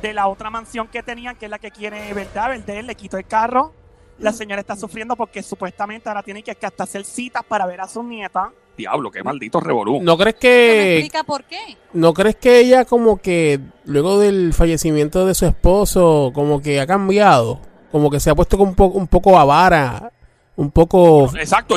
de 0.00 0.12
la 0.12 0.26
otra 0.26 0.50
mansión 0.50 0.88
que 0.88 1.04
tenían, 1.04 1.36
que 1.36 1.44
es 1.44 1.50
la 1.50 1.60
que 1.60 1.70
quiere, 1.70 2.12
¿verdad? 2.12 2.48
Vender, 2.48 2.84
le 2.84 2.96
quitó 2.96 3.16
el 3.16 3.26
carro. 3.26 3.72
La 4.18 4.32
señora 4.32 4.60
está 4.60 4.74
sufriendo 4.74 5.14
porque 5.14 5.40
supuestamente 5.40 6.08
ahora 6.08 6.24
tiene 6.24 6.42
que 6.42 6.50
hasta 6.50 6.82
hacer 6.82 7.04
citas 7.04 7.44
para 7.46 7.64
ver 7.64 7.80
a 7.80 7.86
su 7.86 8.02
nieta. 8.02 8.50
Diablo, 8.76 9.08
qué 9.10 9.22
maldito 9.22 9.60
revolú. 9.60 10.00
¿No 10.02 10.16
crees 10.18 10.34
Eso 10.34 10.42
me 10.46 10.48
que 10.48 10.98
explica 10.98 11.22
por 11.22 11.44
qué. 11.44 11.76
no 11.92 12.12
crees 12.12 12.36
que 12.36 12.58
ella 12.58 12.84
como 12.84 13.18
que 13.18 13.60
luego 13.84 14.18
del 14.18 14.52
fallecimiento 14.52 15.26
de 15.26 15.34
su 15.34 15.46
esposo 15.46 16.32
como 16.34 16.60
que 16.60 16.80
ha 16.80 16.88
cambiado, 16.88 17.60
como 17.92 18.10
que 18.10 18.18
se 18.18 18.30
ha 18.30 18.34
puesto 18.34 18.56
un 18.56 18.74
poco 18.74 18.98
un 18.98 19.06
poco 19.06 19.38
avara, 19.38 20.10
un 20.56 20.72
poco 20.72 21.30
Exacto. 21.36 21.76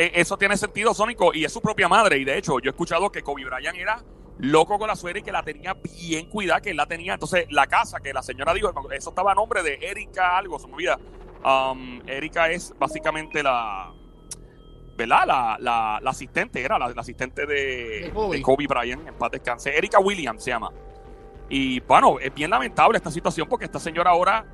Eh, 0.00 0.12
eso 0.14 0.38
tiene 0.38 0.56
sentido, 0.56 0.94
Sónico, 0.94 1.34
y 1.34 1.44
es 1.44 1.52
su 1.52 1.60
propia 1.60 1.88
madre. 1.88 2.18
Y 2.18 2.24
de 2.24 2.38
hecho, 2.38 2.60
yo 2.60 2.68
he 2.68 2.70
escuchado 2.70 3.10
que 3.10 3.20
Kobe 3.22 3.44
Bryant 3.44 3.76
era 3.76 4.00
loco 4.38 4.78
con 4.78 4.86
la 4.86 4.94
suegra 4.94 5.18
y 5.18 5.22
que 5.24 5.32
la 5.32 5.42
tenía 5.42 5.74
bien 5.74 6.30
cuidada, 6.30 6.60
que 6.60 6.70
él 6.70 6.76
la 6.76 6.86
tenía. 6.86 7.14
Entonces, 7.14 7.46
la 7.50 7.66
casa 7.66 7.98
que 7.98 8.12
la 8.12 8.22
señora 8.22 8.54
dijo, 8.54 8.72
eso 8.92 9.10
estaba 9.10 9.32
a 9.32 9.34
nombre 9.34 9.60
de 9.64 9.74
Erika 9.82 10.38
algo, 10.38 10.56
se 10.60 10.68
me 10.68 10.74
olvida. 10.74 11.00
Um, 11.44 12.00
Erika 12.06 12.48
es 12.48 12.72
básicamente 12.78 13.42
la, 13.42 13.92
¿verdad? 14.96 15.26
La, 15.26 15.56
la, 15.58 15.98
la 16.00 16.10
asistente, 16.10 16.62
era 16.62 16.78
la, 16.78 16.90
la 16.90 17.00
asistente 17.00 17.44
de, 17.44 18.00
De 18.02 18.10
Kobe. 18.14 18.36
de 18.36 18.42
Kobe 18.42 18.66
Bryant, 18.68 19.08
en 19.08 19.14
paz 19.14 19.32
descanse. 19.32 19.76
Erika 19.76 19.98
Williams 19.98 20.44
se 20.44 20.50
llama. 20.50 20.70
Y 21.48 21.80
bueno, 21.80 22.20
es 22.20 22.32
bien 22.32 22.50
lamentable 22.50 22.98
esta 22.98 23.10
situación 23.10 23.48
porque 23.48 23.64
esta 23.64 23.80
señora 23.80 24.10
ahora 24.10 24.46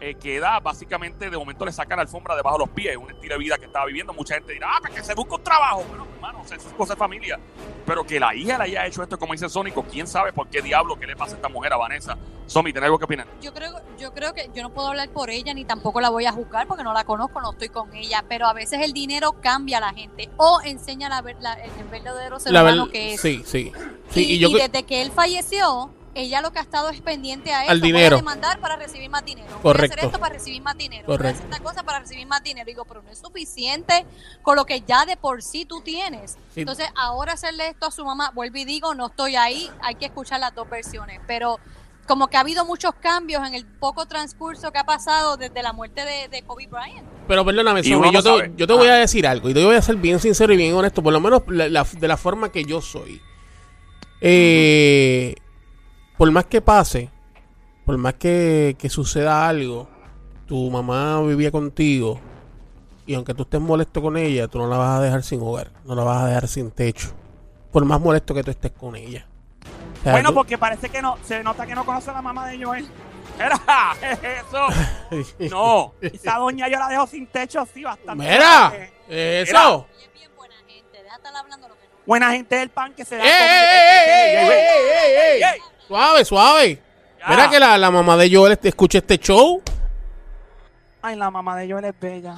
eh, 0.00 0.14
queda 0.14 0.60
básicamente, 0.60 1.28
de 1.30 1.36
momento 1.36 1.64
le 1.64 1.72
sacan 1.72 1.96
la 1.96 2.02
alfombra 2.02 2.36
debajo 2.36 2.56
de 2.58 2.66
los 2.66 2.74
pies, 2.74 2.96
un 2.96 3.10
estilo 3.10 3.34
de 3.34 3.38
vida 3.38 3.58
que 3.58 3.66
estaba 3.66 3.86
viviendo. 3.86 4.12
Mucha 4.12 4.34
gente 4.34 4.52
dirá, 4.52 4.68
ah, 4.74 4.78
pues 4.80 4.94
que 4.94 5.02
se 5.02 5.14
busca 5.14 5.34
un 5.36 5.42
trabajo. 5.44 5.84
Bueno, 5.88 6.06
hermano, 6.14 6.42
eso 6.44 6.54
es 6.54 6.62
cosa 6.76 6.94
de 6.94 6.98
familia. 6.98 7.38
Pero 7.86 8.04
que 8.04 8.20
la 8.20 8.34
hija 8.34 8.58
le 8.58 8.64
haya 8.64 8.86
hecho 8.86 9.02
esto, 9.02 9.18
como 9.18 9.32
dice 9.32 9.48
Sónico, 9.48 9.82
quién 9.84 10.06
sabe 10.06 10.32
por 10.32 10.48
qué 10.48 10.62
diablo 10.62 10.98
que 10.98 11.06
le 11.06 11.16
pasa 11.16 11.32
a 11.32 11.36
esta 11.36 11.48
mujer, 11.48 11.72
a 11.72 11.76
Vanessa. 11.76 12.16
Somi, 12.46 12.72
¿tenés 12.72 12.86
algo 12.86 12.98
que 12.98 13.04
opinar? 13.04 13.26
Yo 13.42 13.52
creo, 13.52 13.72
yo 13.98 14.12
creo 14.14 14.32
que 14.32 14.48
yo 14.54 14.62
no 14.62 14.70
puedo 14.70 14.88
hablar 14.88 15.10
por 15.10 15.28
ella 15.28 15.52
ni 15.52 15.64
tampoco 15.66 16.00
la 16.00 16.08
voy 16.08 16.24
a 16.24 16.32
juzgar 16.32 16.66
porque 16.66 16.82
no 16.82 16.94
la 16.94 17.04
conozco, 17.04 17.40
no 17.42 17.50
estoy 17.52 17.68
con 17.68 17.94
ella, 17.94 18.24
pero 18.26 18.46
a 18.46 18.54
veces 18.54 18.80
el 18.82 18.92
dinero 18.94 19.34
cambia 19.42 19.78
a 19.78 19.80
la 19.80 19.92
gente 19.92 20.30
o 20.38 20.60
enseña 20.64 21.08
la, 21.10 21.22
la- 21.40 21.54
el 21.54 21.70
verdadero 21.90 22.40
ser 22.40 22.52
la 22.52 22.62
humano 22.62 22.88
que 22.88 23.14
es. 23.14 23.20
sí, 23.20 23.42
sí. 23.44 23.72
Sí, 24.10 24.20
y, 24.24 24.34
y 24.34 24.38
yo 24.38 24.48
y 24.48 24.54
cre- 24.54 24.70
desde 24.70 24.84
que 24.84 25.02
él 25.02 25.10
falleció, 25.10 25.90
ella 26.20 26.40
lo 26.40 26.50
que 26.52 26.58
ha 26.58 26.62
estado 26.62 26.88
es 26.90 27.00
pendiente 27.00 27.52
a 27.52 27.60
esto. 27.62 27.72
Al 27.72 27.80
Voy 27.80 27.92
dinero. 27.92 28.16
a 28.16 28.18
demandar 28.18 28.58
para 28.60 28.76
recibir 28.76 29.08
más 29.08 29.24
dinero. 29.24 29.48
Voy 29.48 29.58
a 29.58 29.62
Correcto. 29.62 29.94
hacer 29.94 30.04
esto 30.06 30.18
para 30.20 30.34
recibir 30.34 30.62
más 30.62 30.76
dinero. 30.76 31.04
Voy 31.06 31.14
a 31.14 31.18
Correcto. 31.18 31.38
hacer 31.42 31.50
esta 31.52 31.62
cosa 31.62 31.82
para 31.84 31.98
recibir 32.00 32.26
más 32.26 32.42
dinero. 32.42 32.66
Digo, 32.66 32.84
pero 32.84 33.02
no 33.02 33.10
es 33.10 33.18
suficiente 33.18 34.04
con 34.42 34.56
lo 34.56 34.64
que 34.66 34.80
ya 34.82 35.06
de 35.06 35.16
por 35.16 35.42
sí 35.42 35.64
tú 35.64 35.80
tienes. 35.80 36.32
Sí. 36.54 36.60
Entonces, 36.60 36.86
ahora 36.96 37.34
hacerle 37.34 37.68
esto 37.68 37.86
a 37.86 37.90
su 37.90 38.04
mamá, 38.04 38.30
vuelvo 38.34 38.58
y 38.58 38.64
digo, 38.64 38.94
no 38.94 39.06
estoy 39.06 39.36
ahí. 39.36 39.70
Hay 39.82 39.94
que 39.94 40.06
escuchar 40.06 40.40
las 40.40 40.54
dos 40.54 40.68
versiones. 40.68 41.20
Pero 41.26 41.58
como 42.06 42.28
que 42.28 42.36
ha 42.38 42.40
habido 42.40 42.64
muchos 42.64 42.94
cambios 43.00 43.46
en 43.46 43.54
el 43.54 43.66
poco 43.66 44.06
transcurso 44.06 44.72
que 44.72 44.78
ha 44.78 44.84
pasado 44.84 45.36
desde 45.36 45.62
la 45.62 45.72
muerte 45.74 46.04
de, 46.04 46.28
de 46.28 46.42
Kobe 46.42 46.66
Bryant. 46.66 47.06
Pero 47.28 47.44
perdóname, 47.44 47.80
Y 47.80 47.84
Somi, 47.84 48.08
uno 48.08 48.12
yo, 48.12 48.22
te, 48.22 48.52
yo 48.56 48.66
te 48.66 48.72
Ah. 48.72 48.76
voy 48.76 48.88
a 48.88 48.94
decir 48.94 49.26
algo 49.26 49.50
y 49.50 49.54
te 49.54 49.62
voy 49.62 49.76
a 49.76 49.82
ser 49.82 49.96
bien 49.96 50.18
sincero 50.18 50.52
y 50.54 50.56
bien 50.56 50.74
honesto, 50.74 51.02
por 51.02 51.12
lo 51.12 51.20
menos 51.20 51.42
la- 51.48 51.68
la- 51.68 51.84
de 51.84 52.08
la 52.08 52.16
forma 52.16 52.50
que 52.50 52.64
yo 52.64 52.80
soy. 52.80 53.20
Eh, 54.22 55.34
por 56.18 56.30
más 56.30 56.44
que 56.46 56.60
pase, 56.60 57.10
por 57.86 57.96
más 57.96 58.14
que, 58.14 58.76
que 58.78 58.88
suceda 58.90 59.48
algo, 59.48 59.88
tu 60.46 60.70
mamá 60.70 61.20
vivía 61.22 61.50
contigo 61.50 62.20
y 63.06 63.14
aunque 63.14 63.32
tú 63.34 63.44
estés 63.44 63.60
molesto 63.60 64.02
con 64.02 64.16
ella, 64.16 64.48
tú 64.48 64.58
no 64.58 64.66
la 64.68 64.76
vas 64.76 64.98
a 64.98 65.02
dejar 65.02 65.22
sin 65.22 65.40
hogar, 65.40 65.70
no 65.84 65.94
la 65.94 66.04
vas 66.04 66.22
a 66.22 66.26
dejar 66.26 66.48
sin 66.48 66.70
techo, 66.70 67.08
por 67.72 67.84
más 67.84 68.00
molesto 68.00 68.34
que 68.34 68.42
tú 68.42 68.50
estés 68.50 68.72
con 68.72 68.96
ella. 68.96 69.26
O 70.00 70.02
sea, 70.02 70.12
Bueno, 70.12 70.28
tú- 70.30 70.34
porque 70.36 70.58
parece 70.58 70.88
que 70.90 71.00
no, 71.02 71.16
se 71.24 71.42
nota 71.42 71.66
que 71.66 71.74
no 71.74 71.84
conoce 71.84 72.10
a 72.10 72.14
la 72.14 72.22
mamá 72.22 72.46
de 72.48 72.62
Joel. 72.62 72.86
Era, 73.38 73.60
eso. 74.40 74.66
No. 75.50 75.94
Esa 76.00 76.36
doña 76.38 76.68
yo 76.68 76.78
la 76.78 76.88
dejo 76.88 77.06
sin 77.06 77.26
techo, 77.28 77.66
sí, 77.72 77.84
bastante. 77.84 78.24
Mira, 78.24 78.72
Eh, 79.08 79.44
eso. 79.46 79.86
Bien 80.14 80.30
buena 80.36 80.54
gente. 80.66 81.02
Deja 81.02 81.16
de 81.16 81.22
estar 81.22 81.36
hablando 81.36 81.68
lo 81.68 81.74
que 81.74 81.84
no. 81.86 81.90
Buena 82.06 82.32
gente 82.32 82.56
del 82.56 82.68
pan 82.70 82.92
que 82.94 83.04
se 83.04 83.16
da. 83.16 83.22
¡Ey, 83.24 83.30
con- 83.30 83.48
ey, 83.48 83.56
ey, 84.10 84.36
ey, 84.36 84.76
ey, 84.76 85.16
ey, 85.16 85.42
ey, 85.42 85.42
ey! 85.54 85.60
Suave, 85.88 86.24
suave. 86.24 86.82
Mira 87.28 87.50
que 87.50 87.58
la, 87.58 87.76
la 87.78 87.90
mamá 87.90 88.16
de 88.16 88.30
Joel 88.34 88.52
este- 88.52 88.68
escucha 88.68 88.98
este 88.98 89.18
show. 89.18 89.60
Ay, 91.02 91.16
la 91.16 91.30
mamá 91.30 91.56
de 91.56 91.70
Joel 91.70 91.86
es 91.86 91.94
bella. 91.98 92.36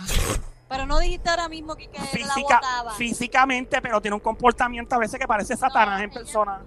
Pero 0.69 0.87
no 0.87 1.01
dijiste 1.01 1.29
ahora 1.29 1.49
mismo 1.49 1.75
que, 1.75 1.89
que 1.89 1.99
la 1.99 2.05
Física, 2.05 2.61
botaba. 2.61 2.93
físicamente, 2.95 3.83
pero 3.83 4.01
tiene 4.01 4.15
un 4.15 4.21
comportamiento 4.21 4.95
a 4.95 4.99
veces 4.99 5.19
que 5.19 5.27
parece 5.27 5.57
Satanás 5.57 6.01
en 6.01 6.11
ella- 6.11 6.15
persona. 6.21 6.61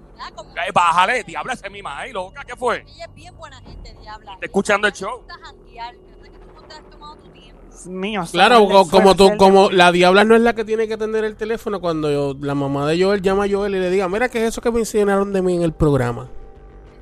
Eh, 0.68 0.72
bájale, 0.74 1.24
diablo, 1.24 1.54
ese 1.54 1.68
es 1.68 1.72
mi 1.72 1.82
madre, 1.82 2.12
loca, 2.12 2.44
¿qué 2.46 2.56
fue? 2.58 2.84
Ella 2.86 3.06
es 3.06 3.14
bien 3.14 3.36
buena 3.38 3.62
gente, 3.62 3.96
diabla. 4.02 4.34
Está 4.34 4.46
escuchando 4.46 4.88
el 4.88 4.94
show. 4.94 5.10
le 5.10 5.34
gusta 5.34 5.36
janguear, 5.42 5.94
yo 5.96 6.02
sé 6.22 6.30
que 6.32 6.38
tú 6.38 6.48
no 6.54 6.62
te 6.64 6.74
has 6.76 6.90
tomado 6.90 7.16
tu 7.16 7.30
tiempo. 7.30 7.62
Dios 7.70 7.86
mío. 7.88 8.24
Claro, 8.30 8.68
co- 8.68 8.90
como 8.90 9.16
tú, 9.16 9.32
como 9.38 9.70
la 9.70 9.94
diabla 9.94 10.26
no 10.26 10.36
es 10.36 10.42
la 10.42 10.54
que 10.54 10.66
tiene 10.66 10.86
que 10.86 10.96
atender 10.96 11.24
el 11.24 11.38
teléfono 11.38 11.80
cuando 11.80 12.12
yo- 12.12 12.36
la 12.46 12.56
mamá 12.56 12.86
de 12.88 13.02
Joel 13.02 13.22
llama 13.22 13.46
a 13.46 13.50
Joel 13.50 13.76
y 13.76 13.80
le 13.80 13.90
diga, 13.90 14.10
mira, 14.10 14.28
¿qué 14.28 14.40
es 14.44 14.50
eso 14.50 14.60
que 14.62 14.70
me 14.70 14.80
enseñaron 14.80 15.32
de 15.32 15.42
mí 15.42 15.56
en 15.56 15.62
el 15.64 15.72
programa? 15.72 16.28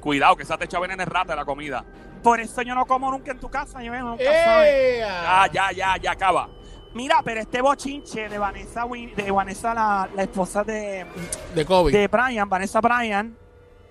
Cuidado, 0.01 0.35
que 0.35 0.43
esa 0.43 0.57
te 0.57 0.65
echa 0.65 0.79
veneno 0.79 1.05
rata 1.05 1.31
de 1.33 1.37
la 1.37 1.45
comida. 1.45 1.85
Por 2.21 2.39
eso 2.41 2.61
yo 2.63 2.75
no 2.75 2.85
como 2.85 3.09
nunca 3.09 3.31
en 3.31 3.39
tu 3.39 3.49
casa, 3.49 3.81
yo 3.81 3.93
nunca. 3.93 4.23
Ya, 4.23 5.47
ya, 5.51 5.71
ya, 5.71 5.97
ya, 5.97 6.11
acaba. 6.11 6.49
Mira, 6.93 7.21
pero 7.23 7.39
este 7.39 7.61
bochinche 7.61 8.27
de 8.27 8.37
Vanessa, 8.37 8.85
Win- 8.85 9.15
de 9.15 9.31
Vanessa 9.31 9.73
la, 9.73 10.09
la 10.13 10.23
esposa 10.23 10.63
de, 10.63 11.05
De 11.55 11.65
COVID. 11.65 11.93
de 11.93 12.07
Brian, 12.09 12.49
Vanessa 12.49 12.81
Bryan, 12.81 13.37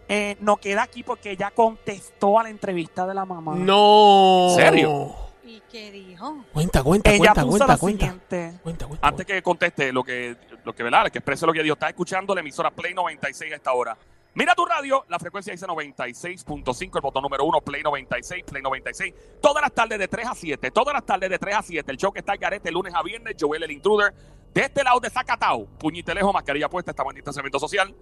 eh, 0.06 0.36
no 0.40 0.58
queda 0.58 0.82
aquí 0.82 1.02
porque 1.02 1.30
ella 1.30 1.50
contestó 1.50 2.38
a 2.38 2.42
la 2.42 2.50
entrevista 2.50 3.06
de 3.06 3.14
la 3.14 3.24
mamá. 3.24 3.54
No. 3.56 4.48
¿Serio? 4.54 5.14
¿Y 5.44 5.62
qué 5.70 5.90
dijo? 5.90 6.44
Cuenta, 6.52 6.82
cuenta, 6.82 7.10
Ella 7.10 7.18
cuenta, 7.32 7.42
puso 7.44 7.50
cuenta, 7.58 7.72
lo 7.72 7.78
cuenta. 7.78 8.04
siguiente. 8.06 8.58
Cuenta, 8.62 8.86
cuenta. 8.86 9.08
Antes 9.08 9.26
que 9.26 9.42
conteste 9.42 9.92
lo 9.92 10.04
que, 10.04 10.36
lo 10.64 10.74
que, 10.74 10.82
¿verdad? 10.82 11.10
Que 11.10 11.18
exprese 11.18 11.46
lo 11.46 11.52
que 11.54 11.62
Dios 11.62 11.76
está 11.76 11.88
escuchando 11.88 12.34
la 12.34 12.40
emisora 12.42 12.70
Play 12.70 12.92
96 12.92 13.52
a 13.52 13.56
esta 13.56 13.72
hora. 13.72 13.96
Mira 14.32 14.54
tu 14.54 14.64
radio, 14.64 15.04
la 15.08 15.18
frecuencia 15.18 15.52
dice 15.52 15.66
96.5, 15.66 16.96
el 16.96 17.00
botón 17.00 17.22
número 17.22 17.44
1, 17.44 17.60
Play 17.62 17.82
96, 17.82 18.44
Play 18.44 18.62
96. 18.62 19.14
Todas 19.40 19.60
las 19.60 19.72
tardes 19.72 19.98
de 19.98 20.06
3 20.06 20.26
a 20.28 20.34
7, 20.34 20.70
todas 20.70 20.94
las 20.94 21.04
tardes 21.04 21.28
de 21.28 21.38
3 21.38 21.56
a 21.56 21.62
7. 21.62 21.90
El 21.90 21.96
show 21.98 22.12
que 22.12 22.20
está 22.20 22.32
al 22.32 22.38
garete 22.38 22.70
lunes 22.70 22.94
a 22.94 23.02
viernes, 23.02 23.34
Joel 23.38 23.64
el 23.64 23.72
Intruder. 23.72 24.14
De 24.54 24.62
este 24.62 24.84
lado 24.84 25.00
de 25.00 25.10
Zacatau, 25.10 25.66
puñite 25.78 26.14
lejos, 26.14 26.32
mascarilla 26.32 26.68
puesta, 26.68 26.92
estamos 26.92 27.12
en 27.12 27.16
distanciamiento 27.16 27.58
social. 27.58 27.94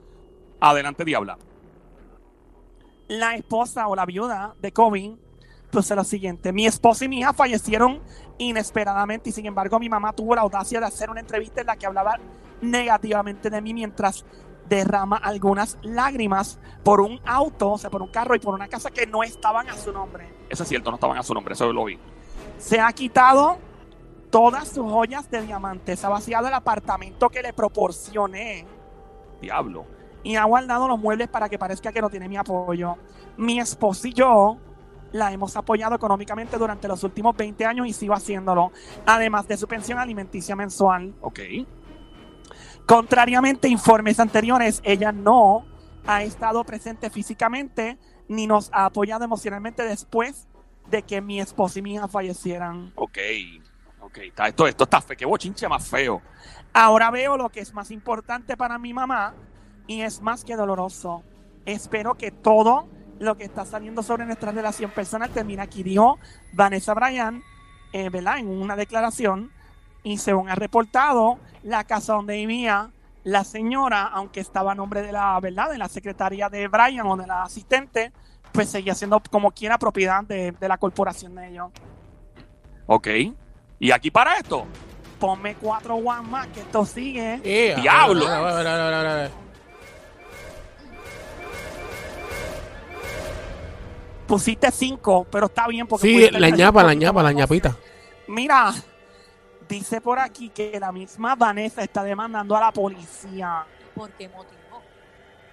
Adelante, 0.60 1.04
Diabla. 1.04 1.38
La 3.08 3.34
esposa 3.34 3.88
o 3.88 3.96
la 3.96 4.04
viuda 4.04 4.54
de 4.60 4.70
Kobe 4.70 5.16
puso 5.70 5.94
lo 5.94 6.04
siguiente. 6.04 6.52
Mi 6.52 6.66
esposa 6.66 7.06
y 7.06 7.08
mi 7.08 7.20
hija 7.20 7.32
fallecieron 7.32 8.02
inesperadamente 8.36 9.30
y 9.30 9.32
sin 9.32 9.46
embargo 9.46 9.78
mi 9.78 9.88
mamá 9.88 10.12
tuvo 10.12 10.34
la 10.34 10.42
audacia 10.42 10.78
de 10.80 10.86
hacer 10.86 11.08
una 11.08 11.20
entrevista 11.20 11.62
en 11.62 11.68
la 11.68 11.76
que 11.76 11.86
hablaba 11.86 12.16
negativamente 12.60 13.50
de 13.50 13.60
mí 13.60 13.74
mientras 13.74 14.24
derrama 14.68 15.16
algunas 15.16 15.78
lágrimas 15.82 16.58
por 16.84 17.00
un 17.00 17.20
auto, 17.24 17.72
o 17.72 17.78
sea, 17.78 17.90
por 17.90 18.02
un 18.02 18.08
carro 18.08 18.34
y 18.34 18.38
por 18.38 18.54
una 18.54 18.68
casa 18.68 18.90
que 18.90 19.06
no 19.06 19.22
estaban 19.22 19.68
a 19.68 19.74
su 19.74 19.92
nombre. 19.92 20.28
Eso 20.48 20.62
es 20.62 20.68
cierto, 20.68 20.90
no 20.90 20.96
estaban 20.96 21.18
a 21.18 21.22
su 21.22 21.34
nombre, 21.34 21.54
eso 21.54 21.72
lo 21.72 21.84
vi. 21.84 21.98
Se 22.58 22.80
ha 22.80 22.92
quitado 22.92 23.58
todas 24.30 24.68
sus 24.68 24.90
joyas 24.90 25.30
de 25.30 25.42
diamantes, 25.42 26.04
ha 26.04 26.08
vaciado 26.08 26.48
el 26.48 26.54
apartamento 26.54 27.28
que 27.30 27.42
le 27.42 27.52
proporcioné 27.52 28.66
Diablo. 29.40 29.86
y 30.22 30.36
ha 30.36 30.44
guardado 30.44 30.88
los 30.88 30.98
muebles 30.98 31.28
para 31.28 31.48
que 31.48 31.58
parezca 31.58 31.92
que 31.92 32.00
no 32.00 32.10
tiene 32.10 32.28
mi 32.28 32.36
apoyo. 32.36 32.96
Mi 33.36 33.60
esposo 33.60 34.08
y 34.08 34.12
yo 34.12 34.58
la 35.12 35.32
hemos 35.32 35.56
apoyado 35.56 35.94
económicamente 35.94 36.58
durante 36.58 36.88
los 36.88 37.02
últimos 37.04 37.36
20 37.36 37.64
años 37.64 37.86
y 37.86 37.92
sigo 37.92 38.14
haciéndolo, 38.14 38.72
además 39.06 39.48
de 39.48 39.56
su 39.56 39.66
pensión 39.66 39.98
alimenticia 39.98 40.54
mensual. 40.54 41.14
Ok. 41.20 41.40
Contrariamente 42.88 43.68
a 43.68 43.70
informes 43.70 44.18
anteriores, 44.18 44.80
ella 44.82 45.12
no 45.12 45.66
ha 46.06 46.22
estado 46.22 46.64
presente 46.64 47.10
físicamente 47.10 47.98
ni 48.28 48.46
nos 48.46 48.70
ha 48.72 48.86
apoyado 48.86 49.24
emocionalmente 49.24 49.82
después 49.82 50.48
de 50.90 51.02
que 51.02 51.20
mi 51.20 51.38
esposo 51.38 51.78
y 51.78 51.82
mi 51.82 51.94
hija 51.94 52.08
fallecieran. 52.08 52.90
Ok. 52.94 53.18
Ok. 54.00 54.18
Está, 54.18 54.48
esto, 54.48 54.66
esto 54.66 54.84
está 54.84 55.02
fe. 55.02 55.18
Qué 55.18 55.26
bochinche 55.26 55.68
más 55.68 55.86
feo. 55.86 56.22
Ahora 56.72 57.10
veo 57.10 57.36
lo 57.36 57.50
que 57.50 57.60
es 57.60 57.74
más 57.74 57.90
importante 57.90 58.56
para 58.56 58.78
mi 58.78 58.94
mamá 58.94 59.34
y 59.86 60.00
es 60.00 60.22
más 60.22 60.42
que 60.42 60.56
doloroso. 60.56 61.22
Espero 61.66 62.14
que 62.14 62.30
todo 62.30 62.88
lo 63.18 63.36
que 63.36 63.44
está 63.44 63.66
saliendo 63.66 64.02
sobre 64.02 64.24
nuestra 64.24 64.50
relación 64.50 64.92
personal 64.92 65.28
termine 65.28 65.60
aquí, 65.60 65.82
dijo 65.82 66.18
Vanessa 66.54 66.94
Bryan, 66.94 67.42
eh, 67.92 68.08
¿verdad? 68.08 68.38
En 68.38 68.48
una 68.48 68.76
declaración. 68.76 69.52
Y 70.02 70.18
según 70.18 70.48
ha 70.48 70.54
reportado, 70.54 71.38
la 71.62 71.84
casa 71.84 72.14
donde 72.14 72.36
vivía 72.36 72.90
la 73.24 73.44
señora, 73.44 74.04
aunque 74.04 74.40
estaba 74.40 74.72
a 74.72 74.74
nombre 74.74 75.02
de 75.02 75.12
la, 75.12 75.38
¿verdad? 75.40 75.70
De 75.70 75.78
la 75.78 75.88
secretaria 75.88 76.48
de 76.48 76.66
Bryan 76.68 77.06
o 77.06 77.16
de 77.16 77.26
la 77.26 77.42
asistente, 77.42 78.12
pues 78.52 78.70
seguía 78.70 78.94
siendo 78.94 79.20
como 79.30 79.50
quiera 79.50 79.78
propiedad 79.78 80.24
de, 80.24 80.52
de 80.52 80.68
la 80.68 80.78
corporación 80.78 81.34
de 81.34 81.48
ellos. 81.48 81.68
Ok. 82.86 83.08
Y 83.80 83.90
aquí 83.90 84.10
para 84.10 84.36
esto. 84.38 84.64
Ponme 85.20 85.56
cuatro 85.56 85.96
one 85.96 86.22
más, 86.28 86.46
que 86.48 86.60
esto 86.60 86.86
sigue. 86.86 87.40
Eh, 87.44 87.74
¡Diablo! 87.80 88.26
a 88.26 88.40
ver, 88.40 88.66
a 88.66 88.76
ver, 88.76 88.94
a 88.94 89.14
ver. 89.14 89.30
Pusiste 94.26 94.70
cinco, 94.70 95.26
pero 95.30 95.46
está 95.46 95.66
bien 95.66 95.86
porque 95.86 96.06
Sí, 96.06 96.30
la 96.30 96.50
ñapa, 96.50 96.82
la 96.82 96.94
ñapa, 96.94 97.22
la 97.22 97.32
ñapita. 97.32 97.76
Mira, 98.28 98.74
dice 99.68 100.00
por 100.00 100.18
aquí 100.18 100.48
que 100.50 100.78
la 100.80 100.92
misma 100.92 101.34
Vanessa 101.34 101.82
está 101.82 102.02
demandando 102.02 102.56
a 102.56 102.60
la 102.60 102.72
policía. 102.72 103.64
¿Por 103.94 104.10
qué 104.12 104.28
motivo? 104.28 104.82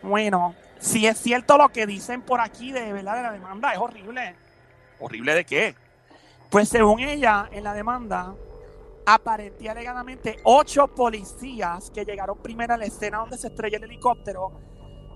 Bueno, 0.02 0.56
si 0.80 1.08
es 1.08 1.18
cierto 1.18 1.58
lo 1.58 1.70
que 1.70 1.86
dicen 1.86 2.22
por 2.22 2.40
aquí 2.40 2.72
de 2.72 2.94
verdad 2.94 3.16
de 3.16 3.24
la 3.24 3.32
demanda, 3.32 3.74
es 3.74 3.80
horrible. 3.80 4.36
¿Horrible 5.00 5.36
de 5.36 5.46
qué? 5.46 5.76
Pues 6.50 6.70
según 6.70 7.00
ella, 7.00 7.50
en 7.52 7.64
la 7.64 7.74
demanda, 7.74 8.34
aparente 9.06 9.64
y 9.64 9.68
alegadamente 9.68 10.38
ocho 10.44 10.88
policías 10.88 11.92
que 11.92 12.06
llegaron 12.06 12.38
primero 12.38 12.74
a 12.74 12.78
la 12.78 12.86
escena 12.86 13.20
donde 13.20 13.38
se 13.38 13.48
estrella 13.48 13.78
el 13.78 13.84
helicóptero, 13.84 14.52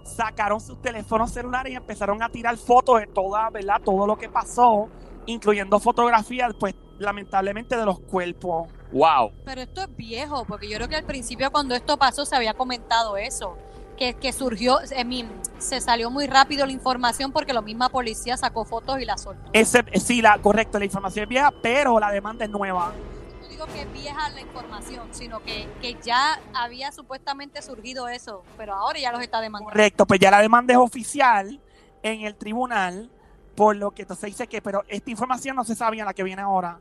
sacaron 0.04 0.60
sus 0.60 0.82
teléfonos 0.82 1.32
celulares 1.32 1.74
y 1.74 1.76
empezaron 1.76 2.22
a 2.22 2.30
tirar 2.30 2.58
fotos 2.58 3.00
de 3.00 3.08
toda, 3.08 3.50
¿verdad? 3.50 3.82
Todo 3.84 4.06
lo 4.08 4.18
que 4.18 4.30
pasó, 4.30 4.90
incluyendo 5.26 5.80
fotografías, 5.80 6.54
pues 6.60 6.76
lamentablemente 7.00 7.76
de 7.76 7.86
los 7.86 8.00
cuerpos. 8.00 8.68
Wow. 8.92 9.32
Pero 9.46 9.62
esto 9.62 9.82
es 9.82 9.96
viejo, 9.96 10.46
porque 10.46 10.70
yo 10.70 10.78
creo 10.78 10.90
que 10.90 10.96
al 10.96 11.06
principio 11.06 11.52
cuando 11.52 11.76
esto 11.76 11.98
pasó 11.98 12.26
se 12.26 12.36
había 12.36 12.54
comentado 12.54 13.18
eso, 13.18 13.58
que, 13.98 14.14
que 14.14 14.32
surgió, 14.32 14.80
I 14.98 15.04
mean, 15.04 15.30
se 15.58 15.82
salió 15.82 16.10
muy 16.10 16.26
rápido 16.26 16.66
la 16.66 16.72
información 16.72 17.32
porque 17.32 17.54
la 17.54 17.62
misma 17.62 17.90
policía 17.90 18.38
sacó 18.38 18.64
fotos 18.64 19.00
y 19.02 19.06
las 19.06 19.22
soltó. 19.22 19.50
Ese, 19.54 19.84
sí, 20.00 20.22
la, 20.22 20.38
correcto, 20.40 20.80
la 20.80 20.86
información 20.86 21.24
es 21.24 21.30
vieja, 21.30 21.52
pero 21.62 22.00
la 22.00 22.10
demanda 22.10 22.46
es 22.46 22.52
nueva. 22.52 22.94
No 23.42 23.48
digo 23.50 23.66
que 23.66 23.82
es 23.82 23.92
vieja 23.92 24.30
la 24.30 24.40
información, 24.42 25.10
sino 25.12 25.44
que, 25.44 25.68
que 25.82 25.98
ya 26.02 26.40
había 26.54 26.92
supuestamente 26.94 27.62
surgido 27.62 28.08
eso, 28.08 28.44
pero 28.58 28.74
ahora 28.74 29.00
ya 29.00 29.12
los 29.12 29.22
está 29.22 29.42
demandando. 29.42 29.72
Correcto, 29.72 30.08
pues 30.08 30.20
ya 30.20 30.32
la 30.32 30.42
demanda 30.42 30.74
es 30.74 30.80
oficial 30.80 31.60
en 32.02 32.22
el 32.22 32.36
tribunal, 32.36 33.12
por 33.56 33.76
lo 33.76 33.92
que 33.92 34.04
entonces 34.04 34.28
dice 34.28 34.48
que, 34.48 34.62
pero 34.62 34.86
esta 34.88 35.12
información 35.12 35.58
no 35.58 35.66
se 35.66 35.76
sabía 35.76 36.06
la 36.06 36.14
que 36.14 36.24
viene 36.24 36.42
ahora. 36.42 36.80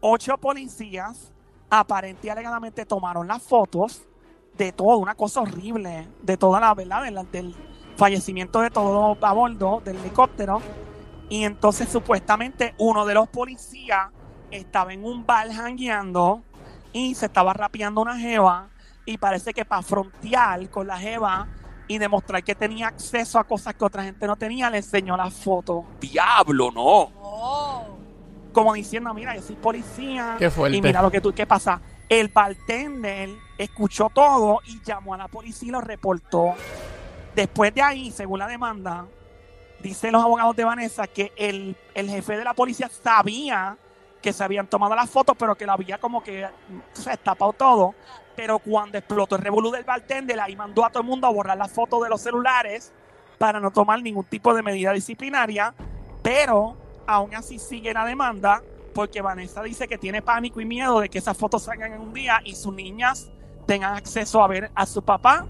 Ocho 0.00 0.38
policías 0.38 1.32
aparente 1.70 2.26
y 2.26 2.30
alegadamente 2.30 2.86
tomaron 2.86 3.26
las 3.26 3.42
fotos 3.42 4.02
de 4.56 4.72
todo, 4.72 4.96
una 4.98 5.14
cosa 5.14 5.40
horrible, 5.40 6.08
de 6.22 6.36
toda 6.36 6.60
la 6.60 6.74
verdad, 6.74 7.02
del, 7.02 7.30
del 7.30 7.54
fallecimiento 7.96 8.60
de 8.60 8.70
todo 8.70 9.16
a 9.20 9.32
bordo 9.32 9.80
del 9.84 9.96
helicóptero. 9.96 10.60
Y 11.28 11.44
entonces 11.44 11.88
supuestamente 11.88 12.74
uno 12.78 13.04
de 13.04 13.14
los 13.14 13.28
policías 13.28 14.08
estaba 14.50 14.92
en 14.92 15.04
un 15.04 15.26
bar 15.26 15.50
jangueando 15.52 16.42
y 16.92 17.14
se 17.14 17.26
estaba 17.26 17.52
rapeando 17.52 18.00
una 18.00 18.18
jeva 18.18 18.68
y 19.04 19.18
parece 19.18 19.52
que 19.52 19.64
para 19.64 19.82
frontear 19.82 20.68
con 20.70 20.86
la 20.86 20.98
jeva 20.98 21.48
y 21.86 21.98
demostrar 21.98 22.44
que 22.44 22.54
tenía 22.54 22.88
acceso 22.88 23.38
a 23.38 23.44
cosas 23.44 23.74
que 23.74 23.84
otra 23.84 24.04
gente 24.04 24.26
no 24.26 24.36
tenía, 24.36 24.68
le 24.68 24.78
enseñó 24.78 25.16
la 25.16 25.30
foto. 25.30 25.84
Diablo, 26.00 26.70
no. 26.70 27.10
Oh, 27.20 27.97
Como 28.52 28.74
diciendo, 28.74 29.12
mira, 29.14 29.34
yo 29.34 29.42
soy 29.42 29.56
policía. 29.56 30.36
Qué. 30.38 30.50
Y 30.72 30.82
mira 30.82 31.02
lo 31.02 31.10
que 31.10 31.20
tú, 31.20 31.32
¿qué 31.32 31.46
pasa? 31.46 31.80
El 32.08 32.28
bartender 32.28 33.30
escuchó 33.58 34.10
todo 34.12 34.60
y 34.66 34.80
llamó 34.82 35.14
a 35.14 35.18
la 35.18 35.28
policía 35.28 35.68
y 35.68 35.72
lo 35.72 35.80
reportó. 35.80 36.54
Después 37.34 37.74
de 37.74 37.82
ahí, 37.82 38.10
según 38.10 38.38
la 38.38 38.46
demanda, 38.48 39.06
dicen 39.80 40.12
los 40.12 40.22
abogados 40.22 40.56
de 40.56 40.64
Vanessa 40.64 41.06
que 41.06 41.32
el, 41.36 41.76
el 41.94 42.08
jefe 42.08 42.36
de 42.36 42.44
la 42.44 42.54
policía 42.54 42.88
sabía 42.88 43.76
que 44.20 44.32
se 44.32 44.42
habían 44.42 44.66
tomado 44.66 44.94
las 44.94 45.08
fotos, 45.08 45.36
pero 45.38 45.54
que 45.54 45.66
lo 45.66 45.72
había 45.72 45.98
como 45.98 46.22
que 46.22 46.46
se 46.92 47.16
tapado 47.18 47.52
todo. 47.52 47.94
Pero 48.34 48.58
cuando 48.58 48.98
explotó 48.98 49.36
el 49.36 49.42
revolú 49.42 49.70
del 49.70 49.84
bartender, 49.84 50.38
ahí 50.40 50.56
mandó 50.56 50.84
a 50.84 50.90
todo 50.90 51.02
el 51.02 51.08
mundo 51.08 51.26
a 51.26 51.30
borrar 51.30 51.56
las 51.56 51.72
fotos 51.72 52.02
de 52.02 52.08
los 52.08 52.20
celulares 52.20 52.92
para 53.36 53.60
no 53.60 53.70
tomar 53.70 54.02
ningún 54.02 54.24
tipo 54.24 54.54
de 54.54 54.62
medida 54.62 54.92
disciplinaria. 54.92 55.74
Pero 56.22 56.76
aún 57.08 57.34
así 57.34 57.58
sigue 57.58 57.92
la 57.92 58.04
demanda 58.04 58.62
porque 58.94 59.20
Vanessa 59.22 59.62
dice 59.62 59.88
que 59.88 59.98
tiene 59.98 60.22
pánico 60.22 60.60
y 60.60 60.64
miedo 60.64 61.00
de 61.00 61.08
que 61.08 61.18
esas 61.18 61.36
fotos 61.36 61.62
salgan 61.64 61.92
en 61.94 62.00
un 62.00 62.12
día 62.12 62.40
y 62.44 62.54
sus 62.54 62.72
niñas 62.74 63.30
tengan 63.66 63.94
acceso 63.94 64.42
a 64.44 64.46
ver 64.48 64.70
a 64.74 64.86
su 64.86 65.02
papá 65.02 65.46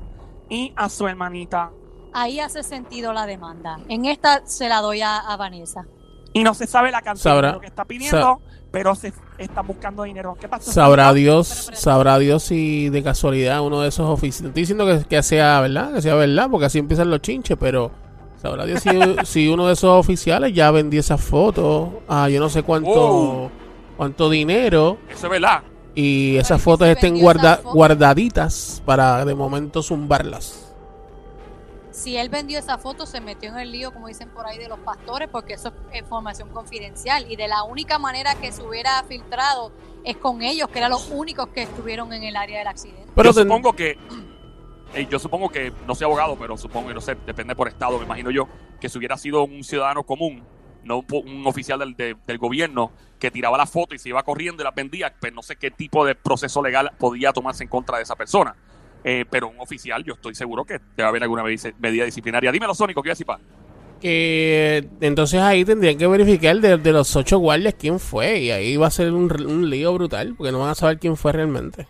y 0.49 0.73
a 0.77 0.89
su 0.89 1.07
hermanita. 1.07 1.71
ahí 2.13 2.41
hace 2.41 2.63
sentido 2.63 3.13
la 3.13 3.27
demanda. 3.27 3.79
En 3.89 4.05
esta 4.07 4.43
se 4.47 4.69
la 4.69 4.81
doy 4.81 5.03
a, 5.03 5.19
a 5.19 5.37
Vanessa. 5.37 5.87
Y 6.33 6.43
no 6.45 6.55
se 6.55 6.67
sabe 6.67 6.91
la 6.91 7.01
cantidad 7.03 7.23
Sabrá- 7.35 7.49
de 7.49 7.53
lo 7.55 7.61
que 7.61 7.67
está 7.69 7.85
pidiendo, 7.85 8.41
pero 8.71 8.95
se 8.95 9.13
está 9.39 9.63
buscando 9.63 10.03
dinero. 10.05 10.37
¿Qué 10.39 10.47
pasa? 10.49 10.71
Sabrá 10.71 11.13
Dios, 11.13 11.49
pero, 11.49 11.67
pero- 11.69 11.77
sabrá 11.81 12.19
Dios 12.19 12.43
si 12.43 12.89
de 12.91 13.03
casualidad 13.03 13.61
uno 13.63 13.81
de 13.81 13.89
esos 13.89 14.09
oficiales. 14.09 14.51
Estoy 14.51 14.63
diciendo 14.63 14.87
que, 14.87 15.05
que 15.09 15.23
sea 15.23 15.61
verdad, 15.61 15.93
que 15.95 16.03
sea 16.03 16.15
verdad, 16.15 16.49
porque 16.51 16.67
así 16.67 16.79
empiezan 16.79 17.09
los 17.11 17.21
chinches, 17.23 17.57
pero 17.59 17.91
sabrá 18.41 18.64
Dios 18.66 18.80
si, 18.82 18.89
si 19.24 19.49
uno 19.49 19.66
de 19.66 19.72
esos 19.74 19.91
oficiales 19.91 20.53
ya 20.55 20.70
vendió 20.70 21.01
esas 21.01 21.20
fotos 21.20 21.91
a 22.09 22.28
yo 22.28 22.41
no 22.41 22.49
sé 22.49 22.62
cuánto, 22.62 22.91
Oh. 22.91 23.51
cuánto 23.97 24.30
dinero 24.30 24.99
Eso 25.11 25.26
es 25.26 25.30
verdad. 25.30 25.62
y 25.95 26.36
esas 26.36 26.49
Pero, 26.49 26.59
¿y 26.61 26.64
fotos 26.64 26.89
estén 26.89 27.18
guarda- 27.20 27.61
guardaditas 27.64 28.82
para 28.86 29.24
de 29.24 29.34
momento 29.34 29.82
zumbarlas. 29.82 30.64
Si 31.91 32.16
él 32.16 32.28
vendió 32.28 32.61
esa 32.61 32.78
foto, 32.78 33.07
se 33.07 33.20
metió 33.20 33.49
en 33.51 33.59
el 33.59 33.72
lío, 33.72 33.93
como 33.93 34.07
dicen 34.07 34.28
por 34.28 34.47
ahí, 34.47 34.57
de 34.57 34.68
los 34.68 34.78
pastores, 34.78 35.28
porque 35.28 35.55
eso 35.55 35.72
es 35.93 35.99
información 36.01 36.49
confidencial. 36.51 37.26
Y 37.28 37.34
de 37.34 37.49
la 37.49 37.64
única 37.64 37.99
manera 37.99 38.36
que 38.36 38.53
se 38.53 38.62
hubiera 38.62 39.03
filtrado 39.09 39.72
es 40.05 40.16
con 40.16 40.43
ellos, 40.43 40.68
que 40.68 40.78
eran 40.78 40.93
los 40.93 41.11
únicos 41.11 41.49
que 41.49 41.62
estuvieron 41.62 42.12
en 42.12 42.22
el 42.22 42.36
área 42.36 42.59
del 42.61 42.68
accidente. 42.68 43.09
Pero 43.16 43.30
yo 43.30 43.34
ten- 43.34 43.49
supongo 43.49 43.72
que. 43.72 43.99
Eh, 44.95 45.07
yo 45.11 45.18
supongo 45.18 45.49
que, 45.51 45.72
no 45.86 45.95
soy 45.95 46.05
abogado, 46.07 46.36
pero 46.39 46.57
supongo, 46.57 46.93
no 46.93 47.01
sé, 47.01 47.16
depende 47.26 47.55
por 47.55 47.68
estado, 47.68 47.99
me 47.99 48.05
imagino 48.05 48.30
yo, 48.30 48.49
que 48.80 48.89
si 48.89 48.99
hubiera 48.99 49.16
sido 49.16 49.45
un 49.45 49.62
ciudadano 49.64 50.03
común, 50.05 50.43
no 50.84 51.05
un, 51.12 51.47
oficial 51.47 51.78
del, 51.80 51.95
de- 51.95 52.16
del 52.26 52.39
gobierno, 52.39 52.93
que 53.18 53.30
tiraba 53.30 53.59
la 53.59 53.66
foto 53.66 53.95
y 53.95 53.99
se 53.99 54.09
iba 54.09 54.22
corriendo 54.22 54.62
y 54.62 54.64
las 54.64 54.74
vendía, 54.74 55.12
pues 55.20 55.32
no 55.32 55.43
sé 55.43 55.57
qué 55.57 55.70
tipo 55.70 56.07
de 56.07 56.14
proceso 56.14 56.62
legal 56.62 56.93
podía 56.99 57.32
tomarse 57.32 57.64
en 57.64 57.68
contra 57.68 57.97
de 57.97 58.05
esa 58.05 58.16
persona. 58.16 58.55
Eh, 59.05 59.24
pero 59.30 59.49
un 59.49 59.61
oficial, 59.61 60.03
yo 60.05 60.14
estoy 60.14 60.34
seguro 60.34 60.64
que 60.64 60.80
debe 60.97 61.09
haber 61.09 61.22
alguna 61.22 61.43
medida 61.43 62.05
disciplinaria. 62.05 62.51
Dímelo, 62.51 62.74
Sónico, 62.74 63.03
¿qué 63.03 63.11
decir, 63.11 63.26
pa? 63.26 63.39
Que 64.01 64.89
entonces 65.01 65.41
ahí 65.41 65.64
tendrían 65.64 65.99
que 65.99 66.07
verificar 66.07 66.57
de, 66.61 66.78
de 66.78 66.93
los 66.93 67.14
ocho 67.16 67.39
guardias 67.39 67.74
quién 67.78 67.99
fue. 67.99 68.39
Y 68.41 68.51
ahí 68.51 68.76
va 68.76 68.86
a 68.86 68.91
ser 68.91 69.12
un, 69.12 69.30
un 69.47 69.68
lío 69.70 69.93
brutal, 69.95 70.34
porque 70.36 70.53
no 70.53 70.61
van 70.61 70.70
a 70.70 70.74
saber 70.74 70.99
quién 70.99 71.16
fue 71.16 71.32
realmente. 71.32 71.86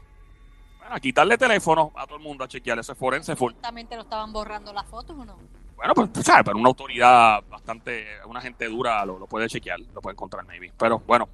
Bueno, 0.89 0.97
a 0.97 1.01
quitarle 1.01 1.36
teléfono 1.36 1.93
a 1.95 2.07
todo 2.07 2.16
el 2.16 2.22
mundo 2.22 2.45
a 2.45 2.49
chequear 2.49 2.78
ese 2.78 2.95
forense 2.95 3.36
full. 3.36 3.51
Exactamente 3.51 3.95
lo 3.95 4.01
estaban 4.01 4.32
borrando 4.32 4.72
las 4.72 4.86
fotos 4.86 5.18
o 5.18 5.22
no. 5.22 5.36
Bueno, 5.76 5.93
pues, 5.93 6.11
tú 6.11 6.22
¿sabes? 6.22 6.45
Pero 6.47 6.57
una 6.57 6.68
autoridad 6.68 7.43
bastante, 7.47 8.07
una 8.24 8.41
gente 8.41 8.66
dura 8.70 9.05
lo, 9.05 9.18
lo 9.18 9.26
puede 9.26 9.49
chequear, 9.49 9.78
lo 9.80 10.01
puede 10.01 10.14
encontrar, 10.14 10.47
maybe. 10.47 10.72
Pero 10.78 11.01
bueno, 11.07 11.28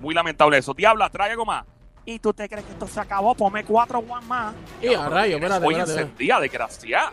muy 0.00 0.12
lamentable 0.12 0.58
eso. 0.58 0.74
Diabla, 0.74 1.08
trae 1.08 1.30
algo 1.30 1.44
más. 1.44 1.64
¿Y 2.04 2.18
tú 2.18 2.32
te 2.32 2.48
crees 2.48 2.64
que 2.64 2.72
esto 2.72 2.88
se 2.88 2.98
acabó? 2.98 3.32
Ponme 3.36 3.64
cuatro 3.64 4.00
one 4.00 4.26
más. 4.26 4.56
Y 4.82 4.92
a 4.92 5.08
rayo, 5.08 5.36
espérate, 5.36 5.64
Hoy 5.64 5.74
encendida, 5.76 6.40
desgraciada. 6.40 7.12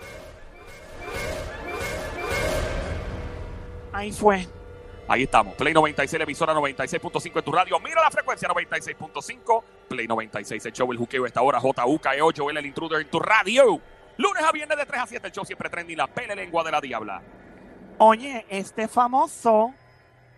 Ahí 3.91 4.11
fue. 4.11 4.47
Ahí 5.07 5.23
estamos. 5.23 5.55
Play 5.55 5.73
96, 5.73 6.19
la 6.19 6.23
emisora 6.23 6.53
96.5 6.53 7.37
en 7.37 7.43
tu 7.43 7.51
radio. 7.51 7.79
Mira 7.79 8.01
la 8.01 8.09
frecuencia 8.09 8.47
96.5. 8.47 9.63
Play 9.89 10.07
96, 10.07 10.65
el 10.65 10.71
show, 10.71 10.91
el 10.91 10.97
juqueo 10.97 11.25
esta 11.25 11.41
hora. 11.41 11.59
JUKEO, 11.59 12.29
Joel 12.35 12.57
el 12.57 12.65
intruder 12.65 13.01
en 13.01 13.09
tu 13.09 13.19
radio. 13.19 13.79
Lunes 14.17 14.43
a 14.43 14.51
viernes 14.51 14.77
de 14.77 14.85
3 14.85 15.01
a 15.01 15.07
7, 15.07 15.27
el 15.27 15.33
show 15.33 15.45
siempre 15.45 15.69
trending, 15.69 15.97
la 15.97 16.07
pele 16.07 16.35
lengua 16.35 16.63
de 16.63 16.71
la 16.71 16.79
diabla. 16.79 17.21
Oye, 17.97 18.45
este 18.49 18.87
famoso 18.87 19.73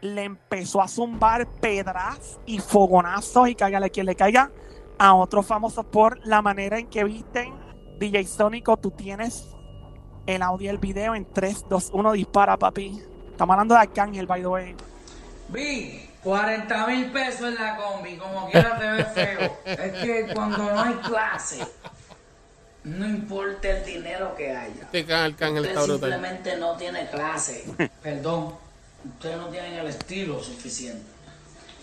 le 0.01 0.23
empezó 0.23 0.81
a 0.81 0.87
zumbar 0.87 1.47
pedras 1.59 2.39
y 2.45 2.59
fogonazos 2.59 3.49
y 3.49 3.55
cáigale 3.55 3.89
quien 3.89 4.05
le 4.05 4.15
caiga 4.15 4.51
a 4.97 5.13
otros 5.13 5.45
famosos 5.45 5.85
por 5.85 6.25
la 6.25 6.41
manera 6.41 6.79
en 6.79 6.87
que 6.87 7.03
visten. 7.03 7.53
DJ 7.99 8.25
Sónico, 8.25 8.77
tú 8.77 8.91
tienes 8.91 9.55
el 10.25 10.41
audio 10.41 10.65
y 10.65 10.69
el 10.69 10.79
video 10.79 11.15
en 11.15 11.25
3, 11.31 11.65
2, 11.69 11.91
1, 11.93 12.11
dispara, 12.13 12.57
papi. 12.57 13.01
Estamos 13.35 13.53
hablando 13.53 13.73
de 13.75 13.81
Arcángel, 13.81 14.25
by 14.27 14.39
the 14.41 14.47
way. 14.47 14.75
Vi 15.49 16.09
40 16.23 16.87
mil 16.87 17.11
pesos 17.11 17.41
en 17.49 17.55
la 17.55 17.75
combi, 17.75 18.15
como 18.15 18.49
quiera 18.49 18.79
te 18.79 18.89
ves 18.91 19.07
feo. 19.13 19.57
Es 19.65 19.91
que 20.01 20.33
cuando 20.33 20.57
no 20.57 20.81
hay 20.81 20.93
clase, 20.95 21.67
no 22.85 23.05
importa 23.05 23.69
el 23.69 23.83
dinero 23.85 24.33
que 24.37 24.55
haya. 24.55 24.83
Este 24.83 25.05
can- 25.05 25.33
Arcángel 25.33 25.63
Usted 25.63 25.69
está 25.69 25.81
brutal. 25.83 26.11
simplemente 26.11 26.57
no 26.57 26.77
tiene 26.77 27.09
clase. 27.09 27.65
Perdón, 28.01 28.55
ustedes 29.05 29.35
no 29.37 29.47
tienen 29.49 29.73
el 29.73 29.87
estilo 29.87 30.41
suficiente. 30.41 31.03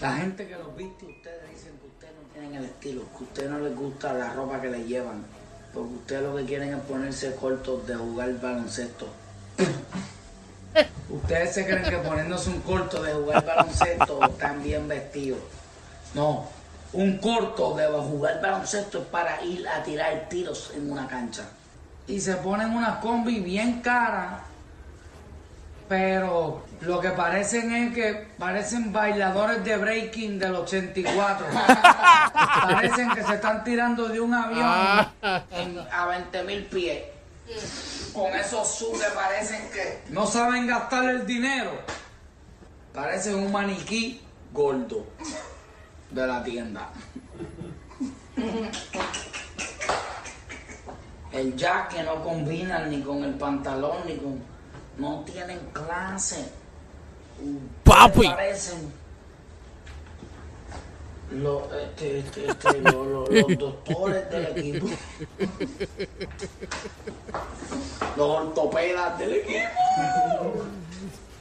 La 0.01 0.15
gente 0.17 0.49
que 0.49 0.57
los 0.57 0.75
viste, 0.75 1.05
ustedes 1.05 1.51
dicen 1.51 1.73
que 1.79 1.87
ustedes 1.87 2.15
no 2.15 2.29
tienen 2.33 2.55
el 2.55 2.65
estilo, 2.65 3.03
que 3.11 3.19
a 3.19 3.29
ustedes 3.29 3.51
no 3.51 3.59
les 3.59 3.77
gusta 3.77 4.15
la 4.15 4.33
ropa 4.33 4.59
que 4.61 4.69
les 4.71 4.87
llevan. 4.89 5.23
Porque 5.75 5.93
ustedes 5.97 6.23
lo 6.23 6.35
que 6.35 6.45
quieren 6.47 6.73
es 6.73 6.81
ponerse 6.81 7.35
cortos 7.37 7.87
de 7.87 7.95
jugar 7.95 8.41
baloncesto. 8.41 9.07
Ustedes 11.11 11.55
se 11.55 11.67
creen 11.67 11.83
que 11.83 11.99
poniéndose 11.99 12.51
un 12.51 12.61
corto 12.61 13.03
de 13.03 13.13
jugar 13.13 13.45
baloncesto 13.45 14.23
están 14.25 14.63
bien 14.63 14.89
vestidos. 14.89 15.41
No, 16.15 16.47
un 16.95 17.19
corto 17.19 17.75
de 17.77 17.87
jugar 17.87 18.41
baloncesto 18.43 18.99
es 19.01 19.05
para 19.07 19.43
ir 19.43 19.67
a 19.69 19.83
tirar 19.83 20.27
tiros 20.29 20.73
en 20.75 20.91
una 20.91 21.07
cancha. 21.07 21.45
Y 22.07 22.21
se 22.21 22.35
ponen 22.37 22.71
unas 22.75 22.97
combi 22.99 23.41
bien 23.41 23.81
caras, 23.81 24.41
pero 25.89 26.65
lo 26.81 27.01
que 27.01 27.11
parecen 27.11 27.73
es 27.73 27.95
que 27.95 28.29
parecen 28.39 28.93
bailadores 28.93 29.63
de 29.65 29.77
breaking 29.77 30.39
del 30.39 30.55
84. 30.55 31.47
parecen 32.65 33.11
que 33.11 33.23
se 33.23 33.35
están 33.35 33.63
tirando 33.63 34.09
de 34.09 34.21
un 34.21 34.33
avión 34.33 35.07
en- 35.51 35.79
a 35.93 36.07
20 36.07 36.43
mil 36.45 36.65
pies 36.65 37.03
con 38.13 38.35
esos 38.35 38.85
que 38.93 39.11
parecen 39.15 39.71
que 39.71 40.03
no 40.11 40.27
saben 40.27 40.67
gastar 40.67 41.09
el 41.09 41.27
dinero. 41.27 41.71
Parecen 42.93 43.37
un 43.37 43.51
maniquí 43.51 44.21
gordo 44.53 45.07
de 46.11 46.27
la 46.27 46.45
tienda. 46.45 46.91
El 51.33 51.57
jack 51.57 51.95
que 51.95 52.03
no 52.03 52.23
combinan 52.23 52.91
ni 52.91 53.01
con 53.01 53.25
el 53.25 53.35
pantalón 53.35 54.07
ni 54.07 54.17
con. 54.17 54.43
No 54.99 55.25
tienen 55.25 55.59
clase. 55.73 56.53
Papi. 57.83 58.29
Parecen. 58.29 58.93
Los, 61.35 61.63
este, 61.73 62.19
este, 62.21 62.47
este, 62.51 62.81
lo- 62.81 63.05
lo- 63.05 63.27
los 63.27 63.59
doctores 63.59 64.31
del 64.31 64.47
equipo. 64.59 64.89
Los 68.17 68.29
ortopedas 68.41 69.19
del 69.19 69.33
equipo. 69.35 69.69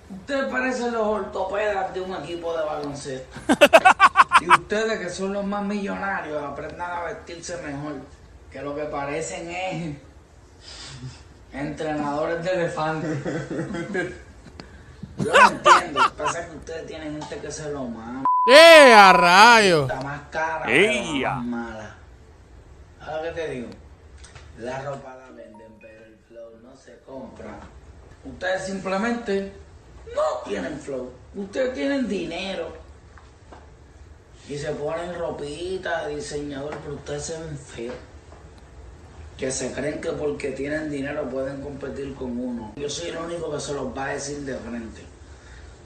Ustedes 0.10 0.46
parecen 0.52 0.94
los 0.94 1.08
ortopedas 1.08 1.94
de 1.94 2.02
un 2.02 2.14
equipo 2.24 2.56
de 2.58 2.64
baloncesto. 2.66 3.40
Y 4.42 4.50
ustedes 4.50 5.00
que 5.00 5.10
son 5.10 5.34
los 5.34 5.46
más 5.46 5.64
millonarios 5.64 6.42
aprendan 6.44 6.92
a 6.92 7.04
vestirse 7.04 7.58
mejor. 7.62 7.96
Que 8.52 8.62
lo 8.62 8.76
que 8.76 8.84
parecen 8.84 9.50
es 9.50 9.96
entrenadores 11.54 12.44
de 12.44 12.52
elefantes. 12.52 13.18
Yo 15.18 15.34
no 15.34 15.50
entiendo. 15.50 16.14
Pasa 16.18 16.48
que 16.48 16.56
ustedes 16.56 16.88
tienen 16.88 17.20
gente 17.20 17.38
que 17.40 17.52
se 17.52 17.72
lo 17.72 17.86
mama. 17.86 18.26
¡Eh, 18.48 18.94
a 18.94 19.14
rayo! 19.14 19.84
Está 19.84 20.02
más 20.02 20.22
cara, 20.30 20.66
pero 20.66 21.14
más 21.20 21.46
mala. 21.46 21.96
¿Sabes 23.06 23.34
qué 23.34 23.42
te 23.42 23.50
digo? 23.52 23.70
La 24.60 24.82
ropa 24.82 25.16
la 25.16 25.30
venden, 25.32 25.78
pero 25.80 26.06
el 26.06 26.18
flow 26.28 26.58
no 26.64 26.76
se 26.76 27.00
compra. 27.00 27.60
Ustedes 28.24 28.66
simplemente 28.66 29.54
no 30.16 30.50
tienen 30.50 30.80
flow. 30.80 31.12
Ustedes 31.36 31.74
tienen 31.74 32.08
dinero. 32.08 32.74
Y 34.48 34.58
se 34.58 34.72
ponen 34.72 35.18
ropita 35.18 36.08
diseñador, 36.08 36.78
pero 36.80 36.96
ustedes 36.96 37.26
se 37.26 37.40
ven 37.40 37.58
feos. 37.58 37.96
Que 39.42 39.52
se 39.52 39.72
creen 39.72 40.00
que 40.00 40.12
porque 40.12 40.52
tienen 40.52 40.92
dinero 40.92 41.28
pueden 41.28 41.64
competir 41.64 42.14
con 42.14 42.40
uno. 42.40 42.74
Yo 42.76 42.88
soy 42.88 43.10
el 43.10 43.18
único 43.18 43.52
que 43.52 43.60
se 43.60 43.74
los 43.74 43.88
va 43.98 44.06
a 44.06 44.14
decir 44.14 44.38
de 44.42 44.56
frente. 44.56 45.02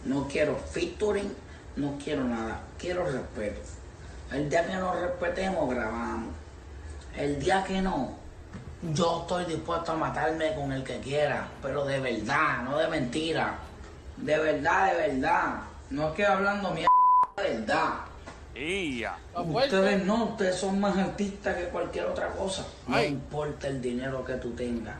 No 0.03 0.27
quiero 0.27 0.57
featuring, 0.57 1.33
no 1.77 1.97
quiero 2.03 2.25
nada. 2.25 2.59
Quiero 2.77 3.05
respeto. 3.05 3.61
El 4.29 4.49
día 4.49 4.67
que 4.67 4.73
nos 4.73 4.99
respetemos, 4.99 5.73
grabamos. 5.73 6.33
El 7.15 7.39
día 7.39 7.63
que 7.63 7.81
no, 7.81 8.17
yo 8.91 9.21
estoy 9.21 9.45
dispuesto 9.45 9.93
a 9.93 9.95
matarme 9.95 10.53
con 10.53 10.73
el 10.73 10.83
que 10.83 10.99
quiera, 10.99 11.47
pero 11.61 11.85
de 11.85 12.01
verdad, 12.01 12.61
no 12.63 12.77
de 12.77 12.89
mentira. 12.89 13.55
De 14.17 14.37
verdad, 14.37 14.91
de 14.91 15.07
verdad. 15.07 15.61
No 15.91 16.09
es 16.09 16.15
que 16.15 16.25
hablando 16.25 16.71
mierda, 16.71 16.89
de 17.37 17.57
verdad. 17.57 17.93
Ustedes 19.35 20.05
no, 20.05 20.23
ustedes 20.25 20.55
son 20.55 20.79
más 20.79 20.97
artistas 20.97 21.57
que 21.57 21.65
cualquier 21.65 22.05
otra 22.05 22.29
cosa. 22.29 22.65
No 22.87 22.95
Ay. 22.95 23.07
importa 23.07 23.67
el 23.67 23.81
dinero 23.81 24.23
que 24.23 24.33
tú 24.35 24.51
tengas. 24.51 24.95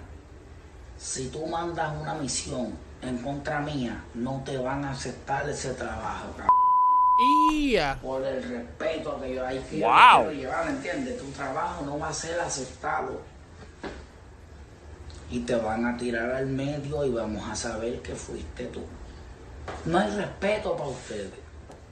Si 0.98 1.30
tú 1.30 1.46
mandas 1.46 1.94
una 2.02 2.14
misión 2.16 2.74
en 3.02 3.18
contra 3.20 3.60
mía, 3.62 4.04
no 4.14 4.42
te 4.46 4.58
van 4.58 4.84
a 4.84 4.92
aceptar 4.92 5.50
ese 5.50 5.74
trabajo, 5.74 6.28
cabrón. 6.32 6.50
Por 8.02 8.24
el 8.26 8.44
respeto 8.44 9.20
que 9.22 9.36
yo 9.36 9.46
hay 9.46 9.60
que 9.60 9.80
Wow. 9.80 10.32
llevar, 10.32 10.68
¿entiendes? 10.68 11.18
Tu 11.18 11.26
trabajo 11.32 11.86
no 11.86 11.98
va 11.98 12.10
a 12.10 12.14
ser 12.14 12.38
aceptado. 12.40 13.22
Y 15.32 15.40
te 15.40 15.56
van 15.56 15.86
a 15.86 15.98
tirar 15.98 16.30
al 16.32 16.48
medio 16.48 17.06
y 17.06 17.10
vamos 17.12 17.50
a 17.50 17.56
saber 17.56 18.02
que 18.02 18.14
fuiste 18.16 18.66
tú. 18.66 18.82
No 19.86 19.98
hay 20.00 20.12
respeto 20.12 20.76
para 20.76 20.90
ustedes. 20.90 21.45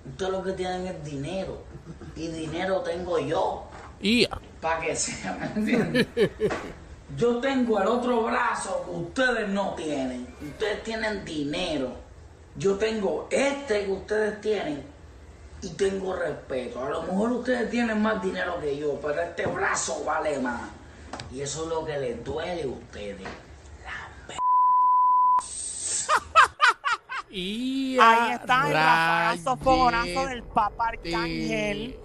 Ustedes 0.06 0.32
lo 0.32 0.44
que 0.44 0.52
tienen 0.54 0.88
es 0.88 1.04
dinero. 1.04 1.64
Y 2.16 2.28
dinero 2.28 2.82
tengo 2.82 3.20
yo. 3.20 3.66
Para 4.62 4.82
que 4.82 4.96
sea, 4.96 5.34
¿me 5.40 5.62
entiendes? 5.62 6.08
Yo 7.18 7.38
tengo 7.38 7.80
el 7.80 7.88
otro 7.88 8.24
brazo 8.24 8.84
que 8.86 8.92
ustedes 8.92 9.50
no 9.50 9.76
tienen. 9.76 10.28
Ustedes 10.42 10.84
tienen 10.84 11.24
dinero. 11.24 11.92
Yo 12.56 12.76
tengo 12.76 13.28
este 13.30 13.86
que 13.86 13.92
ustedes 13.92 14.42
tienen 14.42 14.84
y 15.62 15.70
tengo 15.70 16.16
respeto. 16.16 16.84
A 16.84 16.90
lo 16.90 17.04
mejor 17.04 17.32
ustedes 17.34 17.70
tienen 17.70 18.02
más 18.02 18.22
dinero 18.22 18.60
que 18.60 18.78
yo, 18.78 19.00
pero 19.02 19.22
este 19.22 19.46
brazo 19.46 20.04
vale 20.04 20.40
más. 20.40 20.70
Y 21.32 21.42
eso 21.42 21.64
es 21.64 21.70
lo 21.70 21.86
que 21.86 22.00
les 22.00 22.24
duele 22.24 22.64
a 22.64 22.68
ustedes. 22.68 23.28
¡Ya! 27.34 27.98
Ahí 28.00 28.32
está 28.34 28.68
el 28.68 28.74
rafazo 28.74 29.58
fogonazo 29.58 30.28
del 30.28 30.44
Papa 30.44 30.90
Arcángel. 30.90 31.98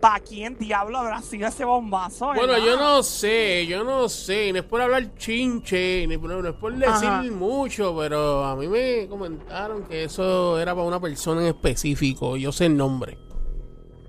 ¿Para 0.00 0.20
quién 0.20 0.58
diablo 0.58 0.98
habrá 0.98 1.22
sido 1.22 1.48
ese 1.48 1.64
bombazo? 1.64 2.26
Bueno, 2.26 2.48
verdad? 2.52 2.66
yo 2.66 2.76
no 2.76 3.02
sé, 3.02 3.66
yo 3.66 3.84
no 3.84 4.06
sé, 4.10 4.52
no 4.52 4.58
es 4.58 4.64
por 4.64 4.82
hablar 4.82 5.14
chinche, 5.16 6.06
no 6.06 6.12
es 6.12 6.54
por 6.54 6.74
decir 6.74 7.08
Ajá. 7.08 7.22
mucho, 7.22 7.96
pero 7.98 8.44
a 8.44 8.54
mí 8.54 8.68
me 8.68 9.08
comentaron 9.08 9.84
que 9.84 10.04
eso 10.04 10.60
era 10.60 10.74
para 10.74 10.86
una 10.86 11.00
persona 11.00 11.40
en 11.40 11.46
específico, 11.46 12.36
yo 12.36 12.52
sé 12.52 12.66
el 12.66 12.76
nombre, 12.76 13.16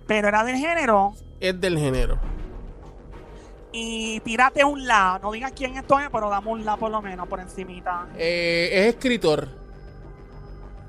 Pero 0.05 0.27
era 0.27 0.43
del 0.43 0.57
género. 0.57 1.13
es 1.39 1.61
del 1.61 1.79
género. 1.79 2.19
Y 3.71 4.19
tírate 4.21 4.63
un 4.65 4.85
la. 4.85 5.19
No 5.21 5.31
digas 5.31 5.53
quién 5.55 5.77
esto 5.77 5.97
es, 5.99 6.09
pero 6.09 6.29
dame 6.29 6.49
un 6.49 6.65
la 6.65 6.75
por 6.77 6.91
lo 6.91 7.01
menos, 7.01 7.25
por 7.27 7.39
encimita. 7.39 8.07
Eh, 8.17 8.69
es 8.71 8.95
escritor. 8.95 9.47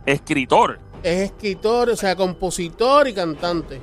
Escritor, 0.07 0.79
Es 1.03 1.23
escritor, 1.31 1.91
o 1.91 1.97
sea, 1.97 2.15
compositor 2.17 3.09
y 3.09 3.13
cantante. 3.13 3.81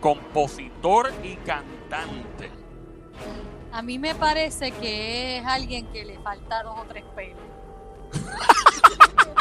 compositor 0.00 1.10
y 1.24 1.34
cantante. 1.36 2.50
A 3.72 3.82
mí 3.82 3.98
me 3.98 4.14
parece 4.14 4.70
que 4.72 5.38
es 5.38 5.44
alguien 5.46 5.86
que 5.88 6.04
le 6.04 6.18
falta 6.18 6.62
dos 6.62 6.76
o 6.78 6.84
tres 6.88 7.04
pelos. 7.16 7.36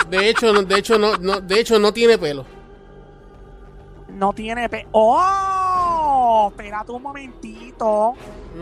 De 0.09 0.29
hecho, 0.29 0.53
no- 0.53 0.63
de 0.63 0.77
hecho, 0.79 0.97
no, 0.97 1.17
no, 1.17 1.41
de 1.41 1.59
hecho, 1.59 1.77
no 1.79 1.91
tiene 1.93 2.17
pelo. 2.17 2.45
No 4.09 4.33
tiene 4.33 4.67
pe... 4.69 4.87
¡Oh! 4.93 6.47
Espérate 6.51 6.91
un 6.91 7.03
momentito. 7.03 8.13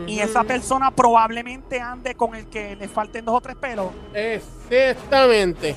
Y 0.06 0.18
esa 0.20 0.44
persona 0.44 0.90
probablemente 0.90 1.80
ande 1.80 2.14
con 2.14 2.34
el 2.34 2.46
que 2.48 2.76
le 2.76 2.88
falten 2.88 3.24
dos 3.24 3.36
o 3.36 3.40
tres 3.40 3.56
pelos. 3.56 3.86
Exactamente. 4.12 5.74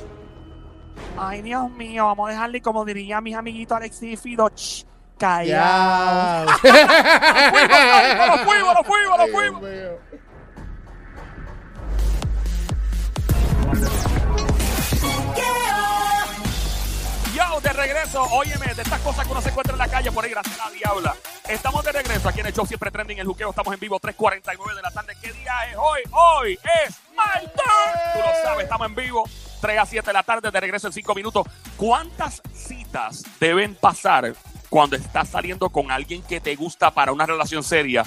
Ay, 1.18 1.42
Dios 1.42 1.70
mío, 1.72 2.06
vamos 2.06 2.30
a 2.30 2.32
dejarle, 2.32 2.62
como 2.62 2.86
diría 2.86 3.20
mis 3.22 3.36
amiguitos 3.36 3.76
Alexis 3.76 4.14
y 4.14 4.18
Fido, 4.18 4.50
ch, 4.50 4.86
callado. 5.18 6.46
¡Lo 6.52 6.58
fuimos, 8.46 8.74
lo 8.74 8.84
fuimos, 8.84 9.18
lo 9.18 9.28
fuimos! 9.28 9.62
Yo, 17.34 17.62
de 17.62 17.74
regreso, 17.74 18.24
óyeme, 18.32 18.74
de 18.74 18.82
estas 18.82 19.00
cosas 19.02 19.26
que 19.26 19.32
uno 19.32 19.42
se 19.42 19.50
encuentra 19.50 19.74
en 19.74 19.80
la 19.80 19.88
calle 19.88 20.12
por 20.12 20.24
ahí, 20.24 20.32
gracias 20.32 20.60
a 20.60 20.66
la 20.66 20.72
diabla. 20.72 21.16
Estamos 21.48 21.84
de 21.84 21.92
regreso 21.92 22.30
aquí 22.30 22.40
en 22.42 22.48
el 22.48 22.54
show 22.54 22.66
Siempre 22.66 22.92
Trending, 22.92 23.20
el 23.20 23.28
juqueo. 23.28 23.50
Estamos 23.50 23.74
en 23.74 23.80
vivo, 23.80 24.00
3.49 24.00 24.76
de 24.76 24.82
la 24.82 24.92
tarde. 24.92 25.16
¿Qué 25.22 25.32
día 25.34 25.54
es 25.70 25.76
hoy? 25.78 26.02
Hoy 26.12 26.60
es 26.86 26.96
martes. 27.16 27.52
Tú 28.14 28.20
lo 28.20 28.44
sabes, 28.44 28.64
estamos 28.64 28.88
en 28.88 28.96
vivo, 28.96 29.24
3 29.60 29.80
a 29.80 29.86
7 29.86 30.06
de 30.08 30.14
la 30.14 30.24
tarde, 30.24 30.52
de 30.52 30.60
regreso 30.60 30.88
en 30.88 30.94
5 30.94 31.16
minutos. 31.16 31.46
¿Cuántas 31.78 32.42
citas 32.54 33.24
deben 33.40 33.76
pasar 33.76 34.34
cuando 34.70 34.96
estás 34.96 35.30
saliendo 35.30 35.70
con 35.70 35.92
alguien 35.92 36.22
que 36.24 36.40
te 36.40 36.56
gusta 36.56 36.92
para 36.92 37.12
una 37.12 37.26
relación 37.26 37.64
seria? 37.64 38.04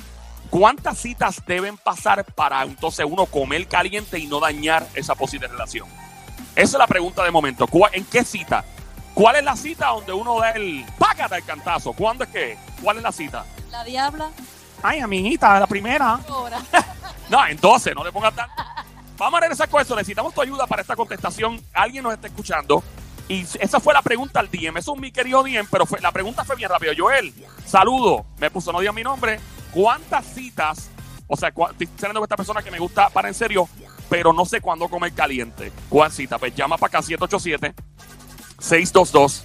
¿Cuántas 0.50 0.98
citas 0.98 1.42
deben 1.46 1.78
pasar 1.78 2.24
para 2.24 2.62
entonces 2.62 3.06
uno 3.08 3.26
comer 3.26 3.66
caliente 3.68 4.18
y 4.18 4.26
no 4.26 4.40
dañar 4.40 4.86
esa 4.94 5.14
posible 5.14 5.48
relación? 5.48 5.88
Esa 6.54 6.76
es 6.76 6.78
la 6.78 6.86
pregunta 6.86 7.22
de 7.24 7.30
momento. 7.30 7.66
¿Cuál- 7.66 7.94
¿En 7.94 8.04
qué 8.04 8.24
cita? 8.24 8.64
¿Cuál 9.14 9.36
es 9.36 9.44
la 9.44 9.56
cita 9.56 9.88
donde 9.88 10.12
uno 10.12 10.38
da 10.40 10.50
el 10.50 10.84
págate 10.98 11.36
el 11.36 11.44
cantazo? 11.44 11.92
¿Cuándo 11.92 12.24
es 12.24 12.30
que? 12.30 12.58
¿Cuál 12.82 12.98
es 12.98 13.02
la 13.02 13.12
cita? 13.12 13.44
La 13.70 13.84
diabla 13.84 14.30
Ay, 14.82 14.98
amiguita, 15.00 15.60
la 15.60 15.66
primera. 15.66 16.18
No, 17.30 17.46
en 17.46 17.56
12, 17.56 17.94
no 17.94 18.04
le 18.04 18.12
pongas 18.12 18.34
tan. 18.34 18.48
Vamos 19.22 19.38
a 19.38 19.40
regresar 19.42 19.68
con 19.68 19.80
eso. 19.80 19.94
Necesitamos 19.94 20.34
tu 20.34 20.42
ayuda 20.42 20.66
para 20.66 20.82
esta 20.82 20.96
contestación. 20.96 21.60
Alguien 21.72 22.02
nos 22.02 22.12
está 22.12 22.26
escuchando. 22.26 22.82
Y 23.28 23.46
esa 23.60 23.78
fue 23.78 23.94
la 23.94 24.02
pregunta 24.02 24.40
al 24.40 24.50
DM. 24.50 24.76
Eso 24.78 24.94
es 24.94 25.00
mi 25.00 25.12
querido 25.12 25.44
DM, 25.44 25.66
pero 25.70 25.84
la 26.00 26.10
pregunta 26.10 26.44
fue 26.44 26.56
bien 26.56 26.68
rápido. 26.68 26.92
Joel, 26.98 27.32
saludo. 27.64 28.26
Me 28.38 28.50
puso, 28.50 28.72
no 28.72 28.80
diga 28.80 28.90
mi 28.92 29.04
nombre. 29.04 29.38
¿Cuántas 29.70 30.26
citas? 30.26 30.90
O 31.28 31.36
sea, 31.36 31.50
estoy 31.50 31.86
con 31.86 32.22
esta 32.24 32.36
persona 32.36 32.62
que 32.62 32.70
me 32.72 32.80
gusta 32.80 33.10
para 33.10 33.28
en 33.28 33.34
serio, 33.34 33.68
pero 34.10 34.32
no 34.32 34.44
sé 34.44 34.60
cuándo 34.60 34.88
comer 34.88 35.12
caliente. 35.14 35.70
¿Cuál 35.88 36.10
cita? 36.10 36.38
Pues 36.40 36.54
llama 36.56 36.76
para 36.76 36.88
acá 36.88 37.02
787 37.02 37.74
622 38.58 39.44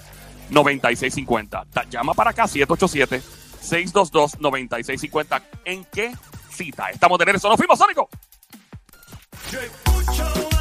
9650. 0.50 1.66
Ta- 1.72 1.84
Llama 1.90 2.16
para 2.16 2.32
acá 2.32 2.48
787 2.48 3.22
622 3.62 4.40
9650. 4.40 5.44
¿En 5.66 5.86
qué 5.86 6.14
cita? 6.50 6.90
Estamos 6.90 7.20
de 7.20 7.26
regreso. 7.26 7.48
Nos 7.48 7.58
fuimos, 7.58 7.78
Sónico. 7.78 8.10
Yo 9.50 10.57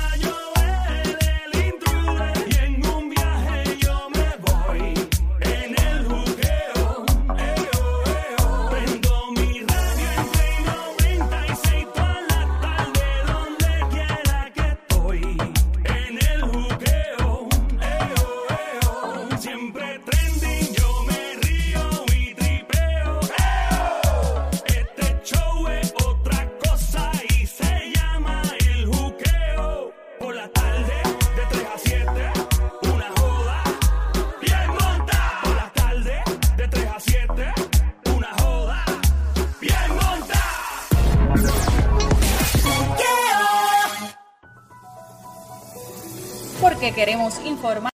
porque 46.86 47.00
queremos 47.00 47.40
informar. 47.44 47.76